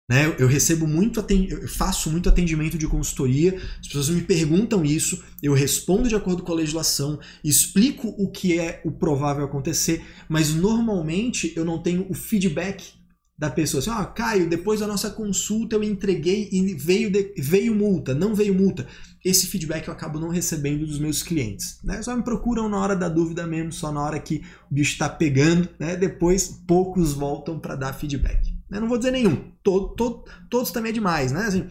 Né? 0.08 0.34
Eu 0.38 0.48
recebo 0.48 0.86
muito 0.86 1.22
eu 1.50 1.68
faço 1.68 2.10
muito 2.10 2.30
atendimento 2.30 2.78
de 2.78 2.86
consultoria, 2.86 3.60
as 3.78 3.86
pessoas 3.86 4.08
me 4.08 4.22
perguntam 4.22 4.82
isso, 4.82 5.22
eu 5.42 5.52
respondo 5.52 6.08
de 6.08 6.14
acordo 6.14 6.42
com 6.42 6.52
a 6.52 6.56
legislação, 6.56 7.20
explico 7.44 8.08
o 8.16 8.30
que 8.30 8.58
é 8.58 8.80
o 8.86 8.90
provável 8.90 9.44
acontecer, 9.44 10.02
mas 10.26 10.54
normalmente 10.54 11.52
eu 11.54 11.64
não 11.64 11.82
tenho 11.82 12.06
o 12.08 12.14
feedback 12.14 12.94
da 13.38 13.50
pessoa 13.50 13.80
assim, 13.80 13.90
ah, 13.90 14.04
Caio, 14.04 14.48
depois 14.48 14.80
da 14.80 14.86
nossa 14.86 15.10
consulta 15.10 15.76
eu 15.76 15.84
entreguei 15.84 16.48
e 16.50 16.74
veio, 16.74 17.10
de, 17.10 17.34
veio 17.36 17.74
multa, 17.74 18.14
não 18.14 18.34
veio 18.34 18.54
multa. 18.54 18.86
Esse 19.24 19.46
feedback 19.46 19.88
eu 19.88 19.92
acabo 19.92 20.20
não 20.20 20.28
recebendo 20.28 20.86
dos 20.86 20.98
meus 20.98 21.22
clientes. 21.22 21.78
Né? 21.82 22.02
Só 22.02 22.16
me 22.16 22.22
procuram 22.22 22.68
na 22.68 22.78
hora 22.78 22.96
da 22.96 23.08
dúvida 23.08 23.46
mesmo, 23.46 23.72
só 23.72 23.90
na 23.90 24.02
hora 24.02 24.18
que 24.18 24.44
o 24.70 24.74
bicho 24.74 24.92
está 24.92 25.08
pegando, 25.08 25.68
né? 25.78 25.96
depois 25.96 26.62
poucos 26.66 27.12
voltam 27.12 27.58
para 27.58 27.76
dar 27.76 27.92
feedback. 27.92 28.52
Né? 28.70 28.78
Não 28.80 28.88
vou 28.88 28.98
dizer 28.98 29.10
nenhum, 29.10 29.52
todo, 29.62 29.94
todo, 29.94 30.24
todos 30.50 30.70
também 30.70 30.90
é 30.90 30.94
demais, 30.94 31.32
né? 31.32 31.46
Assim, 31.46 31.66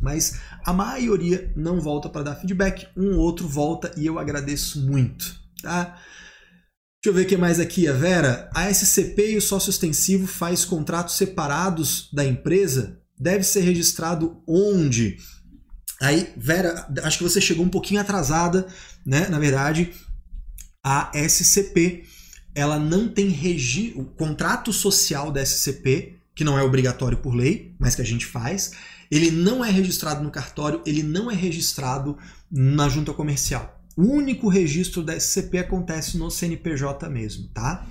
mas 0.00 0.40
a 0.64 0.72
maioria 0.72 1.52
não 1.56 1.80
volta 1.80 2.08
para 2.08 2.22
dar 2.22 2.36
feedback, 2.36 2.86
um 2.96 3.16
outro 3.18 3.48
volta 3.48 3.92
e 3.96 4.06
eu 4.06 4.18
agradeço 4.18 4.86
muito, 4.86 5.40
tá? 5.62 5.98
Deixa 7.00 7.10
eu 7.10 7.14
ver 7.14 7.26
o 7.26 7.28
que 7.28 7.36
mais 7.36 7.60
aqui, 7.60 7.86
a 7.86 7.92
Vera. 7.92 8.50
A 8.52 8.68
SCP 8.72 9.32
e 9.32 9.36
o 9.36 9.42
sócio 9.42 9.70
extensivo 9.70 10.26
faz 10.26 10.64
contratos 10.64 11.16
separados 11.16 12.08
da 12.12 12.24
empresa? 12.24 13.00
Deve 13.18 13.44
ser 13.44 13.60
registrado 13.60 14.42
onde? 14.46 15.16
Aí, 16.00 16.32
Vera, 16.36 16.86
acho 17.02 17.18
que 17.18 17.24
você 17.24 17.40
chegou 17.40 17.64
um 17.64 17.68
pouquinho 17.68 18.00
atrasada, 18.00 18.66
né? 19.04 19.28
Na 19.28 19.38
verdade, 19.38 19.92
a 20.82 21.10
SCP, 21.14 22.04
ela 22.54 22.78
não 22.78 23.08
tem 23.08 23.28
registro, 23.28 24.02
o 24.02 24.04
contrato 24.04 24.72
social 24.72 25.32
da 25.32 25.44
SCP, 25.44 26.18
que 26.34 26.44
não 26.44 26.58
é 26.58 26.62
obrigatório 26.62 27.18
por 27.18 27.34
lei, 27.34 27.74
mas 27.78 27.96
que 27.96 28.02
a 28.02 28.04
gente 28.04 28.24
faz, 28.24 28.72
ele 29.10 29.30
não 29.30 29.64
é 29.64 29.70
registrado 29.70 30.22
no 30.22 30.30
cartório, 30.30 30.80
ele 30.86 31.02
não 31.02 31.30
é 31.30 31.34
registrado 31.34 32.16
na 32.50 32.88
junta 32.88 33.12
comercial. 33.12 33.82
O 33.96 34.02
único 34.02 34.48
registro 34.48 35.02
da 35.02 35.18
SCP 35.18 35.58
acontece 35.58 36.16
no 36.16 36.30
CNPJ 36.30 37.08
mesmo, 37.08 37.48
tá? 37.48 37.84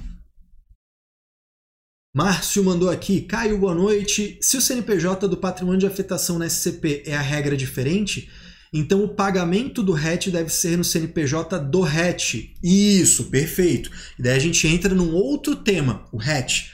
Márcio 2.17 2.63
mandou 2.63 2.89
aqui, 2.89 3.21
Caio, 3.21 3.59
boa 3.59 3.75
noite. 3.75 4.39
Se 4.41 4.57
o 4.57 4.61
CNPJ 4.61 5.27
do 5.27 5.37
patrimônio 5.37 5.81
de 5.81 5.85
afetação 5.85 6.39
na 6.39 6.47
SCP 6.47 7.03
é 7.05 7.15
a 7.15 7.21
regra 7.21 7.55
diferente, 7.55 8.27
então 8.73 9.03
o 9.03 9.09
pagamento 9.09 9.83
do 9.83 9.91
RET 9.91 10.31
deve 10.31 10.49
ser 10.49 10.79
no 10.79 10.83
CNPJ 10.83 11.59
do 11.59 11.81
RET. 11.81 12.55
Isso, 12.63 13.25
perfeito. 13.25 13.91
E 14.17 14.23
daí 14.23 14.35
a 14.35 14.39
gente 14.39 14.67
entra 14.67 14.95
num 14.95 15.13
outro 15.13 15.57
tema, 15.57 16.05
o 16.11 16.17
RET. 16.17 16.71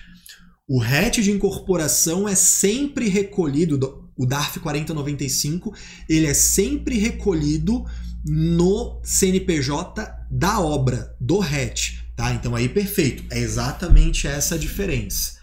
O 0.65 0.79
RET 0.79 1.21
de 1.21 1.31
incorporação 1.31 2.25
é 2.25 2.35
sempre 2.35 3.09
recolhido, 3.09 4.07
o 4.17 4.25
DARF 4.25 4.61
4095, 4.61 5.73
ele 6.07 6.25
é 6.25 6.33
sempre 6.33 6.97
recolhido 6.97 7.83
no 8.25 9.01
CNPJ 9.03 10.09
da 10.31 10.61
obra, 10.61 11.13
do 11.19 11.39
RET. 11.39 12.02
Tá? 12.15 12.33
Então 12.33 12.55
aí 12.55 12.69
perfeito, 12.69 13.23
é 13.31 13.39
exatamente 13.39 14.27
essa 14.27 14.55
a 14.55 14.57
diferença. 14.57 15.39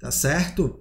Tá 0.00 0.10
certo? 0.10 0.80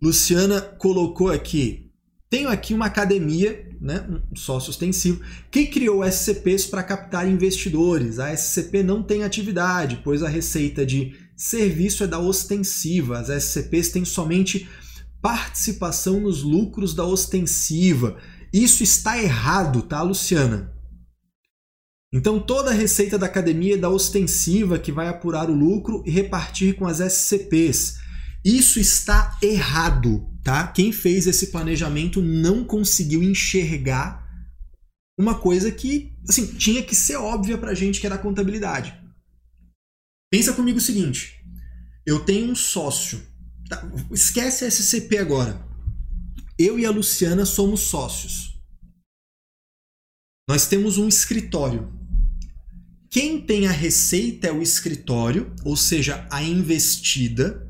Luciana 0.00 0.60
colocou 0.60 1.30
aqui, 1.30 1.90
tenho 2.30 2.48
aqui 2.48 2.72
uma 2.72 2.86
academia, 2.86 3.68
né, 3.80 4.06
um 4.32 4.36
sócio 4.36 4.70
extensivo, 4.70 5.20
que 5.50 5.66
criou 5.66 6.04
SCPs 6.04 6.64
para 6.66 6.82
captar 6.82 7.28
investidores. 7.28 8.18
A 8.20 8.32
SCP 8.32 8.82
não 8.84 9.02
tem 9.02 9.24
atividade, 9.24 10.00
pois 10.04 10.22
a 10.22 10.28
receita 10.28 10.86
de 10.86 11.14
serviço 11.36 12.04
é 12.04 12.06
da 12.06 12.20
ostensiva. 12.20 13.18
As 13.18 13.28
SCPs 13.28 13.88
têm 13.90 14.04
somente 14.04 14.68
participação 15.20 16.20
nos 16.20 16.42
lucros 16.42 16.94
da 16.94 17.04
ostensiva. 17.04 18.16
Isso 18.52 18.82
está 18.82 19.20
errado, 19.20 19.82
tá, 19.82 20.00
Luciana? 20.00 20.72
Então 22.12 22.40
toda 22.40 22.70
a 22.70 22.74
receita 22.74 23.16
da 23.16 23.26
academia 23.26 23.74
é 23.74 23.78
da 23.78 23.88
ostensiva 23.88 24.78
que 24.78 24.90
vai 24.90 25.06
apurar 25.06 25.48
o 25.48 25.54
lucro 25.54 26.02
e 26.04 26.10
repartir 26.10 26.74
com 26.74 26.86
as 26.86 26.98
SCPs. 26.98 27.98
Isso 28.44 28.80
está 28.80 29.38
errado, 29.40 30.28
tá? 30.42 30.66
Quem 30.66 30.90
fez 30.90 31.26
esse 31.26 31.48
planejamento 31.48 32.20
não 32.20 32.64
conseguiu 32.64 33.22
enxergar 33.22 34.28
uma 35.18 35.38
coisa 35.38 35.70
que, 35.70 36.16
assim, 36.28 36.46
tinha 36.54 36.82
que 36.82 36.96
ser 36.96 37.16
óbvia 37.16 37.58
pra 37.58 37.74
gente 37.74 38.00
que 38.00 38.06
era 38.06 38.16
a 38.16 38.18
contabilidade. 38.18 38.98
Pensa 40.32 40.52
comigo 40.52 40.78
o 40.78 40.80
seguinte: 40.80 41.44
eu 42.06 42.24
tenho 42.24 42.50
um 42.50 42.56
sócio. 42.56 43.22
Tá? 43.68 43.88
Esquece 44.10 44.64
a 44.64 44.68
SCP 44.68 45.18
agora. 45.18 45.64
Eu 46.58 46.78
e 46.78 46.86
a 46.86 46.90
Luciana 46.90 47.44
somos 47.44 47.80
sócios. 47.80 48.58
Nós 50.48 50.66
temos 50.66 50.98
um 50.98 51.06
escritório. 51.06 51.99
Quem 53.10 53.40
tem 53.40 53.66
a 53.66 53.72
receita 53.72 54.46
é 54.46 54.52
o 54.52 54.62
escritório, 54.62 55.52
ou 55.64 55.76
seja, 55.76 56.28
a 56.30 56.44
investida, 56.44 57.68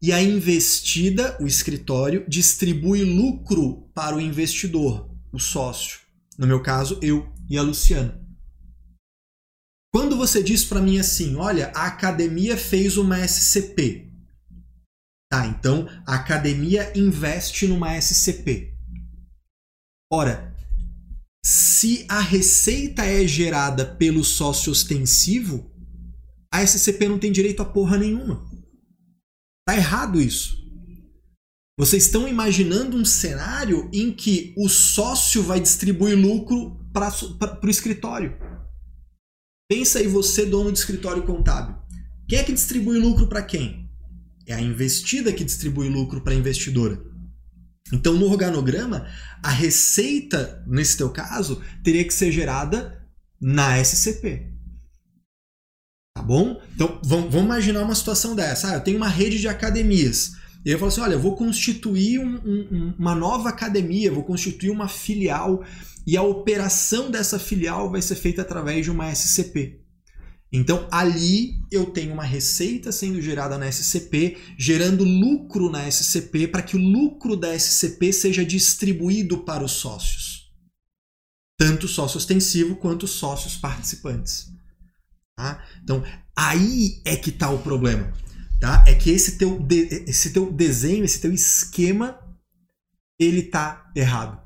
e 0.00 0.12
a 0.12 0.22
investida, 0.22 1.38
o 1.40 1.46
escritório, 1.46 2.24
distribui 2.28 3.02
lucro 3.02 3.88
para 3.94 4.14
o 4.14 4.20
investidor, 4.20 5.10
o 5.32 5.38
sócio. 5.38 6.00
No 6.36 6.46
meu 6.46 6.62
caso, 6.62 6.98
eu 7.02 7.32
e 7.48 7.56
a 7.56 7.62
Luciana. 7.62 8.22
Quando 9.90 10.16
você 10.16 10.42
diz 10.42 10.66
para 10.66 10.82
mim 10.82 10.98
assim, 10.98 11.34
olha, 11.34 11.72
a 11.74 11.86
academia 11.86 12.56
fez 12.56 12.98
uma 12.98 13.18
SCP. 13.26 14.12
Tá, 15.30 15.46
então 15.46 15.88
a 16.06 16.16
academia 16.16 16.92
investe 16.96 17.66
numa 17.66 17.96
SCP. 17.98 18.74
Ora, 20.12 20.47
se 21.44 22.04
a 22.08 22.20
receita 22.20 23.04
é 23.04 23.26
gerada 23.26 23.84
pelo 23.84 24.24
sócio 24.24 24.72
ostensivo, 24.72 25.70
a 26.52 26.66
SCP 26.66 27.08
não 27.08 27.18
tem 27.18 27.30
direito 27.30 27.62
a 27.62 27.64
porra 27.64 27.96
nenhuma. 27.96 28.46
Tá 29.66 29.76
errado 29.76 30.20
isso. 30.20 30.58
Vocês 31.78 32.06
estão 32.06 32.26
imaginando 32.26 32.96
um 32.96 33.04
cenário 33.04 33.88
em 33.92 34.12
que 34.12 34.52
o 34.56 34.68
sócio 34.68 35.42
vai 35.42 35.60
distribuir 35.60 36.18
lucro 36.18 36.76
para 36.92 37.60
o 37.62 37.70
escritório. 37.70 38.36
Pensa 39.70 40.00
aí 40.00 40.08
você, 40.08 40.44
dono 40.44 40.72
de 40.72 40.78
escritório 40.78 41.22
contábil. 41.22 41.76
Quem 42.28 42.38
é 42.38 42.42
que 42.42 42.52
distribui 42.52 42.98
lucro 42.98 43.28
para 43.28 43.42
quem? 43.42 43.88
É 44.46 44.54
a 44.54 44.60
investida 44.60 45.32
que 45.32 45.44
distribui 45.44 45.88
lucro 45.88 46.20
para 46.22 46.32
a 46.32 46.36
investidora. 46.36 47.00
Então, 47.92 48.14
no 48.14 48.26
organograma, 48.26 49.06
a 49.42 49.50
receita, 49.50 50.62
nesse 50.66 50.96
teu 50.96 51.10
caso, 51.10 51.62
teria 51.82 52.04
que 52.04 52.12
ser 52.12 52.30
gerada 52.30 53.02
na 53.40 53.78
SCP. 53.78 54.52
Tá 56.14 56.22
bom? 56.22 56.60
Então, 56.74 57.00
vamos, 57.02 57.34
imaginar 57.34 57.82
uma 57.82 57.94
situação 57.94 58.34
dessa. 58.34 58.70
Ah, 58.70 58.74
eu 58.74 58.80
tenho 58.80 58.96
uma 58.96 59.08
rede 59.08 59.38
de 59.38 59.48
academias. 59.48 60.32
E 60.64 60.70
eu 60.70 60.78
falo 60.78 60.88
assim: 60.88 61.00
olha, 61.00 61.14
eu 61.14 61.20
vou 61.20 61.36
constituir 61.36 62.18
um, 62.18 62.34
um, 62.44 62.94
uma 62.98 63.14
nova 63.14 63.48
academia, 63.48 64.12
vou 64.12 64.24
constituir 64.24 64.70
uma 64.70 64.88
filial, 64.88 65.64
e 66.06 66.16
a 66.16 66.22
operação 66.22 67.10
dessa 67.10 67.38
filial 67.38 67.90
vai 67.90 68.02
ser 68.02 68.16
feita 68.16 68.42
através 68.42 68.84
de 68.84 68.90
uma 68.90 69.10
SCP. 69.12 69.80
Então 70.50 70.88
ali 70.90 71.62
eu 71.70 71.86
tenho 71.86 72.14
uma 72.14 72.24
receita 72.24 72.90
sendo 72.90 73.20
gerada 73.20 73.58
na 73.58 73.70
SCP, 73.70 74.38
gerando 74.58 75.04
lucro 75.04 75.70
na 75.70 75.90
SCP 75.90 76.48
para 76.48 76.62
que 76.62 76.76
o 76.76 76.80
lucro 76.80 77.36
da 77.36 77.54
SCP 77.58 78.12
seja 78.12 78.44
distribuído 78.44 79.38
para 79.44 79.62
os 79.62 79.72
sócios. 79.72 80.50
Tanto 81.58 81.86
sócio 81.86 82.16
ostensivo 82.16 82.76
quanto 82.76 83.06
sócios 83.06 83.56
participantes. 83.56 84.50
Tá? 85.36 85.62
Então 85.82 86.02
aí 86.34 87.02
é 87.04 87.14
que 87.16 87.30
está 87.30 87.50
o 87.50 87.58
problema. 87.58 88.10
Tá? 88.58 88.84
É 88.88 88.94
que 88.94 89.10
esse 89.10 89.36
teu, 89.36 89.64
esse 90.06 90.32
teu 90.32 90.50
desenho, 90.50 91.04
esse 91.04 91.20
teu 91.20 91.32
esquema, 91.32 92.18
ele 93.18 93.42
tá 93.42 93.90
errado. 93.94 94.40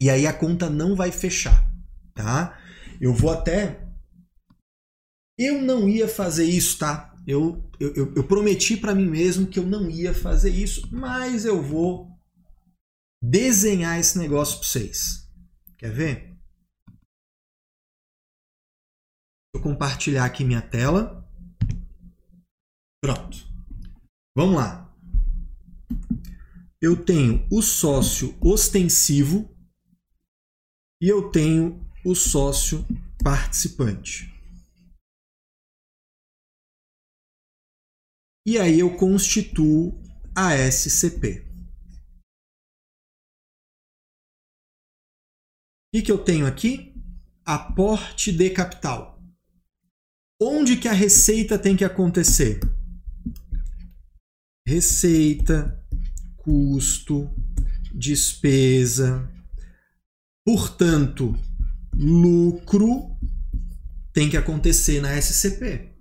E 0.00 0.10
aí 0.10 0.26
a 0.26 0.32
conta 0.32 0.68
não 0.68 0.94
vai 0.94 1.10
fechar. 1.10 1.66
Tá? 2.14 2.58
Eu 3.00 3.14
vou 3.14 3.30
até 3.30 3.85
eu 5.38 5.60
não 5.60 5.88
ia 5.88 6.08
fazer 6.08 6.44
isso, 6.44 6.78
tá? 6.78 7.14
Eu, 7.26 7.68
eu, 7.80 8.14
eu 8.14 8.26
prometi 8.26 8.76
para 8.76 8.94
mim 8.94 9.06
mesmo 9.06 9.46
que 9.46 9.58
eu 9.58 9.66
não 9.66 9.90
ia 9.90 10.14
fazer 10.14 10.50
isso, 10.50 10.88
mas 10.92 11.44
eu 11.44 11.60
vou 11.62 12.16
desenhar 13.22 13.98
esse 13.98 14.16
negócio 14.18 14.58
para 14.58 14.68
vocês. 14.68 15.28
Quer 15.76 15.92
ver? 15.92 16.38
Vou 19.54 19.62
compartilhar 19.62 20.24
aqui 20.24 20.44
minha 20.44 20.62
tela. 20.62 21.28
Pronto. 23.02 23.38
Vamos 24.36 24.56
lá. 24.56 24.94
Eu 26.80 27.04
tenho 27.04 27.46
o 27.50 27.60
sócio 27.62 28.36
ostensivo 28.40 29.50
e 31.02 31.08
eu 31.08 31.30
tenho 31.30 31.84
o 32.04 32.14
sócio 32.14 32.86
participante. 33.22 34.35
E 38.46 38.58
aí 38.58 38.78
eu 38.78 38.96
constituo 38.96 40.00
a 40.32 40.54
SCP. 40.54 41.44
O 45.92 46.02
que 46.02 46.12
eu 46.12 46.18
tenho 46.18 46.46
aqui? 46.46 46.94
Aporte 47.44 48.30
de 48.30 48.50
capital. 48.50 49.20
Onde 50.40 50.76
que 50.76 50.86
a 50.86 50.92
receita 50.92 51.58
tem 51.58 51.74
que 51.74 51.84
acontecer? 51.84 52.60
Receita, 54.64 55.82
custo, 56.36 57.28
despesa. 57.92 59.28
Portanto, 60.44 61.34
lucro 61.94 63.16
tem 64.12 64.30
que 64.30 64.36
acontecer 64.36 65.00
na 65.00 65.20
SCP. 65.20 65.95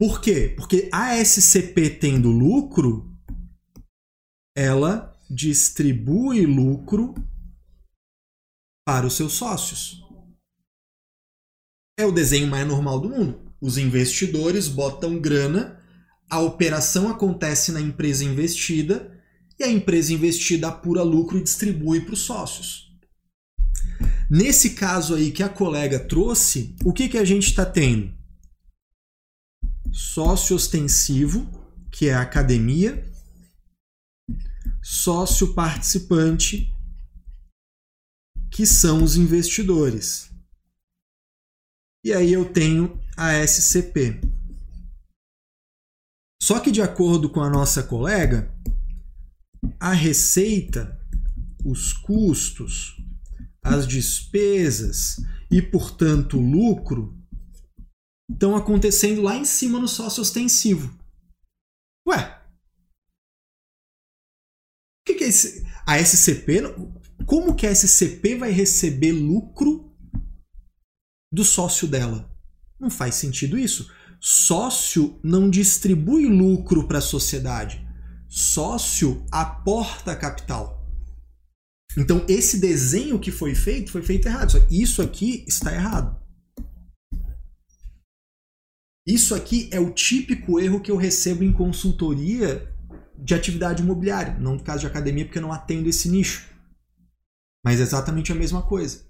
Por 0.00 0.22
quê? 0.22 0.54
Porque 0.56 0.88
a 0.90 1.22
SCP 1.22 1.90
tendo 1.90 2.30
lucro, 2.30 3.14
ela 4.56 5.14
distribui 5.28 6.46
lucro 6.46 7.14
para 8.82 9.06
os 9.06 9.12
seus 9.12 9.34
sócios. 9.34 10.02
É 11.98 12.06
o 12.06 12.12
desenho 12.12 12.46
mais 12.48 12.66
normal 12.66 12.98
do 12.98 13.10
mundo. 13.10 13.52
Os 13.60 13.76
investidores 13.76 14.68
botam 14.68 15.20
grana, 15.20 15.78
a 16.30 16.40
operação 16.40 17.10
acontece 17.10 17.70
na 17.70 17.80
empresa 17.82 18.24
investida 18.24 19.22
e 19.58 19.64
a 19.64 19.70
empresa 19.70 20.14
investida 20.14 20.68
apura 20.68 21.02
lucro 21.02 21.36
e 21.36 21.42
distribui 21.42 22.00
para 22.00 22.14
os 22.14 22.20
sócios. 22.20 22.90
Nesse 24.30 24.70
caso 24.70 25.14
aí 25.14 25.30
que 25.30 25.42
a 25.42 25.48
colega 25.50 25.98
trouxe, 25.98 26.74
o 26.86 26.90
que, 26.90 27.06
que 27.06 27.18
a 27.18 27.24
gente 27.24 27.48
está 27.48 27.66
tendo? 27.66 28.18
Sócio 29.92 30.54
ostensivo, 30.54 31.50
que 31.90 32.08
é 32.08 32.14
a 32.14 32.22
academia, 32.22 33.04
sócio 34.82 35.54
participante, 35.54 36.74
que 38.50 38.66
são 38.66 39.02
os 39.02 39.16
investidores. 39.16 40.30
E 42.04 42.12
aí 42.12 42.32
eu 42.32 42.50
tenho 42.50 42.98
a 43.16 43.34
SCP. 43.46 44.20
Só 46.42 46.58
que 46.58 46.70
de 46.70 46.80
acordo 46.80 47.28
com 47.28 47.42
a 47.42 47.50
nossa 47.50 47.82
colega, 47.82 48.54
a 49.78 49.92
receita, 49.92 50.98
os 51.64 51.92
custos, 51.92 52.96
as 53.62 53.86
despesas 53.86 55.16
e, 55.50 55.60
portanto, 55.60 56.38
o 56.38 56.40
lucro 56.40 57.19
estão 58.32 58.56
acontecendo 58.56 59.22
lá 59.22 59.36
em 59.36 59.44
cima 59.44 59.78
no 59.78 59.88
sócio 59.88 60.22
ostensivo. 60.22 60.98
Ué, 62.06 62.40
o 65.00 65.06
que, 65.06 65.14
que 65.14 65.24
é 65.24 65.28
esse? 65.28 65.66
A 65.86 65.98
SCP, 65.98 66.62
como 67.26 67.54
que 67.54 67.66
a 67.66 67.74
SCP 67.74 68.36
vai 68.36 68.50
receber 68.50 69.12
lucro 69.12 69.92
do 71.32 71.44
sócio 71.44 71.88
dela? 71.88 72.30
Não 72.78 72.90
faz 72.90 73.16
sentido 73.16 73.58
isso. 73.58 73.90
Sócio 74.20 75.18
não 75.22 75.48
distribui 75.48 76.26
lucro 76.26 76.86
para 76.86 76.98
a 76.98 77.02
sociedade. 77.02 77.86
Sócio 78.28 79.26
aporta 79.30 80.14
capital. 80.14 80.80
Então, 81.96 82.24
esse 82.28 82.58
desenho 82.58 83.18
que 83.18 83.32
foi 83.32 83.54
feito, 83.54 83.90
foi 83.90 84.02
feito 84.02 84.26
errado. 84.26 84.64
Isso 84.70 85.02
aqui 85.02 85.44
está 85.48 85.74
errado. 85.74 86.19
Isso 89.10 89.34
aqui 89.34 89.68
é 89.72 89.80
o 89.80 89.90
típico 89.90 90.60
erro 90.60 90.80
que 90.80 90.88
eu 90.88 90.96
recebo 90.96 91.42
em 91.42 91.52
consultoria 91.52 92.72
de 93.18 93.34
atividade 93.34 93.82
imobiliária. 93.82 94.36
Não 94.38 94.54
no 94.54 94.62
caso 94.62 94.82
de 94.82 94.86
academia, 94.86 95.24
porque 95.24 95.38
eu 95.38 95.42
não 95.42 95.52
atendo 95.52 95.88
esse 95.88 96.08
nicho. 96.08 96.46
Mas 97.64 97.80
é 97.80 97.82
exatamente 97.82 98.30
a 98.30 98.36
mesma 98.36 98.62
coisa. 98.62 99.00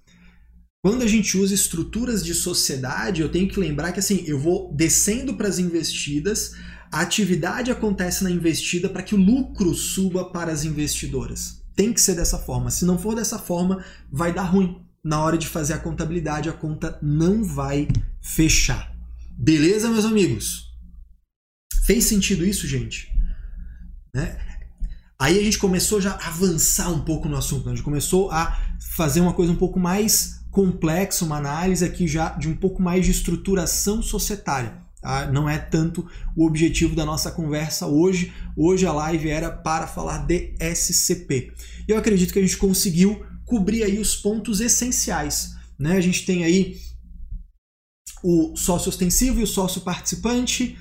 Quando 0.83 1.03
a 1.03 1.07
gente 1.07 1.37
usa 1.37 1.53
estruturas 1.53 2.25
de 2.25 2.35
sociedade, 2.35 3.21
eu 3.21 3.31
tenho 3.31 3.47
que 3.47 3.61
lembrar 3.61 3.93
que 3.93 4.01
assim, 4.01 4.25
eu 4.27 4.39
vou 4.39 4.75
descendo 4.75 5.35
para 5.35 5.49
as 5.49 5.59
investidas, 5.59 6.55
a 6.91 7.01
atividade 7.03 7.71
acontece 7.71 8.25
na 8.25 8.31
investida 8.31 8.89
para 8.89 9.03
que 9.03 9.15
o 9.15 9.19
lucro 9.19 9.75
suba 9.75 10.25
para 10.25 10.51
as 10.51 10.65
investidoras. 10.65 11.63
Tem 11.77 11.93
que 11.93 12.01
ser 12.01 12.15
dessa 12.15 12.39
forma. 12.39 12.71
Se 12.71 12.87
não 12.87 12.99
for 12.99 13.15
dessa 13.15 13.39
forma, 13.39 13.85
vai 14.11 14.33
dar 14.33 14.45
ruim. 14.45 14.81
Na 15.05 15.23
hora 15.23 15.37
de 15.37 15.47
fazer 15.47 15.75
a 15.75 15.79
contabilidade, 15.79 16.49
a 16.49 16.55
conta 16.55 16.99
não 17.03 17.45
vai 17.45 17.87
fechar. 18.23 18.90
Beleza, 19.43 19.89
meus 19.89 20.05
amigos? 20.05 20.67
Fez 21.87 22.05
sentido 22.05 22.45
isso, 22.45 22.69
gente? 22.69 23.09
Né? 24.15 24.39
Aí 25.19 25.39
a 25.39 25.43
gente 25.43 25.59
começou 25.59 25.99
já 25.99 26.11
a 26.11 26.29
avançar 26.29 26.91
um 26.91 27.01
pouco 27.01 27.27
no 27.27 27.39
assunto. 27.39 27.65
Né? 27.65 27.73
A 27.73 27.75
gente 27.75 27.85
começou 27.85 28.31
a 28.31 28.55
fazer 28.95 29.23
uma 29.23 29.33
coisa 29.33 29.51
um 29.51 29.57
pouco 29.57 29.81
mais 29.81 30.43
complexa, 30.51 31.25
uma 31.25 31.39
análise 31.39 31.83
aqui 31.83 32.07
já 32.07 32.37
de 32.37 32.51
um 32.51 32.55
pouco 32.55 32.83
mais 32.83 33.07
de 33.07 33.13
estruturação 33.13 34.03
societária. 34.03 34.77
Tá? 35.01 35.33
Não 35.33 35.49
é 35.49 35.57
tanto 35.57 36.07
o 36.37 36.45
objetivo 36.45 36.95
da 36.95 37.07
nossa 37.07 37.31
conversa 37.31 37.87
hoje. 37.87 38.35
Hoje 38.55 38.85
a 38.85 38.93
live 38.93 39.31
era 39.31 39.51
para 39.51 39.87
falar 39.87 40.27
de 40.27 40.55
SCP. 40.61 41.51
E 41.89 41.91
eu 41.91 41.97
acredito 41.97 42.35
que 42.35 42.39
a 42.39 42.43
gente 42.43 42.59
conseguiu 42.59 43.25
cobrir 43.47 43.85
aí 43.85 43.99
os 43.99 44.15
pontos 44.15 44.61
essenciais. 44.61 45.55
Né? 45.79 45.97
A 45.97 46.01
gente 46.03 46.27
tem 46.27 46.45
aí 46.45 46.90
o 48.23 48.57
sócio 48.57 48.89
ostensivo 48.89 49.41
e 49.41 49.43
o 49.43 49.47
sócio 49.47 49.81
participante. 49.81 50.77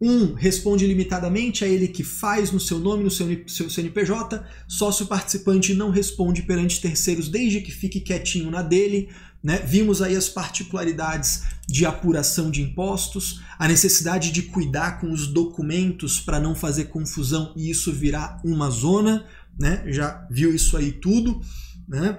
Um 0.00 0.34
responde 0.34 0.86
limitadamente 0.86 1.64
a 1.64 1.68
ele 1.68 1.88
que 1.88 2.02
faz 2.02 2.50
no 2.50 2.60
seu 2.60 2.78
nome, 2.78 3.04
no 3.04 3.10
seu, 3.10 3.26
seu 3.48 3.70
CNPJ. 3.70 4.44
Sócio 4.68 5.06
participante 5.06 5.72
não 5.72 5.90
responde 5.90 6.42
perante 6.42 6.80
terceiros 6.80 7.28
desde 7.28 7.60
que 7.60 7.70
fique 7.70 8.00
quietinho 8.00 8.50
na 8.50 8.60
dele. 8.60 9.08
Né? 9.42 9.58
Vimos 9.58 10.00
aí 10.00 10.16
as 10.16 10.28
particularidades 10.28 11.42
de 11.68 11.84
apuração 11.84 12.50
de 12.50 12.62
impostos, 12.62 13.42
a 13.58 13.68
necessidade 13.68 14.32
de 14.32 14.42
cuidar 14.42 15.00
com 15.00 15.12
os 15.12 15.26
documentos 15.26 16.18
para 16.18 16.40
não 16.40 16.54
fazer 16.54 16.86
confusão 16.86 17.52
e 17.54 17.70
isso 17.70 17.92
virar 17.92 18.40
uma 18.42 18.70
zona, 18.70 19.26
né? 19.58 19.84
Já 19.86 20.26
viu 20.30 20.54
isso 20.54 20.76
aí 20.76 20.92
tudo, 20.92 21.42
né? 21.86 22.18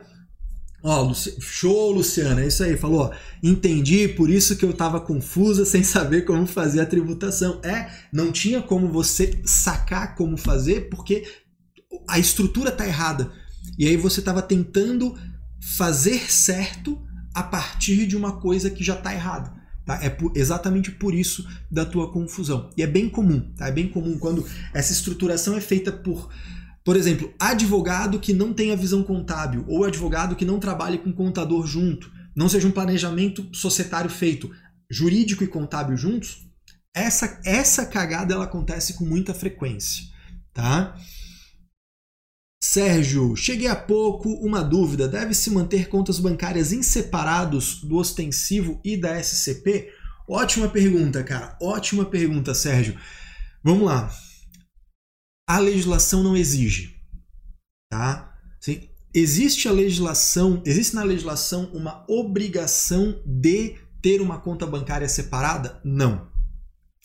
Ó, 0.87 1.01
Luci... 1.01 1.35
show, 1.41 1.91
Luciana, 1.91 2.41
é 2.41 2.47
isso 2.47 2.63
aí, 2.63 2.77
falou, 2.77 3.11
entendi, 3.41 4.07
por 4.07 4.29
isso 4.29 4.55
que 4.55 4.63
eu 4.63 4.69
estava 4.69 5.01
confusa 5.01 5.65
sem 5.65 5.83
saber 5.83 6.25
como 6.25 6.45
fazer 6.45 6.79
a 6.79 6.85
tributação. 6.85 7.59
É, 7.63 7.89
não 8.13 8.31
tinha 8.31 8.61
como 8.61 8.87
você 8.87 9.41
sacar 9.43 10.13
como 10.13 10.37
fazer 10.37 10.87
porque 10.89 11.25
a 12.07 12.19
estrutura 12.19 12.71
tá 12.71 12.85
errada. 12.85 13.31
E 13.79 13.87
aí 13.87 13.97
você 13.97 14.19
estava 14.19 14.43
tentando 14.43 15.17
fazer 15.59 16.31
certo 16.31 17.01
a 17.33 17.41
partir 17.41 18.05
de 18.05 18.15
uma 18.15 18.39
coisa 18.39 18.69
que 18.69 18.83
já 18.83 18.93
está 18.93 19.11
errada. 19.11 19.51
Tá? 19.83 19.99
É 20.03 20.09
por, 20.09 20.33
exatamente 20.35 20.91
por 20.91 21.15
isso 21.15 21.47
da 21.69 21.83
tua 21.83 22.11
confusão. 22.11 22.69
E 22.77 22.83
é 22.83 22.87
bem 22.87 23.09
comum, 23.09 23.39
tá? 23.57 23.67
É 23.67 23.71
bem 23.71 23.87
comum 23.87 24.19
quando 24.19 24.45
essa 24.71 24.93
estruturação 24.93 25.57
é 25.57 25.61
feita 25.61 25.91
por, 25.91 26.29
por 26.85 26.95
exemplo, 26.95 27.33
advogado 27.39 28.19
que 28.19 28.31
não 28.31 28.53
tenha 28.53 28.77
visão 28.77 29.01
contábil 29.03 29.65
ou 29.67 29.83
advogado 29.83 30.35
que 30.35 30.45
não 30.45 30.59
trabalhe 30.59 30.99
com 30.99 31.11
contador 31.11 31.65
junto, 31.65 32.11
não 32.35 32.47
seja 32.47 32.67
um 32.67 32.71
planejamento 32.71 33.49
societário 33.51 34.09
feito 34.09 34.51
jurídico 34.89 35.43
e 35.43 35.47
contábil 35.47 35.97
juntos. 35.97 36.47
Essa 36.95 37.41
essa 37.43 37.87
cagada 37.87 38.35
ela 38.35 38.45
acontece 38.45 38.93
com 38.93 39.03
muita 39.03 39.33
frequência, 39.33 40.03
tá? 40.53 40.95
Sérgio, 42.63 43.35
cheguei 43.35 43.67
há 43.67 43.75
pouco, 43.75 44.29
uma 44.29 44.61
dúvida. 44.61 45.07
Deve-se 45.07 45.49
manter 45.49 45.89
contas 45.89 46.19
bancárias 46.19 46.71
em 46.71 46.83
separados 46.83 47.81
do 47.81 47.95
ostensivo 47.95 48.79
e 48.83 48.95
da 48.95 49.19
SCP? 49.21 49.91
Ótima 50.27 50.67
pergunta, 50.67 51.23
cara. 51.23 51.57
Ótima 51.59 52.05
pergunta, 52.05 52.53
Sérgio. 52.53 52.95
Vamos 53.63 53.85
lá. 53.85 54.11
A 55.47 55.59
legislação 55.59 56.23
não 56.23 56.35
exige, 56.35 56.95
tá? 57.89 58.33
Existe 59.13 59.67
a 59.67 59.71
legislação, 59.71 60.61
existe 60.65 60.95
na 60.95 61.03
legislação 61.03 61.65
uma 61.73 62.03
obrigação 62.09 63.21
de 63.25 63.75
ter 64.01 64.21
uma 64.21 64.39
conta 64.39 64.65
bancária 64.65 65.07
separada? 65.07 65.79
Não. 65.85 66.29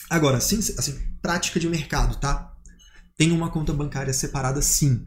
Agora, 0.09 0.37
assim, 0.37 0.57
assim 0.57 0.99
prática 1.21 1.59
de 1.59 1.69
mercado, 1.69 2.19
tá? 2.19 2.53
Tem 3.15 3.31
uma 3.31 3.51
conta 3.51 3.71
bancária 3.71 4.13
separada, 4.13 4.61
sim 4.61 5.05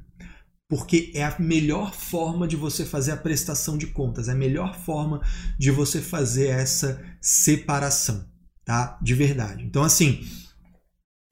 porque 0.68 1.12
é 1.14 1.24
a 1.24 1.38
melhor 1.38 1.94
forma 1.94 2.48
de 2.48 2.56
você 2.56 2.84
fazer 2.84 3.12
a 3.12 3.16
prestação 3.16 3.76
de 3.76 3.88
contas, 3.88 4.28
é 4.28 4.32
a 4.32 4.36
melhor 4.36 4.76
forma 4.76 5.20
de 5.58 5.70
você 5.70 6.00
fazer 6.00 6.48
essa 6.48 7.00
separação, 7.20 8.28
tá? 8.64 8.98
De 9.02 9.14
verdade. 9.14 9.62
Então, 9.64 9.82
assim, 9.82 10.26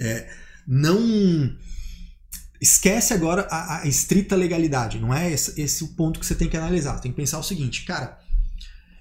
é, 0.01 0.31
não 0.67 1.57
esquece 2.63 3.13
agora 3.13 3.49
a, 3.51 3.81
a, 3.81 3.89
estrita 3.89 4.37
legalidade, 4.37 5.01
não 5.01 5.13
é 5.13 5.33
esse, 5.33 5.61
esse 5.61 5.83
o 5.83 5.89
ponto 5.97 6.21
que 6.21 6.25
você 6.25 6.37
tem 6.37 6.49
que 6.49 6.57
analisar. 6.57 7.01
Tem 7.01 7.11
que 7.11 7.17
pensar 7.17 7.41
o 7.41 7.43
seguinte, 7.43 7.85
cara, 7.85 8.21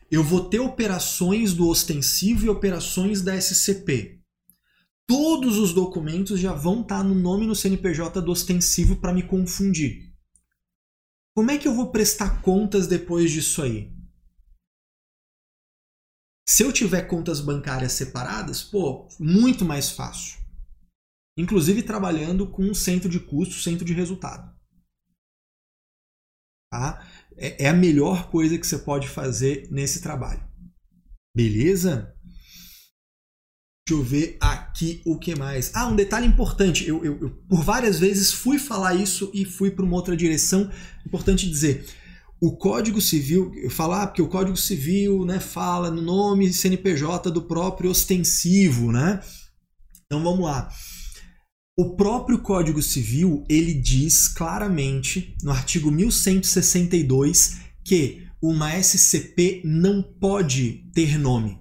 eu 0.10 0.24
vou 0.24 0.50
ter 0.50 0.60
operações 0.60 1.54
do 1.54 1.68
ostensivo 1.68 2.48
e 2.48 2.50
operações 2.50 3.22
da 3.22 3.40
SCP. 3.40 4.20
Todos 5.08 5.60
os 5.60 5.74
documentos 5.74 6.40
já 6.40 6.54
vão 6.54 6.82
estar 6.82 7.04
no 7.04 7.14
nome 7.14 7.46
no 7.46 7.56
CNPJ 7.56 8.20
do 8.20 8.32
ostensivo 8.32 8.96
para 8.96 9.14
me 9.14 9.22
confundir. 9.22 10.12
Como 11.36 11.52
é 11.52 11.58
que 11.58 11.68
eu 11.68 11.76
vou 11.76 11.92
prestar 11.92 12.42
contas 12.42 12.88
depois 12.88 13.30
disso 13.30 13.62
aí? 13.62 13.94
Se 16.48 16.64
eu 16.64 16.74
tiver 16.74 17.04
contas 17.04 17.40
bancárias 17.40 17.92
separadas, 17.92 18.64
pô, 18.64 19.08
muito 19.20 19.64
mais 19.64 19.92
fácil. 19.92 20.41
Inclusive 21.38 21.84
trabalhando 21.84 22.50
com 22.50 22.64
um 22.64 22.74
centro 22.74 23.10
de 23.10 23.20
custo, 23.20 23.56
centro 23.56 23.86
de 23.86 23.94
resultado. 23.94 24.54
Tá? 26.72 27.06
É, 27.36 27.66
é 27.66 27.70
a 27.70 27.74
melhor 27.74 28.30
coisa 28.30 28.58
que 28.58 28.66
você 28.66 28.78
pode 28.78 29.08
fazer 29.08 29.68
nesse 29.72 30.02
trabalho. 30.02 30.44
Beleza? 31.36 32.14
Deixa 33.88 34.02
eu 34.02 34.04
ver 34.04 34.38
aqui 34.40 35.02
o 35.06 35.18
que 35.18 35.36
mais. 35.36 35.72
Ah, 35.74 35.88
um 35.88 35.96
detalhe 35.96 36.28
importante. 36.28 36.88
Eu, 36.88 37.04
eu, 37.04 37.20
eu 37.20 37.30
por 37.50 37.64
várias 37.64 38.00
vezes 38.00 38.32
fui 38.32 38.60
falar 38.60 38.96
isso 38.96 39.32
e 39.34 39.44
fui 39.44 39.72
para 39.72 39.84
uma 39.84 39.96
outra 39.96 40.16
direção. 40.16 40.70
Importante 41.06 41.50
dizer. 41.50 41.86
O 42.40 42.56
Código 42.58 43.00
Civil, 43.00 43.52
falar 43.70 44.04
ah, 44.04 44.08
porque 44.08 44.22
o 44.22 44.28
Código 44.28 44.58
Civil 44.58 45.26
né, 45.26 45.40
fala 45.40 45.92
no 45.92 46.02
nome 46.02 46.52
CNPJ 46.52 47.30
do 47.30 47.44
próprio 47.44 47.92
ostensivo, 47.92 48.92
né? 48.92 49.22
Então 50.06 50.24
vamos 50.24 50.44
lá. 50.44 50.72
O 51.78 51.96
próprio 51.96 52.40
Código 52.42 52.82
Civil, 52.82 53.46
ele 53.50 53.74
diz 53.74 54.28
claramente 54.28 55.36
no 55.42 55.52
artigo 55.52 55.90
1162 55.90 57.60
que 57.84 58.28
uma 58.42 58.72
SCP 58.82 59.62
não 59.64 60.02
pode 60.02 60.90
ter 60.94 61.18
nome. 61.18 61.60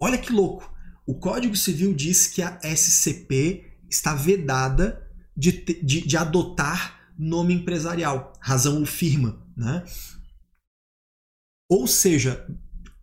Olha 0.00 0.18
que 0.18 0.32
louco. 0.32 0.70
O 1.06 1.14
Código 1.18 1.56
Civil 1.56 1.94
diz 1.94 2.26
que 2.26 2.42
a 2.42 2.58
SCP 2.62 3.64
está 3.88 4.14
vedada 4.14 5.08
de, 5.36 5.52
de, 5.52 6.06
de 6.06 6.16
adotar 6.16 7.12
nome 7.18 7.54
empresarial, 7.54 8.32
razão 8.40 8.78
ou 8.78 8.86
firma. 8.86 9.44
Né? 9.56 9.84
Ou 11.68 11.86
seja, 11.86 12.46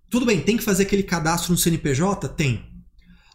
tudo 0.10 0.26
bem, 0.26 0.42
tem 0.42 0.58
que 0.58 0.64
fazer 0.64 0.84
aquele 0.84 1.04
cadastro 1.04 1.52
no 1.52 1.58
CNPJ? 1.58 2.30
Tem. 2.30 2.67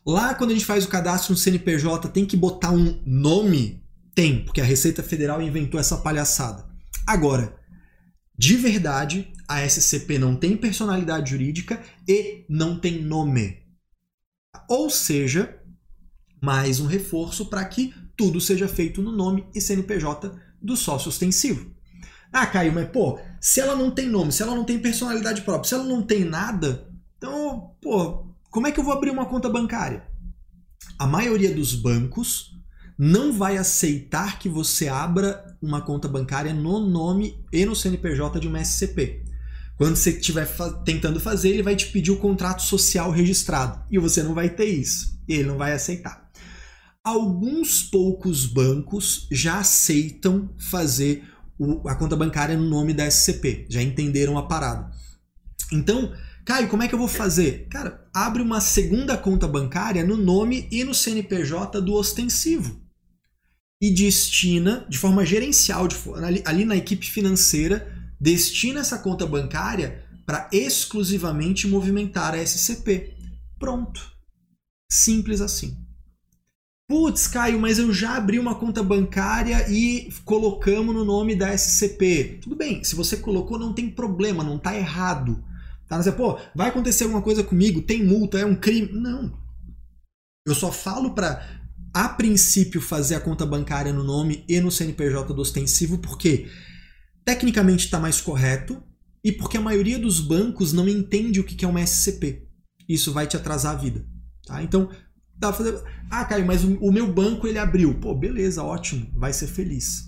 Lá, 0.04 0.34
quando 0.34 0.50
a 0.50 0.54
gente 0.54 0.66
faz 0.66 0.84
o 0.84 0.88
cadastro 0.88 1.32
no 1.32 1.38
CNPJ, 1.38 2.08
tem 2.08 2.26
que 2.26 2.36
botar 2.36 2.72
um 2.72 3.00
nome? 3.06 3.84
Tem, 4.14 4.44
porque 4.44 4.60
a 4.60 4.64
Receita 4.64 5.02
Federal 5.02 5.40
inventou 5.40 5.78
essa 5.78 5.96
palhaçada. 5.96 6.66
Agora, 7.06 7.56
de 8.36 8.56
verdade, 8.56 9.32
a 9.48 9.64
SCP 9.64 10.18
não 10.18 10.34
tem 10.34 10.56
personalidade 10.56 11.30
jurídica 11.30 11.80
e 12.08 12.44
não 12.48 12.78
tem 12.78 13.00
nome. 13.00 13.62
Ou 14.68 14.90
seja, 14.90 15.56
mais 16.40 16.80
um 16.80 16.86
reforço 16.86 17.46
para 17.46 17.64
que 17.64 17.94
tudo 18.16 18.40
seja 18.40 18.66
feito 18.66 19.00
no 19.00 19.12
nome 19.12 19.46
e 19.54 19.60
CNPJ 19.60 20.32
do 20.60 20.76
sócio 20.76 21.08
ostensivo. 21.08 21.72
Ah, 22.32 22.46
Caio, 22.46 22.72
mas 22.72 22.88
pô, 22.88 23.20
se 23.40 23.60
ela 23.60 23.76
não 23.76 23.90
tem 23.90 24.08
nome, 24.08 24.32
se 24.32 24.42
ela 24.42 24.54
não 24.54 24.64
tem 24.64 24.78
personalidade 24.78 25.42
própria, 25.42 25.68
se 25.68 25.74
ela 25.74 25.84
não 25.84 26.02
tem 26.02 26.24
nada, 26.24 26.88
então, 27.18 27.76
pô, 27.80 28.31
como 28.52 28.66
é 28.66 28.70
que 28.70 28.78
eu 28.78 28.84
vou 28.84 28.92
abrir 28.92 29.10
uma 29.10 29.24
conta 29.24 29.48
bancária? 29.48 30.04
A 30.98 31.06
maioria 31.06 31.54
dos 31.54 31.74
bancos 31.74 32.52
não 32.98 33.32
vai 33.32 33.56
aceitar 33.56 34.38
que 34.38 34.46
você 34.46 34.88
abra 34.88 35.56
uma 35.60 35.80
conta 35.80 36.06
bancária 36.06 36.52
no 36.52 36.78
nome 36.78 37.42
e 37.50 37.64
no 37.64 37.74
CNPJ 37.74 38.38
de 38.38 38.46
uma 38.46 38.60
SCP. 38.60 39.24
Quando 39.78 39.96
você 39.96 40.10
estiver 40.10 40.46
tentando 40.84 41.18
fazer, 41.18 41.48
ele 41.48 41.62
vai 41.62 41.74
te 41.74 41.86
pedir 41.86 42.10
o 42.10 42.18
contrato 42.18 42.60
social 42.60 43.10
registrado 43.10 43.82
e 43.90 43.98
você 43.98 44.22
não 44.22 44.34
vai 44.34 44.50
ter 44.50 44.66
isso. 44.66 45.18
Ele 45.26 45.44
não 45.44 45.56
vai 45.56 45.72
aceitar. 45.72 46.30
Alguns 47.02 47.82
poucos 47.82 48.44
bancos 48.44 49.26
já 49.32 49.60
aceitam 49.60 50.54
fazer 50.70 51.24
o, 51.58 51.88
a 51.88 51.94
conta 51.94 52.16
bancária 52.16 52.56
no 52.56 52.68
nome 52.68 52.92
da 52.92 53.10
SCP, 53.10 53.66
já 53.70 53.80
entenderam 53.80 54.36
a 54.36 54.46
parada. 54.46 54.90
Então, 55.72 56.12
Caio, 56.44 56.68
como 56.68 56.82
é 56.82 56.88
que 56.88 56.94
eu 56.94 56.98
vou 56.98 57.08
fazer? 57.08 57.68
Cara, 57.68 58.08
abre 58.12 58.42
uma 58.42 58.60
segunda 58.60 59.16
conta 59.16 59.46
bancária 59.46 60.04
no 60.04 60.16
nome 60.16 60.68
e 60.72 60.82
no 60.82 60.94
CNPJ 60.94 61.80
do 61.80 61.94
ostensivo. 61.94 62.80
E 63.80 63.90
destina, 63.90 64.86
de 64.88 64.98
forma 64.98 65.24
gerencial, 65.24 65.86
de, 65.86 65.96
ali, 66.24 66.42
ali 66.44 66.64
na 66.64 66.76
equipe 66.76 67.06
financeira, 67.06 67.86
destina 68.20 68.80
essa 68.80 68.98
conta 68.98 69.26
bancária 69.26 70.04
para 70.26 70.48
exclusivamente 70.52 71.68
movimentar 71.68 72.34
a 72.34 72.38
SCP. 72.42 73.16
Pronto. 73.58 74.12
Simples 74.90 75.40
assim. 75.40 75.76
Putz, 76.88 77.26
Caio, 77.26 77.58
mas 77.58 77.78
eu 77.78 77.92
já 77.92 78.16
abri 78.16 78.38
uma 78.38 78.54
conta 78.54 78.82
bancária 78.82 79.66
e 79.70 80.12
colocamos 80.24 80.94
no 80.94 81.04
nome 81.04 81.34
da 81.34 81.56
SCP. 81.56 82.40
Tudo 82.42 82.56
bem, 82.56 82.84
se 82.84 82.94
você 82.94 83.16
colocou, 83.16 83.58
não 83.58 83.72
tem 83.72 83.88
problema, 83.88 84.44
não 84.44 84.56
está 84.56 84.76
errado. 84.76 85.42
Tá? 85.92 86.02
Você, 86.02 86.10
pô, 86.10 86.38
vai 86.54 86.70
acontecer 86.70 87.04
alguma 87.04 87.20
coisa 87.20 87.44
comigo, 87.44 87.82
tem 87.82 88.02
multa, 88.02 88.38
é 88.38 88.46
um 88.46 88.56
crime. 88.56 88.88
Não. 88.92 89.38
Eu 90.46 90.54
só 90.54 90.72
falo 90.72 91.14
para, 91.14 91.46
a 91.92 92.08
princípio, 92.08 92.80
fazer 92.80 93.16
a 93.16 93.20
conta 93.20 93.44
bancária 93.44 93.92
no 93.92 94.02
nome 94.02 94.42
e 94.48 94.58
no 94.58 94.70
CNPJ 94.70 95.34
do 95.34 95.42
ostensivo, 95.42 95.98
porque 95.98 96.48
tecnicamente 97.26 97.84
está 97.84 98.00
mais 98.00 98.22
correto 98.22 98.82
e 99.22 99.30
porque 99.30 99.58
a 99.58 99.60
maioria 99.60 99.98
dos 99.98 100.18
bancos 100.18 100.72
não 100.72 100.88
entende 100.88 101.40
o 101.40 101.44
que 101.44 101.62
é 101.62 101.68
uma 101.68 101.86
SCP. 101.86 102.48
Isso 102.88 103.12
vai 103.12 103.26
te 103.26 103.36
atrasar 103.36 103.74
a 103.74 103.78
vida. 103.78 104.02
Tá? 104.46 104.62
Então, 104.62 104.88
Dá 105.36 105.52
fazer. 105.52 105.82
Ah, 106.08 106.24
Caio, 106.24 106.46
mas 106.46 106.62
o, 106.62 106.76
o, 106.76 106.92
meu 106.92 107.12
banco 107.12 107.48
ele 107.48 107.58
abriu. 107.58 107.98
Pô, 107.98 108.14
beleza, 108.14 108.62
ótimo, 108.62 109.10
vai 109.14 109.32
ser 109.32 109.48
feliz. 109.48 110.04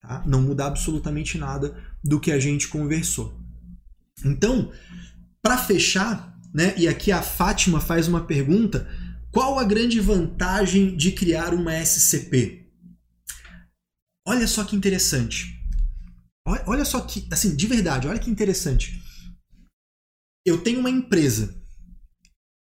Tá? 0.00 0.24
Não 0.26 0.40
muda 0.40 0.64
absolutamente 0.64 1.36
nada 1.36 1.76
do 2.02 2.18
que 2.18 2.32
a 2.32 2.40
gente 2.40 2.66
conversou. 2.66 3.38
Então, 4.24 4.72
para 5.42 5.58
fechar, 5.58 6.38
né? 6.52 6.74
E 6.76 6.86
aqui 6.88 7.12
a 7.12 7.22
Fátima 7.22 7.80
faz 7.80 8.08
uma 8.08 8.26
pergunta: 8.26 8.88
qual 9.30 9.58
a 9.58 9.64
grande 9.64 10.00
vantagem 10.00 10.96
de 10.96 11.12
criar 11.12 11.54
uma 11.54 11.74
SCP? 11.74 12.68
Olha 14.26 14.46
só 14.46 14.64
que 14.64 14.76
interessante. 14.76 15.58
Olha 16.66 16.84
só 16.84 17.00
que, 17.00 17.28
assim, 17.30 17.54
de 17.54 17.66
verdade, 17.66 18.08
olha 18.08 18.18
que 18.18 18.30
interessante. 18.30 19.00
Eu 20.44 20.62
tenho 20.62 20.80
uma 20.80 20.90
empresa 20.90 21.60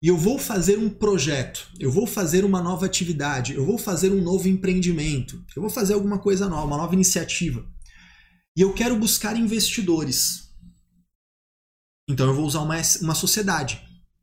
e 0.01 0.07
eu 0.07 0.17
vou 0.17 0.37
fazer 0.37 0.77
um 0.77 0.89
projeto, 0.89 1.69
eu 1.79 1.91
vou 1.91 2.05
fazer 2.07 2.45
uma 2.45 2.61
nova 2.61 2.85
atividade, 2.85 3.53
eu 3.53 3.65
vou 3.65 3.77
fazer 3.77 4.11
um 4.11 4.21
novo 4.21 4.47
empreendimento, 4.47 5.43
eu 5.55 5.61
vou 5.61 5.69
fazer 5.69 5.93
alguma 5.93 6.19
coisa 6.19 6.47
nova, 6.47 6.65
uma 6.65 6.77
nova 6.77 6.93
iniciativa. 6.93 7.65
E 8.55 8.61
eu 8.61 8.73
quero 8.73 8.97
buscar 8.97 9.35
investidores. 9.35 10.46
Então 12.07 12.27
eu 12.27 12.33
vou 12.33 12.45
usar 12.45 12.61
uma, 12.61 12.75
uma 13.01 13.15
sociedade 13.15 13.81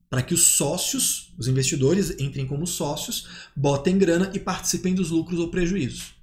para 0.09 0.23
que 0.23 0.33
os 0.33 0.57
sócios, 0.57 1.35
os 1.37 1.49
investidores, 1.49 2.11
entrem 2.21 2.47
como 2.47 2.67
sócios, 2.67 3.49
botem 3.57 3.99
grana 3.99 4.31
e 4.35 4.39
participem 4.39 4.95
dos 4.95 5.11
lucros 5.11 5.41
ou 5.41 5.51
prejuízos. 5.51 6.15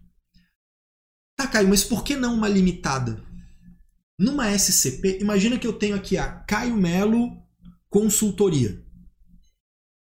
Tá, 1.36 1.48
Caio, 1.48 1.68
mas 1.68 1.84
por 1.84 2.04
que 2.04 2.16
não 2.16 2.36
uma 2.36 2.48
limitada? 2.48 3.22
Numa 4.18 4.52
SCP, 4.52 5.20
imagina 5.20 5.58
que 5.58 5.68
eu 5.68 5.74
tenho 5.74 5.96
aqui 5.96 6.18
a 6.18 6.30
Caio 6.30 6.78
Melo 6.78 7.42
Consultoria 7.90 8.82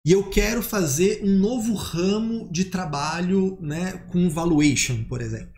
e 0.06 0.12
eu 0.12 0.28
quero 0.28 0.62
fazer 0.62 1.22
um 1.24 1.38
novo 1.38 1.72
ramo 1.72 2.50
de 2.52 2.66
trabalho 2.66 3.58
né, 3.60 3.92
com 4.12 4.28
valuation, 4.28 5.02
por 5.04 5.22
exemplo. 5.22 5.54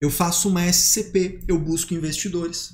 Eu 0.00 0.10
faço 0.10 0.48
uma 0.48 0.64
SCP, 0.64 1.40
eu 1.48 1.58
busco 1.58 1.92
investidores. 1.92 2.72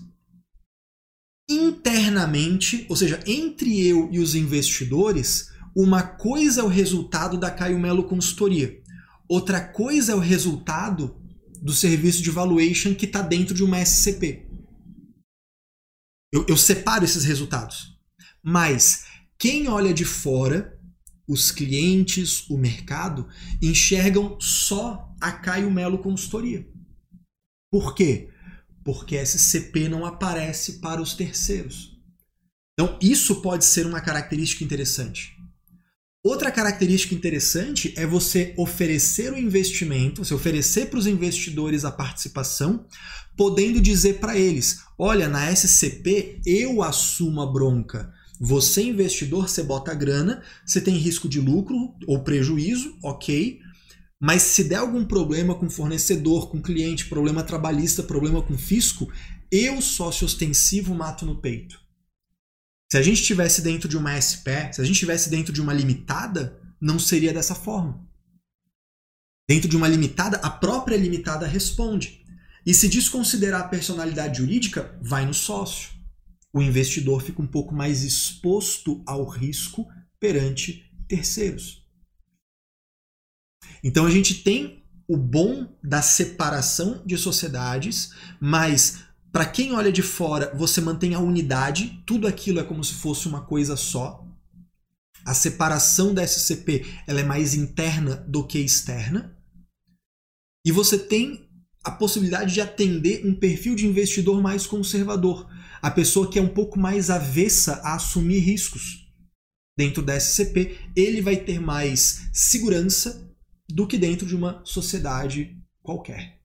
Internamente, 1.51 2.87
ou 2.89 2.95
seja, 2.95 3.21
entre 3.27 3.85
eu 3.85 4.09
e 4.13 4.21
os 4.21 4.37
investidores, 4.37 5.51
uma 5.77 6.01
coisa 6.01 6.61
é 6.61 6.65
o 6.65 6.69
resultado 6.69 7.37
da 7.37 7.51
Caio 7.51 7.79
Melo 7.79 8.05
Consultoria, 8.05 8.81
outra 9.29 9.61
coisa 9.61 10.13
é 10.13 10.15
o 10.15 10.21
resultado 10.21 11.21
do 11.61 11.73
serviço 11.73 12.23
de 12.23 12.31
valuation 12.31 12.95
que 12.95 13.05
está 13.05 13.21
dentro 13.21 13.53
de 13.53 13.65
uma 13.65 13.85
SCP. 13.85 14.49
Eu, 16.33 16.47
eu 16.49 16.57
separo 16.57 17.05
esses 17.05 17.25
resultados. 17.25 17.99
Mas 18.43 19.07
quem 19.37 19.69
olha 19.69 19.93
de 19.93 20.05
fora 20.05 20.79
os 21.27 21.51
clientes, 21.51 22.49
o 22.49 22.57
mercado, 22.57 23.29
enxergam 23.63 24.41
só 24.41 25.13
a 25.21 25.31
Caio 25.31 25.71
Melo 25.71 25.99
Consultoria. 25.99 26.67
Por 27.71 27.95
quê? 27.95 28.31
Porque 28.85 29.17
SCP 29.17 29.89
não 29.89 30.05
aparece 30.07 30.81
para 30.81 31.01
os 31.01 31.15
terceiros. 31.15 31.97
Então, 32.73 32.99
isso 33.01 33.43
pode 33.43 33.65
ser 33.65 33.87
uma 33.87 34.01
característica 34.01 34.65
interessante. 34.65 35.37
Outra 36.23 36.51
característica 36.51 37.15
interessante 37.15 37.95
é 37.97 38.07
você 38.07 38.55
oferecer 38.59 39.33
o 39.33 39.39
investimento, 39.39 40.25
você 40.25 40.35
oferecer 40.35 40.87
para 40.87 40.99
os 40.99 41.07
investidores 41.07 41.85
a 41.85 41.91
participação, 41.91 42.87
podendo 43.37 43.81
dizer 43.81 44.19
para 44.19 44.39
eles: 44.39 44.81
olha, 44.99 45.29
na 45.29 45.51
SCP 45.51 46.41
eu 46.45 46.83
assumo 46.83 47.41
a 47.41 47.51
bronca 47.51 48.13
você, 48.43 48.83
investidor, 48.85 49.51
você 49.51 49.63
bota 49.63 49.91
a 49.91 49.95
grana, 49.95 50.43
você 50.65 50.81
tem 50.81 50.97
risco 50.97 51.29
de 51.29 51.39
lucro 51.39 51.95
ou 52.07 52.25
prejuízo, 52.25 52.97
ok. 53.03 53.61
Mas 54.21 54.43
se 54.43 54.65
der 54.65 54.77
algum 54.77 55.05
problema 55.05 55.55
com 55.55 55.71
fornecedor, 55.71 56.51
com 56.51 56.61
cliente, 56.61 57.09
problema 57.09 57.43
trabalhista, 57.43 58.03
problema 58.03 58.43
com 58.43 58.57
fisco, 58.59 59.11
eu, 59.51 59.81
sócio 59.81 60.27
ostensivo, 60.27 60.95
mato 60.95 61.25
no 61.25 61.41
peito. 61.41 61.81
Se 62.93 62.99
a 62.99 63.03
gente 63.03 63.21
estivesse 63.21 63.63
dentro 63.63 63.89
de 63.89 63.97
uma 63.97 64.21
SPE, 64.21 64.75
se 64.75 64.81
a 64.81 64.85
gente 64.85 64.95
estivesse 64.95 65.31
dentro 65.31 65.53
de 65.53 65.61
uma 65.61 65.73
limitada, 65.73 66.61
não 66.81 66.99
seria 66.99 67.33
dessa 67.33 67.55
forma. 67.55 68.07
Dentro 69.49 69.69
de 69.69 69.77
uma 69.77 69.89
limitada, 69.89 70.37
a 70.39 70.51
própria 70.51 70.97
limitada 70.97 71.47
responde. 71.47 72.25
E 72.67 72.75
se 72.75 72.89
desconsiderar 72.89 73.63
a 73.63 73.69
personalidade 73.69 74.39
jurídica, 74.39 74.99
vai 75.01 75.25
no 75.25 75.33
sócio 75.33 76.01
o 76.53 76.61
investidor 76.61 77.23
fica 77.23 77.41
um 77.41 77.47
pouco 77.47 77.75
mais 77.75 78.03
exposto 78.03 79.03
ao 79.07 79.25
risco 79.25 79.87
perante 80.19 80.85
terceiros. 81.09 81.87
Então 83.83 84.07
a 84.07 84.11
gente 84.11 84.43
tem 84.43 84.83
o 85.09 85.17
bom 85.17 85.67
da 85.83 86.03
separação 86.03 87.03
de 87.05 87.17
sociedades, 87.17 88.13
mas 88.41 89.01
para 89.33 89.45
quem 89.47 89.73
olha 89.73 89.93
de 89.93 90.03
fora, 90.03 90.53
você 90.55 90.81
mantém 90.81 91.15
a 91.15 91.21
unidade, 91.21 92.03
tudo 92.07 92.27
aquilo 92.27 92.61
é 92.61 92.65
como 92.65 92.83
se 92.85 92.95
fosse 92.95 93.29
uma 93.29 93.43
coisa 93.43 93.77
só. 93.77 94.25
A 95.25 95.35
separação 95.35 96.13
da 96.13 96.27
SCP 96.27 96.85
ela 97.07 97.21
é 97.21 97.25
mais 97.25 97.55
interna 97.55 98.17
do 98.29 98.47
que 98.47 98.59
externa. 98.59 99.37
E 100.65 100.73
você 100.73 100.99
tem 100.99 101.49
a 101.83 101.91
possibilidade 101.91 102.53
de 102.53 102.61
atender 102.61 103.25
um 103.25 103.35
perfil 103.35 103.75
de 103.75 103.87
investidor 103.87 104.43
mais 104.43 104.67
conservador, 104.67 105.49
a 105.81 105.91
pessoa 105.91 106.31
que 106.31 106.39
é 106.39 106.43
um 106.43 106.49
pouco 106.49 106.79
mais 106.79 107.09
avessa 107.09 107.81
a 107.83 107.95
assumir 107.95 108.41
riscos. 108.41 109.09
Dentro 109.79 110.03
da 110.03 110.19
SCP, 110.19 110.79
ele 110.95 111.23
vai 111.23 111.37
ter 111.37 111.61
mais 111.61 112.29
segurança 112.33 113.30
do 113.73 113.87
que 113.87 113.99
dentro 113.99 114.27
de 114.27 114.37
uma 114.37 114.65
sociedade 114.65 115.57
qualquer. 115.83 116.41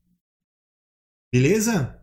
Beleza? 1.33 2.01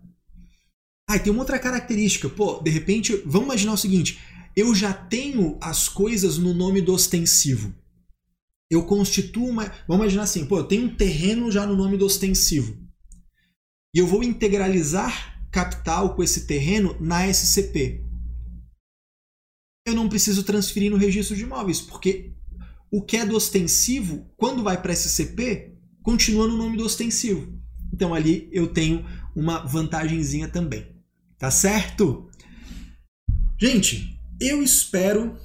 Ah, 1.08 1.16
e 1.16 1.20
tem 1.20 1.32
uma 1.32 1.40
outra 1.40 1.58
característica. 1.58 2.28
Pô, 2.28 2.60
de 2.60 2.70
repente, 2.70 3.16
vamos 3.24 3.46
imaginar 3.46 3.72
o 3.72 3.78
seguinte: 3.78 4.20
eu 4.56 4.74
já 4.74 4.92
tenho 4.92 5.58
as 5.60 5.88
coisas 5.88 6.38
no 6.38 6.52
nome 6.52 6.80
do 6.80 6.92
ostensivo. 6.92 7.74
Eu 8.70 8.86
constituo 8.86 9.48
uma. 9.48 9.64
Vamos 9.86 10.04
imaginar 10.04 10.22
assim, 10.24 10.46
pô, 10.46 10.58
eu 10.58 10.64
tenho 10.64 10.86
um 10.86 10.94
terreno 10.94 11.50
já 11.50 11.66
no 11.66 11.76
nome 11.76 11.96
do 11.96 12.06
ostensivo. 12.06 12.76
E 13.94 13.98
eu 13.98 14.06
vou 14.06 14.22
integralizar 14.22 15.46
capital 15.50 16.14
com 16.14 16.22
esse 16.22 16.46
terreno 16.46 16.96
na 16.98 17.26
SCP. 17.26 18.02
Eu 19.86 19.94
não 19.94 20.08
preciso 20.08 20.42
transferir 20.44 20.90
no 20.90 20.96
registro 20.96 21.36
de 21.36 21.42
imóveis, 21.42 21.80
porque 21.80 22.32
o 22.92 23.00
que 23.00 23.16
é 23.16 23.24
do 23.24 23.34
ostensivo, 23.34 24.26
quando 24.36 24.62
vai 24.62 24.80
para 24.80 24.92
SCP, 24.92 25.72
continua 26.02 26.46
no 26.46 26.58
nome 26.58 26.76
do 26.76 26.84
ostensivo. 26.84 27.58
Então 27.90 28.12
ali 28.14 28.50
eu 28.52 28.66
tenho 28.66 29.02
uma 29.34 29.64
vantagenzinha 29.64 30.46
também. 30.46 30.86
Tá 31.38 31.50
certo? 31.50 32.28
Gente, 33.58 34.20
eu 34.38 34.62
espero 34.62 35.38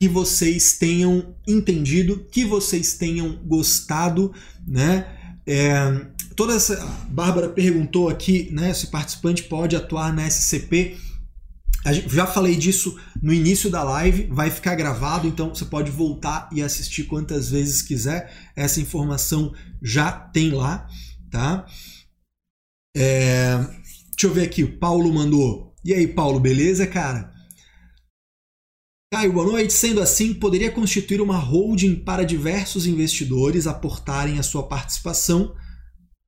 que 0.00 0.08
vocês 0.08 0.78
tenham 0.78 1.34
entendido, 1.46 2.24
que 2.30 2.44
vocês 2.44 2.94
tenham 2.94 3.36
gostado, 3.44 4.32
né? 4.66 5.14
É, 5.46 6.06
toda 6.34 6.54
essa. 6.54 6.82
A 6.82 6.86
Bárbara 7.10 7.48
perguntou 7.48 8.08
aqui, 8.08 8.48
né? 8.50 8.72
Se 8.72 8.86
participante 8.86 9.42
pode 9.42 9.76
atuar 9.76 10.12
na 10.12 10.26
SCP. 10.26 10.96
Já 12.06 12.26
falei 12.26 12.56
disso 12.56 12.98
no 13.22 13.32
início 13.32 13.70
da 13.70 13.82
live, 13.82 14.26
vai 14.30 14.50
ficar 14.50 14.74
gravado, 14.74 15.26
então 15.26 15.54
você 15.54 15.64
pode 15.64 15.90
voltar 15.90 16.48
e 16.52 16.62
assistir 16.62 17.04
quantas 17.04 17.50
vezes 17.50 17.82
quiser. 17.82 18.32
Essa 18.54 18.80
informação 18.80 19.54
já 19.80 20.10
tem 20.10 20.50
lá, 20.50 20.86
tá? 21.30 21.66
É, 22.96 23.58
deixa 24.10 24.26
eu 24.26 24.34
ver 24.34 24.42
aqui, 24.42 24.64
o 24.64 24.78
Paulo 24.78 25.12
mandou. 25.12 25.74
E 25.84 25.94
aí, 25.94 26.06
Paulo, 26.06 26.40
beleza, 26.40 26.86
cara? 26.86 27.32
Caio, 29.10 29.32
boa 29.32 29.46
noite. 29.46 29.72
Sendo 29.72 30.02
assim, 30.02 30.34
poderia 30.34 30.70
constituir 30.70 31.22
uma 31.22 31.38
holding 31.38 31.94
para 31.94 32.24
diversos 32.24 32.86
investidores 32.86 33.66
aportarem 33.66 34.38
a 34.38 34.42
sua 34.42 34.64
participação 34.64 35.54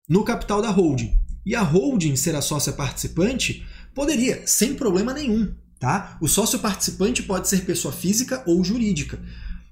no 0.08 0.24
capital 0.24 0.62
da 0.62 0.70
holding. 0.70 1.12
E 1.44 1.54
a 1.54 1.60
holding 1.60 2.16
ser 2.16 2.34
a 2.34 2.40
sócia 2.40 2.72
participante 2.72 3.66
poderia, 3.94 4.42
sem 4.46 4.74
problema 4.74 5.12
nenhum, 5.12 5.54
tá? 5.78 6.16
O 6.20 6.28
sócio 6.28 6.58
participante 6.58 7.22
pode 7.22 7.48
ser 7.48 7.64
pessoa 7.64 7.92
física 7.92 8.42
ou 8.46 8.62
jurídica. 8.64 9.18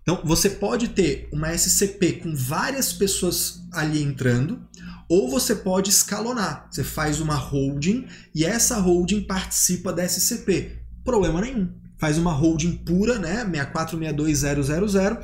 Então, 0.03 0.23
você 0.25 0.49
pode 0.49 0.89
ter 0.89 1.29
uma 1.33 1.53
SCP 1.53 2.15
com 2.15 2.35
várias 2.35 2.93
pessoas 2.93 3.61
ali 3.73 4.03
entrando, 4.03 4.67
ou 5.09 5.31
você 5.31 5.55
pode 5.55 5.91
escalonar. 5.91 6.67
Você 6.71 6.83
faz 6.83 7.21
uma 7.21 7.35
holding 7.35 8.07
e 8.35 8.45
essa 8.45 8.79
holding 8.79 9.23
participa 9.23 9.93
da 9.93 10.07
SCP. 10.07 10.79
Problema 11.05 11.41
nenhum. 11.41 11.73
Faz 11.99 12.17
uma 12.17 12.33
holding 12.33 12.73
pura, 12.85 13.19
né? 13.19 13.45
6462000, 13.45 15.19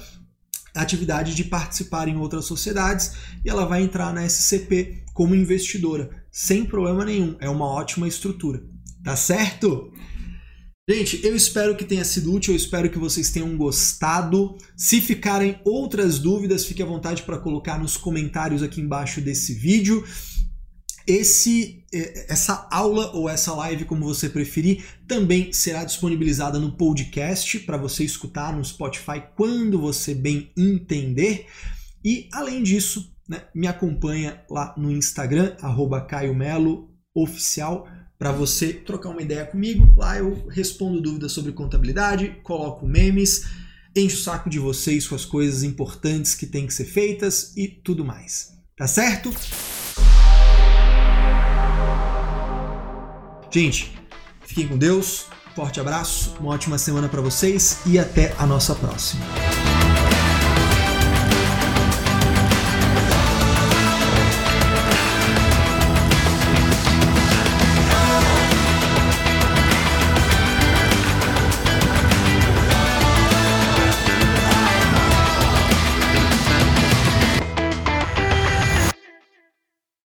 atividade 0.74 1.34
de 1.34 1.45
participar 1.45 2.09
em 2.09 2.16
outras 2.16 2.45
sociedades 2.47 3.12
e 3.45 3.49
ela 3.49 3.64
vai 3.64 3.82
entrar 3.82 4.12
na 4.12 4.28
SCP 4.28 5.05
como 5.12 5.34
investidora, 5.34 6.11
sem 6.32 6.64
problema 6.64 7.05
nenhum. 7.05 7.36
É 7.40 7.49
uma 7.49 7.66
ótima 7.66 8.09
estrutura. 8.09 8.62
Tá 9.05 9.14
certo? 9.16 9.92
Gente, 10.88 11.24
eu 11.24 11.36
espero 11.36 11.76
que 11.76 11.84
tenha 11.84 12.05
sido 12.05 12.32
útil, 12.32 12.55
eu 12.55 12.57
espero 12.57 12.90
que 12.90 12.98
vocês 12.98 13.30
tenham 13.30 13.55
gostado. 13.57 14.57
Se 14.76 15.00
ficarem 15.00 15.61
outras 15.64 16.18
dúvidas, 16.18 16.64
fique 16.64 16.82
à 16.82 16.86
vontade 16.86 17.22
para 17.22 17.38
colocar 17.38 17.78
nos 17.78 17.98
comentários 17.98 18.62
aqui 18.62 18.80
embaixo 18.80 19.20
desse 19.20 19.52
vídeo. 19.52 20.02
Esse, 21.07 21.84
é, 21.92 22.32
essa 22.32 22.66
aula 22.70 23.12
ou 23.14 23.28
essa 23.28 23.55
live, 23.55 23.84
como 23.84 24.07
você 24.07 24.28
preferir, 24.28 24.84
também 25.07 25.52
será 25.52 25.84
disponibilizada 25.84 26.59
no 26.59 26.72
podcast 26.72 27.59
para 27.61 27.76
você 27.76 28.05
escutar 28.05 28.57
no 28.57 28.64
Spotify 28.64 29.22
quando 29.36 29.78
você 29.78 30.14
bem 30.14 30.50
entender. 30.57 31.46
E 32.02 32.28
além 32.32 32.62
disso, 32.62 33.14
né, 33.28 33.42
me 33.55 33.66
acompanha 33.66 34.42
lá 34.50 34.74
no 34.78 34.90
Instagram, 34.90 35.57
arroba 35.61 36.00
Caio 36.00 36.34
Melo 36.34 36.90
Oficial 37.14 37.86
para 38.25 38.33
você 38.33 38.72
trocar 38.72 39.11
uma 39.11 39.20
ideia 39.20 39.45
comigo. 39.45 39.93
Lá 39.99 40.16
eu 40.16 40.47
respondo 40.49 40.99
dúvidas 40.99 41.31
sobre 41.31 41.53
contabilidade, 41.53 42.35
coloco 42.43 42.87
memes, 42.87 43.45
encho 43.95 44.16
o 44.16 44.20
saco 44.20 44.49
de 44.49 44.59
vocês 44.59 45.07
com 45.07 45.14
as 45.14 45.27
coisas 45.27 45.62
importantes 45.62 46.35
que 46.35 46.47
têm 46.47 46.66
que 46.66 46.72
ser 46.72 46.87
feitas 46.87 47.55
e 47.55 47.68
tudo 47.68 48.03
mais. 48.03 48.55
Tá 48.79 48.87
certo? 48.87 49.31
Gente, 53.53 53.93
fiquem 54.47 54.68
com 54.68 54.79
Deus. 54.79 55.27
Forte 55.55 55.79
abraço, 55.79 56.35
uma 56.41 56.55
ótima 56.55 56.79
semana 56.79 57.11
para 57.11 57.20
vocês 57.20 57.81
e 57.85 57.99
até 57.99 58.35
a 58.39 58.47
nossa 58.47 58.75
próxima. 58.75 59.22